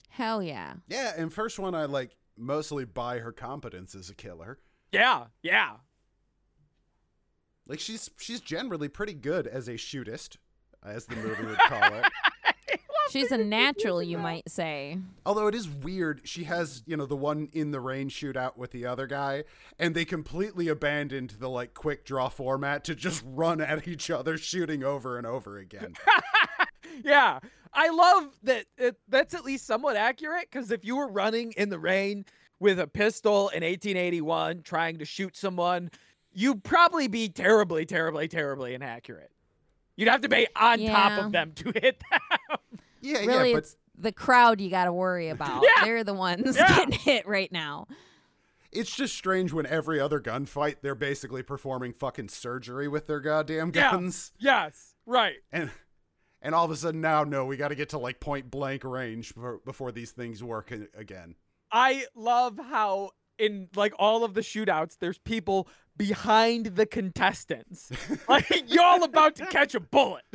Hell 0.09 0.43
yeah. 0.43 0.73
Yeah, 0.89 1.13
and 1.15 1.31
first 1.31 1.57
one 1.57 1.73
I 1.73 1.85
like 1.85 2.17
mostly 2.37 2.83
buy 2.83 3.19
her 3.19 3.31
competence 3.31 3.95
as 3.95 4.09
a 4.09 4.13
killer. 4.13 4.59
Yeah, 4.91 5.27
yeah. 5.41 5.75
Like 7.65 7.79
she's 7.79 8.09
she's 8.19 8.41
generally 8.41 8.89
pretty 8.89 9.13
good 9.13 9.47
as 9.47 9.69
a 9.69 9.75
shootist, 9.75 10.35
as 10.85 11.05
the 11.05 11.15
movie 11.15 11.45
would 11.45 11.57
call 11.59 11.93
it. 11.93 12.05
She's 13.09 13.31
a 13.31 13.37
natural, 13.37 14.01
you 14.01 14.17
might 14.17 14.49
say. 14.49 14.97
Although 15.25 15.47
it 15.47 15.55
is 15.55 15.69
weird, 15.69 16.21
she 16.23 16.45
has, 16.45 16.83
you 16.85 16.97
know, 16.97 17.05
the 17.05 17.15
one 17.15 17.49
in 17.53 17.71
the 17.71 17.79
rain 17.79 18.09
shootout 18.09 18.57
with 18.57 18.71
the 18.71 18.85
other 18.85 19.07
guy, 19.07 19.43
and 19.77 19.95
they 19.95 20.05
completely 20.05 20.67
abandoned 20.67 21.35
the 21.39 21.49
like 21.49 21.73
quick 21.73 22.05
draw 22.05 22.29
format 22.29 22.83
to 22.85 22.95
just 22.95 23.23
run 23.27 23.61
at 23.61 23.87
each 23.87 24.09
other, 24.09 24.37
shooting 24.37 24.83
over 24.83 25.17
and 25.17 25.27
over 25.27 25.57
again. 25.57 25.95
yeah. 27.03 27.39
I 27.73 27.89
love 27.89 28.37
that 28.43 28.65
it, 28.77 28.97
that's 29.07 29.33
at 29.33 29.43
least 29.43 29.65
somewhat 29.65 29.95
accurate 29.95 30.47
because 30.51 30.69
if 30.71 30.85
you 30.85 30.95
were 30.95 31.07
running 31.07 31.53
in 31.53 31.69
the 31.69 31.79
rain 31.79 32.25
with 32.59 32.79
a 32.79 32.85
pistol 32.85 33.49
in 33.49 33.63
1881 33.63 34.61
trying 34.61 34.99
to 34.99 35.05
shoot 35.05 35.35
someone, 35.35 35.89
you'd 36.31 36.63
probably 36.63 37.07
be 37.07 37.29
terribly, 37.29 37.85
terribly, 37.85 38.27
terribly 38.27 38.75
inaccurate. 38.75 39.31
You'd 39.95 40.09
have 40.09 40.21
to 40.21 40.29
be 40.29 40.47
on 40.55 40.85
top 40.85 41.23
of 41.23 41.31
them 41.31 41.51
to 41.55 41.71
hit 41.71 42.01
them. 42.11 42.72
Yeah, 43.03 43.19
really, 43.19 43.49
yeah, 43.49 43.55
but 43.55 43.63
it's 43.63 43.75
the 43.97 44.11
crowd 44.11 44.59
you 44.61 44.69
got 44.69 44.85
to 44.85 44.93
worry 44.93 45.29
about. 45.29 45.61
Yeah. 45.63 45.85
They're 45.85 46.03
the 46.03 46.13
ones 46.13 46.55
Yeah. 46.57 46.75
getting 46.75 46.97
hit 46.97 47.27
right 47.27 47.51
now. 47.51 47.87
it's 48.71 48.95
just 48.95 49.15
strange 49.15 49.53
when 49.53 49.67
every 49.67 49.99
other 49.99 50.19
gunfight 50.19 50.77
they're 50.81 50.95
basically 50.95 51.43
performing 51.43 51.93
fucking 51.93 52.29
surgery 52.29 52.87
with 52.87 53.05
their 53.05 53.19
goddamn 53.19 53.71
Yeah. 53.75 53.91
guns. 53.91 54.31
yes, 54.39 54.95
right. 55.05 55.35
And 55.51 55.69
and 56.41 56.55
all 56.55 56.65
of 56.65 56.71
a 56.71 56.75
sudden 56.75 56.99
now 57.01 57.23
no, 57.23 57.45
we 57.45 57.55
got 57.55 57.67
to 57.67 57.75
get 57.75 57.89
to 57.89 57.99
like 57.99 58.19
point 58.19 58.49
blank 58.49 58.83
range 58.83 59.35
before, 59.35 59.59
before 59.63 59.91
these 59.91 60.11
things 60.11 60.43
work 60.43 60.71
again. 60.95 61.35
I 61.71 62.05
love 62.15 62.57
how 62.57 63.11
in 63.39 63.67
like 63.75 63.93
all 63.99 64.23
of 64.23 64.33
the 64.33 64.41
shootouts, 64.41 64.97
there's 64.99 65.17
people 65.19 65.67
behind 65.97 66.67
the 66.75 66.85
contestants. 66.87 67.91
like 68.27 68.49
y'all 68.73 69.03
about 69.03 69.35
to 69.35 69.45
catch 69.47 69.75
a 69.75 69.79
bullet. 69.79 70.23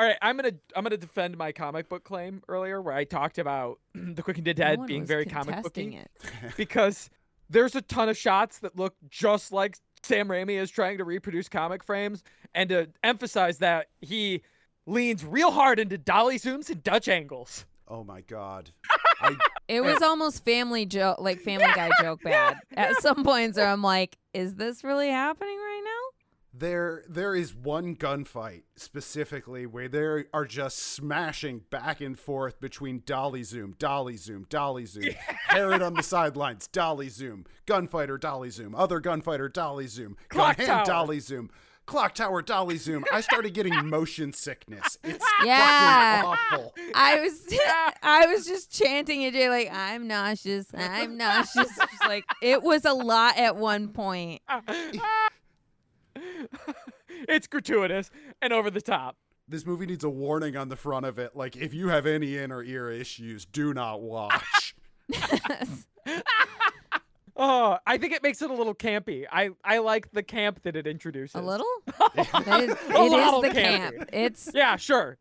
all 0.00 0.06
right, 0.06 0.16
I'm 0.22 0.36
gonna 0.36 0.54
I'm 0.74 0.82
gonna 0.82 0.96
defend 0.96 1.36
my 1.36 1.52
comic 1.52 1.90
book 1.90 2.04
claim 2.04 2.42
earlier, 2.48 2.80
where 2.80 2.94
I 2.94 3.04
talked 3.04 3.36
about 3.36 3.80
the 3.94 4.22
Quick 4.22 4.38
and 4.38 4.46
the 4.46 4.54
Dead 4.54 4.78
one 4.78 4.86
being 4.86 5.04
very 5.04 5.26
comic 5.26 5.56
contesting 5.56 5.90
booky, 5.90 5.98
it. 6.46 6.56
because 6.56 7.10
there's 7.50 7.74
a 7.74 7.82
ton 7.82 8.08
of 8.08 8.16
shots 8.16 8.60
that 8.60 8.78
look 8.78 8.94
just 9.10 9.52
like 9.52 9.76
Sam 10.02 10.28
Raimi 10.28 10.58
is 10.58 10.70
trying 10.70 10.96
to 10.98 11.04
reproduce 11.04 11.50
comic 11.50 11.84
frames, 11.84 12.24
and 12.54 12.70
to 12.70 12.88
emphasize 13.04 13.58
that 13.58 13.88
he 14.00 14.40
leans 14.86 15.22
real 15.22 15.50
hard 15.50 15.78
into 15.78 15.98
dolly 15.98 16.38
zooms 16.38 16.70
and 16.70 16.82
Dutch 16.82 17.06
angles. 17.06 17.66
Oh 17.86 18.02
my 18.02 18.22
god. 18.22 18.70
I 19.20 19.36
It 19.68 19.82
was 19.82 20.00
almost 20.00 20.46
family 20.46 20.86
joke, 20.86 21.20
like 21.20 21.40
Family 21.40 21.66
Guy 21.74 21.90
joke 22.00 22.22
bad. 22.22 22.56
At 22.74 22.96
some 23.02 23.22
points, 23.22 23.58
where 23.58 23.66
I'm 23.66 23.82
like, 23.82 24.16
"Is 24.32 24.54
this 24.54 24.82
really 24.82 25.10
happening 25.10 25.58
right 25.58 25.66
now?" 25.66 25.69
There, 26.60 27.04
there 27.08 27.34
is 27.34 27.54
one 27.54 27.96
gunfight 27.96 28.64
specifically 28.76 29.64
where 29.64 29.88
they 29.88 30.24
are 30.34 30.44
just 30.44 30.76
smashing 30.78 31.62
back 31.70 32.02
and 32.02 32.18
forth 32.18 32.60
between 32.60 33.02
dolly 33.06 33.44
zoom, 33.44 33.76
dolly 33.78 34.18
zoom, 34.18 34.44
dolly 34.50 34.84
zoom, 34.84 35.14
Herod 35.48 35.80
on 35.80 35.94
the 35.94 36.02
sidelines, 36.02 36.66
dolly 36.66 37.08
zoom, 37.08 37.46
gunfighter, 37.64 38.18
dolly 38.18 38.50
zoom, 38.50 38.74
other 38.74 39.00
gunfighter, 39.00 39.48
dolly 39.48 39.86
zoom, 39.86 40.18
Clock 40.28 40.58
gun 40.58 40.66
hand, 40.66 40.86
dolly 40.86 41.18
zoom, 41.20 41.50
clock 41.86 42.14
tower, 42.14 42.42
dolly 42.42 42.76
zoom. 42.76 43.06
I 43.10 43.22
started 43.22 43.54
getting 43.54 43.88
motion 43.88 44.34
sickness. 44.34 44.98
It's 45.02 45.24
Yeah. 45.44 46.20
fucking 46.22 46.38
awful. 46.52 46.74
I 46.94 47.20
was, 47.20 47.46
I 48.02 48.26
was 48.26 48.46
just 48.46 48.70
chanting 48.70 49.22
it, 49.22 49.34
like, 49.48 49.70
"I'm 49.72 50.06
nauseous, 50.06 50.66
I'm 50.76 51.16
nauseous." 51.16 51.74
Just 51.74 52.04
like 52.06 52.24
it 52.42 52.62
was 52.62 52.84
a 52.84 52.92
lot 52.92 53.38
at 53.38 53.56
one 53.56 53.88
point. 53.88 54.42
it's 57.28 57.46
gratuitous 57.46 58.10
and 58.42 58.52
over 58.52 58.70
the 58.70 58.80
top. 58.80 59.16
This 59.48 59.66
movie 59.66 59.86
needs 59.86 60.04
a 60.04 60.08
warning 60.10 60.56
on 60.56 60.68
the 60.68 60.76
front 60.76 61.06
of 61.06 61.18
it, 61.18 61.34
like 61.34 61.56
if 61.56 61.74
you 61.74 61.88
have 61.88 62.06
any 62.06 62.36
inner 62.38 62.62
ear 62.62 62.90
issues, 62.90 63.44
do 63.44 63.74
not 63.74 64.00
watch. 64.00 64.74
Oh, 67.42 67.78
I 67.86 67.96
think 67.96 68.12
it 68.12 68.22
makes 68.22 68.42
it 68.42 68.50
a 68.50 68.52
little 68.54 68.74
campy. 68.74 69.24
I 69.32 69.50
I 69.64 69.78
like 69.78 70.10
the 70.12 70.22
camp 70.22 70.62
that 70.64 70.76
it 70.76 70.86
introduces. 70.86 71.36
A 71.36 71.40
little? 71.40 71.64
It 72.14 72.20
is, 72.20 72.70
it 72.70 72.94
A 72.94 73.02
is 73.04 73.10
little 73.12 73.40
the 73.40 73.48
campy. 73.48 73.52
camp. 73.96 74.10
It's 74.12 74.50
Yeah, 74.52 74.76
sure. 74.76 75.16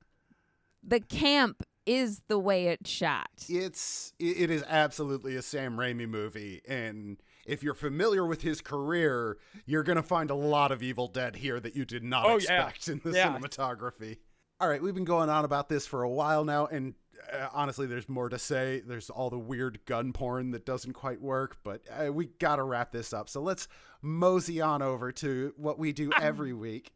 the 0.84 1.00
camp 1.00 1.64
is 1.86 2.22
the 2.28 2.38
way 2.38 2.68
it's 2.68 2.89
shot. 2.89 3.30
It's 3.47 4.12
it 4.20 4.38
it 4.38 4.50
is 4.52 4.64
absolutely 4.68 5.38
a 5.38 5.41
Sam 5.41 5.78
Raimi 5.78 6.10
movie, 6.10 6.62
and 6.68 7.22
if 7.45 7.63
you're 7.63 7.73
familiar 7.73 8.25
with 8.25 8.41
his 8.41 8.61
career, 8.61 9.37
you're 9.65 9.83
gonna 9.83 10.03
find 10.03 10.29
a 10.29 10.35
lot 10.35 10.71
of 10.71 10.83
Evil 10.83 11.07
Dead 11.07 11.37
here 11.37 11.59
that 11.59 11.75
you 11.75 11.85
did 11.85 12.03
not 12.03 12.25
Oh, 12.25 12.37
yeah. 12.37 12.67
expect 12.67 12.87
in 12.87 13.01
the 13.03 13.11
Yeah. 13.17 13.35
cinematography. 13.37 14.17
All 14.59 14.67
right, 14.67 14.81
we've 14.81 14.93
been 14.95 15.05
going 15.05 15.29
on 15.29 15.45
about 15.45 15.69
this 15.69 15.87
for 15.87 16.03
a 16.03 16.09
while 16.09 16.43
now, 16.43 16.65
and 16.67 16.93
uh, 17.33 17.47
honestly, 17.53 17.85
there's 17.85 18.07
more 18.09 18.29
to 18.29 18.39
say. 18.39 18.81
There's 18.85 19.09
all 19.09 19.29
the 19.29 19.37
weird 19.39 19.79
gun 19.85 20.13
porn 20.13 20.51
that 20.51 20.65
doesn't 20.65 20.93
quite 20.93 21.21
work, 21.21 21.57
but 21.63 21.81
uh, 21.89 22.11
we 22.11 22.27
gotta 22.39 22.63
wrap 22.63 22.91
this 22.91 23.13
up. 23.13 23.29
So 23.29 23.41
let's 23.41 23.67
mosey 24.01 24.61
on 24.61 24.81
over 24.81 25.11
to 25.13 25.53
what 25.57 25.77
we 25.79 25.91
do 25.91 26.11
every 26.21 26.53
week. 26.53 26.93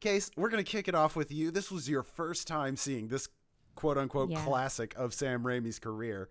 Case, 0.00 0.30
we're 0.36 0.50
gonna 0.50 0.62
kick 0.64 0.88
it 0.88 0.94
off 0.94 1.16
with 1.16 1.32
you. 1.32 1.50
This 1.50 1.70
was 1.70 1.88
your 1.88 2.02
first 2.02 2.46
time 2.46 2.76
seeing 2.76 3.08
this 3.08 3.28
quote 3.74 3.96
unquote 3.96 4.30
Yeah. 4.30 4.44
classic 4.44 4.94
of 4.96 5.14
Sam 5.14 5.42
Raimi's 5.42 5.78
career. 5.78 6.28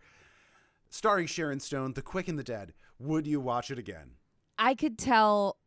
Starring 0.95 1.27
Sharon 1.27 1.59
Stone, 1.59 1.91
The 1.91 2.01
Quick 2.01 2.29
and 2.29 2.39
the 2.39 2.43
Dead. 2.43 2.71
Would 2.99 3.27
you 3.27 3.41
watch 3.41 3.69
it 3.69 3.77
again? 3.77 4.11
I 4.57 4.75
could 4.75 4.97
tell 4.97 5.57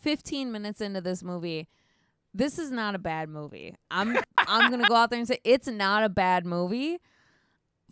15 0.00 0.50
minutes 0.50 0.80
into 0.80 1.02
this 1.02 1.22
movie, 1.22 1.68
this 2.32 2.58
is 2.58 2.70
not 2.70 2.94
a 2.94 2.98
bad 2.98 3.28
movie. 3.28 3.74
I'm 3.90 4.16
I'm 4.38 4.70
gonna 4.70 4.88
go 4.88 4.94
out 4.94 5.10
there 5.10 5.18
and 5.18 5.28
say 5.28 5.38
it's 5.44 5.68
not 5.68 6.02
a 6.02 6.08
bad 6.08 6.46
movie. 6.46 6.96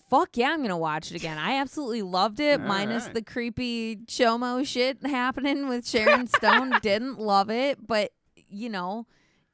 Fuck 0.09 0.39
yeah, 0.39 0.51
I'm 0.53 0.63
gonna 0.63 0.79
watch 0.79 1.11
it 1.11 1.17
again. 1.17 1.37
I 1.37 1.57
absolutely 1.57 2.01
loved 2.01 2.41
it, 2.41 2.59
All 2.59 2.67
minus 2.67 3.05
right. 3.05 3.15
the 3.15 3.23
creepy 3.23 3.97
chomo 4.07 4.67
shit 4.67 5.05
happening 5.05 5.69
with 5.69 5.87
Sharon 5.87 6.27
Stone. 6.27 6.73
Didn't 6.83 7.19
love 7.21 7.51
it, 7.51 7.87
but 7.87 8.13
you 8.49 8.71
know, 8.71 9.07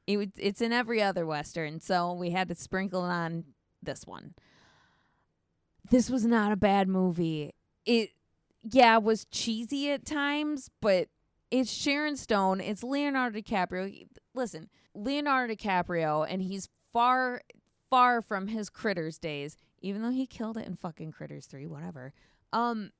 it 0.06 0.18
would- 0.18 0.32
it's 0.38 0.60
in 0.60 0.72
every 0.72 1.02
other 1.02 1.26
western, 1.26 1.80
so 1.80 2.12
we 2.12 2.30
had 2.30 2.46
to 2.48 2.54
sprinkle 2.54 3.04
it 3.04 3.08
on 3.10 3.42
this 3.82 4.06
one. 4.06 4.34
This 5.92 6.08
was 6.08 6.24
not 6.24 6.52
a 6.52 6.56
bad 6.56 6.88
movie. 6.88 7.52
It 7.84 8.12
yeah, 8.62 8.96
was 8.96 9.26
cheesy 9.26 9.90
at 9.90 10.06
times, 10.06 10.70
but 10.80 11.08
it's 11.50 11.70
Sharon 11.70 12.16
Stone, 12.16 12.62
it's 12.62 12.82
Leonardo 12.82 13.38
DiCaprio. 13.38 14.08
Listen, 14.34 14.70
Leonardo 14.94 15.52
DiCaprio, 15.52 16.26
and 16.26 16.40
he's 16.40 16.70
far, 16.94 17.42
far 17.90 18.22
from 18.22 18.46
his 18.46 18.70
Critters 18.70 19.18
days, 19.18 19.58
even 19.82 20.00
though 20.00 20.10
he 20.10 20.26
killed 20.26 20.56
it 20.56 20.66
in 20.66 20.76
fucking 20.76 21.12
Critters 21.12 21.44
3, 21.44 21.66
whatever. 21.66 22.14
Um, 22.54 22.92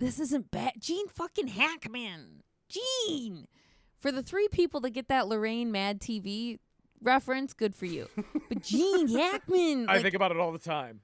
this 0.00 0.18
isn't 0.18 0.50
bad. 0.50 0.72
Gene 0.80 1.06
fucking 1.06 1.46
Hackman. 1.46 2.42
Gene! 2.68 3.46
For 4.00 4.10
the 4.10 4.24
three 4.24 4.48
people 4.48 4.80
that 4.80 4.90
get 4.90 5.06
that 5.06 5.28
Lorraine 5.28 5.70
Mad 5.70 6.00
TV 6.00 6.58
reference, 7.00 7.52
good 7.52 7.76
for 7.76 7.86
you. 7.86 8.08
But 8.48 8.64
Gene 8.64 9.06
Hackman. 9.16 9.88
I 9.88 10.02
think 10.02 10.16
about 10.16 10.32
it 10.32 10.38
all 10.38 10.50
the 10.50 10.58
time. 10.58 11.02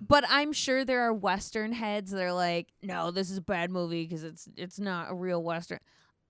But 0.00 0.24
I'm 0.28 0.52
sure 0.52 0.84
there 0.84 1.02
are 1.02 1.12
Western 1.12 1.72
heads 1.72 2.10
that 2.10 2.22
are 2.22 2.32
like, 2.32 2.68
"No, 2.82 3.10
this 3.10 3.30
is 3.30 3.38
a 3.38 3.42
bad 3.42 3.70
movie 3.70 4.04
because 4.04 4.24
it's 4.24 4.48
it's 4.56 4.78
not 4.78 5.10
a 5.10 5.14
real 5.14 5.42
Western." 5.42 5.78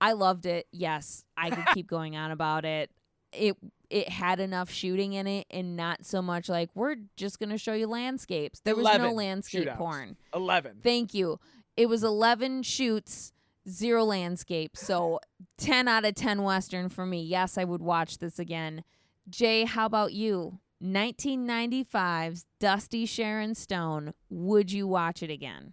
I 0.01 0.13
loved 0.13 0.47
it. 0.47 0.67
Yes, 0.73 1.25
I 1.37 1.51
could 1.51 1.67
keep 1.75 1.87
going 1.89 2.17
on 2.17 2.31
about 2.31 2.65
it. 2.65 2.91
It 3.33 3.57
it 3.91 4.09
had 4.09 4.41
enough 4.41 4.71
shooting 4.71 5.13
in 5.13 5.27
it, 5.27 5.47
and 5.51 5.77
not 5.77 6.05
so 6.05 6.21
much 6.23 6.49
like 6.49 6.71
we're 6.75 6.97
just 7.17 7.39
gonna 7.39 7.59
show 7.59 7.75
you 7.75 7.87
landscapes. 7.87 8.61
There 8.61 8.75
was 8.77 8.85
no 8.99 9.13
landscape 9.13 9.69
shootouts. 9.69 9.77
porn. 9.77 10.17
Eleven. 10.35 10.81
Thank 10.83 11.15
you. 11.15 11.39
It 11.77 11.89
was 11.89 12.05
11 12.05 12.63
shoots, 12.63 13.33
zero 13.69 14.05
landscape. 14.05 14.77
So 14.77 15.19
10 15.59 15.89
out 15.89 16.05
of 16.05 16.15
10 16.15 16.43
Western 16.43 16.89
for 16.89 17.05
me. 17.05 17.23
Yes, 17.23 17.59
I 17.59 17.65
would 17.65 17.83
watch 17.83 18.19
this 18.19 18.39
again. 18.39 18.85
Jay, 19.29 19.65
how 19.65 19.87
about 19.87 20.13
you? 20.13 20.61
1995's 20.85 22.45
Dusty 22.61 23.07
Sharon 23.07 23.55
Stone. 23.55 24.13
Would 24.29 24.71
you 24.71 24.87
watch 24.87 25.23
it 25.23 25.31
again? 25.31 25.73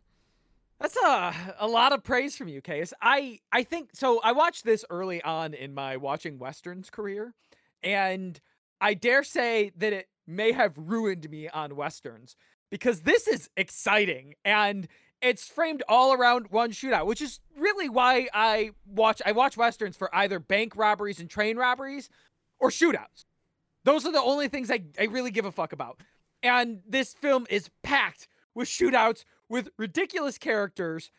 That's 0.80 0.97
a 0.97 1.55
a 1.59 1.68
lot 1.68 1.93
of 1.93 2.03
praise 2.03 2.36
from 2.36 2.47
you, 2.47 2.62
Case. 2.62 2.93
I 3.01 3.39
I 3.51 3.64
think 3.64 3.89
so. 3.93 4.20
I 4.24 4.32
watched 4.32 4.64
this 4.64 4.84
early 4.89 5.22
on 5.22 5.53
in 5.53 5.76
my 5.76 5.97
watching 5.97 6.39
westerns 6.39 6.89
career, 6.89 7.34
and 7.84 8.39
I 8.80 8.95
dare 8.95 9.24
say 9.24 9.72
that 9.78 9.93
it 9.93 10.07
may 10.26 10.53
have 10.53 10.76
ruined 10.78 11.30
me 11.30 11.49
on 11.49 11.76
westerns 11.76 12.36
because 12.72 13.01
this 13.01 13.28
is 13.28 13.49
exciting 13.55 14.34
and 14.43 14.88
it's 15.22 15.47
framed 15.47 15.84
all 15.88 16.14
around 16.14 16.47
one 16.49 16.72
shootout, 16.72 17.05
which 17.05 17.22
is 17.22 17.39
really 17.55 17.89
why 17.89 18.28
I 18.34 18.72
watch 18.86 19.22
I 19.24 19.34
watch 19.34 19.57
westerns 19.57 19.95
for 19.95 20.14
either 20.16 20.39
bank 20.39 20.76
robberies 20.76 21.20
and 21.20 21.30
train 21.30 21.57
robberies 21.57 22.09
or 22.59 22.70
shootouts. 22.70 23.26
Those 23.84 24.05
are 24.05 24.11
the 24.11 24.21
only 24.21 24.47
things 24.47 24.69
I, 24.69 24.84
I 24.99 25.05
really 25.05 25.32
give 25.32 25.45
a 25.45 25.51
fuck 25.51 25.73
about. 25.73 25.99
And 26.43 26.82
this 26.88 27.13
film 27.13 27.45
is 27.49 27.69
packed 27.84 28.27
with 28.53 28.67
shootouts 28.67 29.23
with 29.49 29.69
ridiculous 29.77 30.38
characters. 30.38 31.11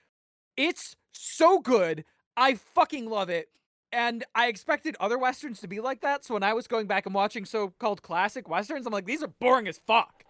It's 0.56 0.96
so 1.12 1.58
good. 1.60 2.04
I 2.36 2.54
fucking 2.54 3.08
love 3.08 3.30
it. 3.30 3.48
And 3.92 4.24
I 4.34 4.48
expected 4.48 4.96
other 5.00 5.18
westerns 5.18 5.60
to 5.60 5.68
be 5.68 5.80
like 5.80 6.00
that. 6.00 6.24
So 6.24 6.34
when 6.34 6.42
I 6.42 6.54
was 6.54 6.66
going 6.66 6.86
back 6.86 7.04
and 7.04 7.14
watching 7.14 7.44
so-called 7.44 8.02
classic 8.02 8.48
westerns, 8.48 8.86
I'm 8.86 8.92
like, 8.92 9.04
these 9.04 9.22
are 9.22 9.28
boring 9.28 9.68
as 9.68 9.78
fuck. 9.86 10.24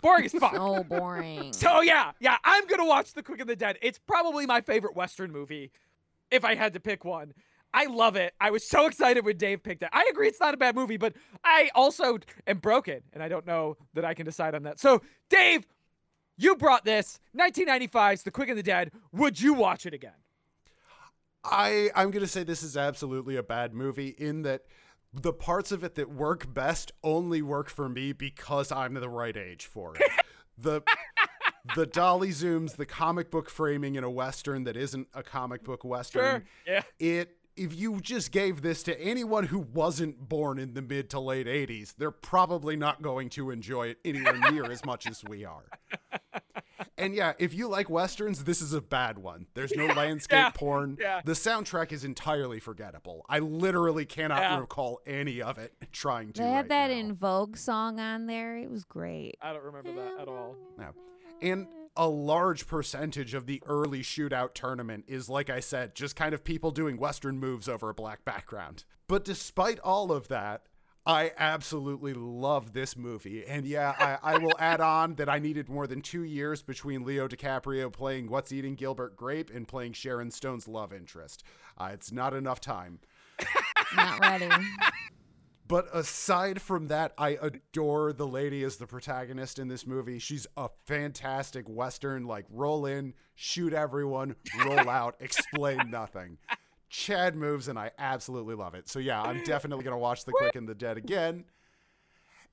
Boring 0.00 0.26
as 0.26 0.32
fuck. 0.32 0.52
So 0.54 0.84
boring. 0.84 1.52
So 1.52 1.80
yeah, 1.80 2.12
yeah, 2.20 2.36
I'm 2.44 2.66
gonna 2.68 2.86
watch 2.86 3.14
The 3.14 3.22
Quick 3.22 3.40
and 3.40 3.48
the 3.48 3.56
Dead. 3.56 3.76
It's 3.82 3.98
probably 3.98 4.46
my 4.46 4.60
favorite 4.60 4.94
Western 4.94 5.32
movie, 5.32 5.72
if 6.30 6.44
I 6.44 6.54
had 6.54 6.72
to 6.74 6.80
pick 6.80 7.04
one. 7.04 7.34
I 7.74 7.86
love 7.86 8.16
it. 8.16 8.34
I 8.40 8.50
was 8.50 8.66
so 8.66 8.86
excited 8.86 9.24
when 9.24 9.36
Dave 9.36 9.62
picked 9.62 9.82
it. 9.82 9.90
I 9.92 10.08
agree 10.10 10.28
it's 10.28 10.40
not 10.40 10.54
a 10.54 10.56
bad 10.56 10.74
movie, 10.74 10.96
but 10.96 11.14
I 11.44 11.70
also 11.74 12.18
am 12.46 12.58
broken, 12.58 13.00
and 13.12 13.22
I 13.22 13.28
don't 13.28 13.46
know 13.46 13.76
that 13.94 14.04
I 14.04 14.14
can 14.14 14.24
decide 14.24 14.54
on 14.54 14.62
that. 14.62 14.80
So, 14.80 15.02
Dave, 15.28 15.66
you 16.36 16.56
brought 16.56 16.84
this 16.84 17.20
1995's 17.36 18.22
The 18.22 18.30
Quick 18.30 18.48
and 18.48 18.58
the 18.58 18.62
Dead. 18.62 18.92
Would 19.12 19.40
you 19.40 19.54
watch 19.54 19.84
it 19.84 19.92
again? 19.92 20.12
I 21.44 21.90
I'm 21.94 22.10
gonna 22.10 22.26
say 22.26 22.42
this 22.42 22.62
is 22.62 22.76
absolutely 22.76 23.36
a 23.36 23.42
bad 23.42 23.74
movie 23.74 24.08
in 24.08 24.42
that 24.42 24.62
the 25.12 25.32
parts 25.32 25.72
of 25.72 25.84
it 25.84 25.94
that 25.94 26.10
work 26.10 26.52
best 26.52 26.92
only 27.02 27.42
work 27.42 27.68
for 27.68 27.88
me 27.88 28.12
because 28.12 28.72
I'm 28.72 28.94
the 28.94 29.08
right 29.08 29.36
age 29.36 29.66
for 29.66 29.94
it. 29.96 30.10
the 30.58 30.82
the 31.74 31.86
dolly 31.86 32.30
zooms, 32.30 32.76
the 32.76 32.86
comic 32.86 33.30
book 33.30 33.50
framing 33.50 33.94
in 33.94 34.04
a 34.04 34.10
western 34.10 34.64
that 34.64 34.76
isn't 34.76 35.08
a 35.14 35.22
comic 35.22 35.64
book 35.64 35.84
western. 35.84 36.22
Sure. 36.22 36.44
Yeah. 36.66 36.82
It 36.98 37.36
if 37.58 37.74
you 37.74 38.00
just 38.00 38.30
gave 38.32 38.62
this 38.62 38.82
to 38.84 39.00
anyone 39.00 39.44
who 39.44 39.58
wasn't 39.58 40.28
born 40.28 40.58
in 40.58 40.74
the 40.74 40.82
mid 40.82 41.10
to 41.10 41.20
late 41.20 41.46
80s, 41.46 41.94
they're 41.96 42.10
probably 42.10 42.76
not 42.76 43.02
going 43.02 43.28
to 43.30 43.50
enjoy 43.50 43.88
it 43.88 43.98
anywhere 44.04 44.38
near 44.50 44.70
as 44.70 44.84
much 44.84 45.06
as 45.06 45.22
we 45.24 45.44
are. 45.44 45.64
And 46.96 47.14
yeah, 47.14 47.32
if 47.38 47.54
you 47.54 47.68
like 47.68 47.88
westerns, 47.90 48.42
this 48.44 48.60
is 48.60 48.72
a 48.72 48.80
bad 48.80 49.18
one. 49.18 49.46
There's 49.54 49.72
no 49.74 49.86
landscape 49.94 50.36
yeah, 50.36 50.50
porn. 50.50 50.96
yeah. 51.00 51.20
The 51.24 51.32
soundtrack 51.32 51.92
is 51.92 52.04
entirely 52.04 52.58
forgettable. 52.60 53.24
I 53.28 53.38
literally 53.38 54.04
cannot 54.04 54.40
Yeah. 54.42 54.58
recall 54.58 55.00
any 55.06 55.40
of 55.40 55.58
it 55.58 55.74
trying 55.92 56.32
to. 56.34 56.42
They 56.42 56.48
had 56.48 56.56
right 56.62 56.68
that 56.70 56.90
now. 56.90 56.96
in 56.98 57.14
Vogue 57.14 57.56
song 57.56 58.00
on 58.00 58.26
there. 58.26 58.56
It 58.58 58.68
was 58.70 58.84
great. 58.84 59.36
I 59.40 59.52
don't 59.52 59.64
remember 59.64 59.92
that 59.94 60.22
at 60.22 60.28
all. 60.28 60.56
No. 60.76 60.88
And 61.40 61.66
a 61.98 62.08
large 62.08 62.68
percentage 62.68 63.34
of 63.34 63.46
the 63.46 63.60
early 63.66 64.00
shootout 64.00 64.54
tournament 64.54 65.04
is, 65.08 65.28
like 65.28 65.50
I 65.50 65.58
said, 65.58 65.96
just 65.96 66.14
kind 66.14 66.32
of 66.32 66.44
people 66.44 66.70
doing 66.70 66.96
Western 66.96 67.40
moves 67.40 67.68
over 67.68 67.90
a 67.90 67.94
black 67.94 68.24
background. 68.24 68.84
But 69.08 69.24
despite 69.24 69.80
all 69.80 70.12
of 70.12 70.28
that, 70.28 70.62
I 71.04 71.32
absolutely 71.36 72.14
love 72.14 72.72
this 72.72 72.96
movie. 72.96 73.44
And 73.44 73.66
yeah, 73.66 73.94
I, 73.98 74.34
I 74.34 74.38
will 74.38 74.54
add 74.60 74.80
on 74.80 75.16
that 75.16 75.28
I 75.28 75.40
needed 75.40 75.68
more 75.68 75.88
than 75.88 76.00
two 76.00 76.22
years 76.22 76.62
between 76.62 77.04
Leo 77.04 77.26
DiCaprio 77.26 77.92
playing 77.92 78.28
What's 78.28 78.52
Eating 78.52 78.76
Gilbert 78.76 79.16
Grape 79.16 79.50
and 79.52 79.66
playing 79.66 79.94
Sharon 79.94 80.30
Stone's 80.30 80.68
love 80.68 80.92
interest. 80.92 81.42
Uh, 81.76 81.90
it's 81.92 82.12
not 82.12 82.32
enough 82.32 82.60
time. 82.60 83.00
Not 83.96 84.20
ready. 84.20 84.48
But 85.68 85.86
aside 85.92 86.62
from 86.62 86.88
that, 86.88 87.12
I 87.18 87.38
adore 87.40 88.14
the 88.14 88.26
lady 88.26 88.64
as 88.64 88.76
the 88.76 88.86
protagonist 88.86 89.58
in 89.58 89.68
this 89.68 89.86
movie. 89.86 90.18
She's 90.18 90.46
a 90.56 90.70
fantastic 90.86 91.68
Western, 91.68 92.24
like 92.24 92.46
roll 92.50 92.86
in, 92.86 93.12
shoot 93.34 93.74
everyone, 93.74 94.34
roll 94.64 94.78
out, 94.88 95.16
explain 95.20 95.90
nothing. 95.90 96.38
Chad 96.88 97.36
moves, 97.36 97.68
and 97.68 97.78
I 97.78 97.90
absolutely 97.98 98.54
love 98.54 98.74
it. 98.74 98.88
So, 98.88 98.98
yeah, 98.98 99.20
I'm 99.20 99.44
definitely 99.44 99.84
going 99.84 99.92
to 99.94 99.98
watch 99.98 100.24
The 100.24 100.32
Quick 100.32 100.56
and 100.56 100.66
the 100.66 100.74
Dead 100.74 100.96
again. 100.96 101.44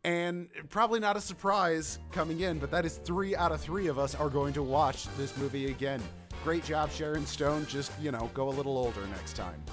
And 0.04 0.50
probably 0.70 1.00
not 1.00 1.16
a 1.16 1.22
surprise 1.22 2.00
coming 2.12 2.42
in, 2.42 2.60
but 2.60 2.70
that 2.72 2.86
is 2.86 2.98
three 2.98 3.34
out 3.34 3.54
of 3.54 3.62
three 3.62 3.88
of 3.88 3.98
us 3.98 4.14
are 4.14 4.30
going 4.30 4.54
to 4.54 4.62
watch 4.62 5.08
this 5.18 5.36
movie 5.38 5.72
again. 5.72 6.02
Great 6.44 6.66
job, 6.66 6.92
Sharon 6.92 7.26
Stone. 7.26 7.66
Just, 7.68 7.92
you 8.02 8.12
know, 8.12 8.30
go 8.34 8.50
a 8.50 8.52
little 8.52 8.78
older 8.78 9.08
next 9.08 9.38
time. 9.38 9.64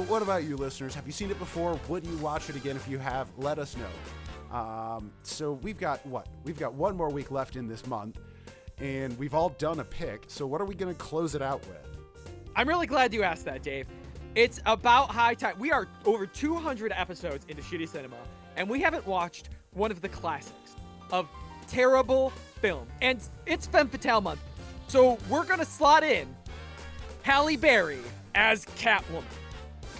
But 0.00 0.08
what 0.08 0.22
about 0.22 0.44
you, 0.44 0.56
listeners? 0.56 0.94
Have 0.94 1.04
you 1.04 1.12
seen 1.12 1.30
it 1.30 1.38
before? 1.38 1.78
Would 1.88 2.06
you 2.06 2.16
watch 2.16 2.48
it 2.48 2.56
again? 2.56 2.74
If 2.74 2.88
you 2.88 2.96
have, 2.96 3.28
let 3.36 3.58
us 3.58 3.76
know. 3.76 4.56
Um, 4.58 5.12
so 5.22 5.52
we've 5.62 5.78
got 5.78 6.04
what? 6.06 6.26
We've 6.42 6.58
got 6.58 6.72
one 6.72 6.96
more 6.96 7.10
week 7.10 7.30
left 7.30 7.54
in 7.54 7.68
this 7.68 7.86
month, 7.86 8.18
and 8.78 9.18
we've 9.18 9.34
all 9.34 9.50
done 9.50 9.78
a 9.80 9.84
pick. 9.84 10.24
So 10.28 10.46
what 10.46 10.62
are 10.62 10.64
we 10.64 10.74
going 10.74 10.90
to 10.90 10.98
close 10.98 11.34
it 11.34 11.42
out 11.42 11.60
with? 11.66 11.98
I'm 12.56 12.66
really 12.66 12.86
glad 12.86 13.12
you 13.12 13.22
asked 13.22 13.44
that, 13.44 13.62
Dave. 13.62 13.88
It's 14.34 14.58
about 14.64 15.10
high 15.10 15.34
time. 15.34 15.58
We 15.58 15.70
are 15.70 15.86
over 16.06 16.26
200 16.26 16.92
episodes 16.96 17.44
into 17.50 17.60
Shitty 17.60 17.86
Cinema, 17.86 18.16
and 18.56 18.70
we 18.70 18.80
haven't 18.80 19.06
watched 19.06 19.50
one 19.72 19.90
of 19.90 20.00
the 20.00 20.08
classics 20.08 20.76
of 21.12 21.28
terrible 21.68 22.30
film. 22.62 22.86
And 23.02 23.20
it's 23.44 23.66
Femme 23.66 23.88
Fatale 23.88 24.22
month. 24.22 24.40
So 24.88 25.18
we're 25.28 25.44
going 25.44 25.58
to 25.58 25.66
slot 25.66 26.04
in 26.04 26.34
Halle 27.20 27.56
Berry 27.58 28.00
as 28.34 28.64
Catwoman. 28.64 29.24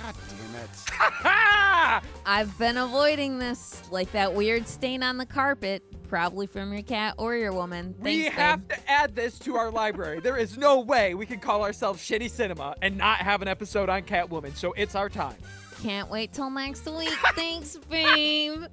God 0.02 0.14
damn 0.28 0.62
it. 0.62 2.02
I've 2.26 2.56
been 2.58 2.76
avoiding 2.76 3.38
this, 3.38 3.82
like 3.90 4.12
that 4.12 4.34
weird 4.34 4.66
stain 4.66 5.02
on 5.02 5.16
the 5.18 5.26
carpet, 5.26 5.82
probably 6.08 6.46
from 6.46 6.72
your 6.72 6.82
cat 6.82 7.14
or 7.18 7.36
your 7.36 7.52
woman. 7.52 7.94
We 7.98 8.22
Thanks, 8.22 8.36
have 8.36 8.68
babe. 8.68 8.78
to 8.78 8.90
add 8.90 9.14
this 9.14 9.38
to 9.40 9.56
our 9.56 9.70
library. 9.70 10.20
There 10.20 10.36
is 10.36 10.56
no 10.56 10.80
way 10.80 11.14
we 11.14 11.26
can 11.26 11.40
call 11.40 11.62
ourselves 11.62 12.02
Shitty 12.02 12.30
Cinema 12.30 12.76
and 12.82 12.96
not 12.96 13.18
have 13.18 13.42
an 13.42 13.48
episode 13.48 13.88
on 13.88 14.02
Catwoman, 14.02 14.56
so 14.56 14.72
it's 14.76 14.94
our 14.94 15.08
time. 15.08 15.36
Can't 15.82 16.10
wait 16.10 16.32
till 16.32 16.50
next 16.50 16.86
week. 16.86 17.08
Thanks, 17.34 17.76
babe. 17.88 18.64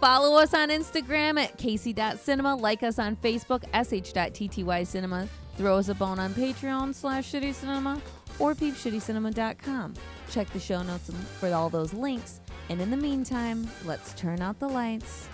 Follow 0.00 0.38
us 0.38 0.52
on 0.54 0.68
Instagram 0.68 1.40
at 1.42 1.56
casey.cinema. 1.58 2.56
Like 2.56 2.82
us 2.82 2.98
on 2.98 3.16
Facebook, 3.16 3.64
sh.ttycinema. 3.72 5.28
Throw 5.56 5.76
us 5.78 5.88
a 5.88 5.94
bone 5.94 6.18
on 6.18 6.34
Patreon 6.34 6.94
slash 6.94 7.32
shitty 7.32 7.54
cinema 7.54 8.00
or 8.38 8.54
peepshittycinema.com. 8.54 9.94
Check 10.30 10.50
the 10.52 10.60
show 10.60 10.82
notes 10.82 11.10
for 11.40 11.52
all 11.54 11.68
those 11.70 11.92
links. 11.92 12.40
And 12.68 12.80
in 12.80 12.90
the 12.90 12.96
meantime, 12.96 13.68
let's 13.84 14.12
turn 14.14 14.40
out 14.42 14.58
the 14.58 14.68
lights, 14.68 15.28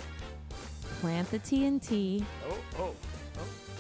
plant 1.01 1.31
the 1.31 1.39
TNT, 1.39 2.25
Oh, 2.49 2.59
oh. 2.79 2.95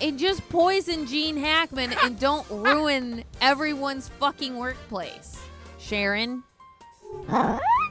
and 0.00 0.18
just 0.18 0.46
poison 0.48 1.06
Gene 1.06 1.36
Hackman 1.36 1.92
and 2.02 2.18
don't 2.20 2.46
ruin 2.50 3.24
everyone's 3.40 4.08
fucking 4.20 4.56
workplace. 4.56 5.38
Sharon? 5.78 6.42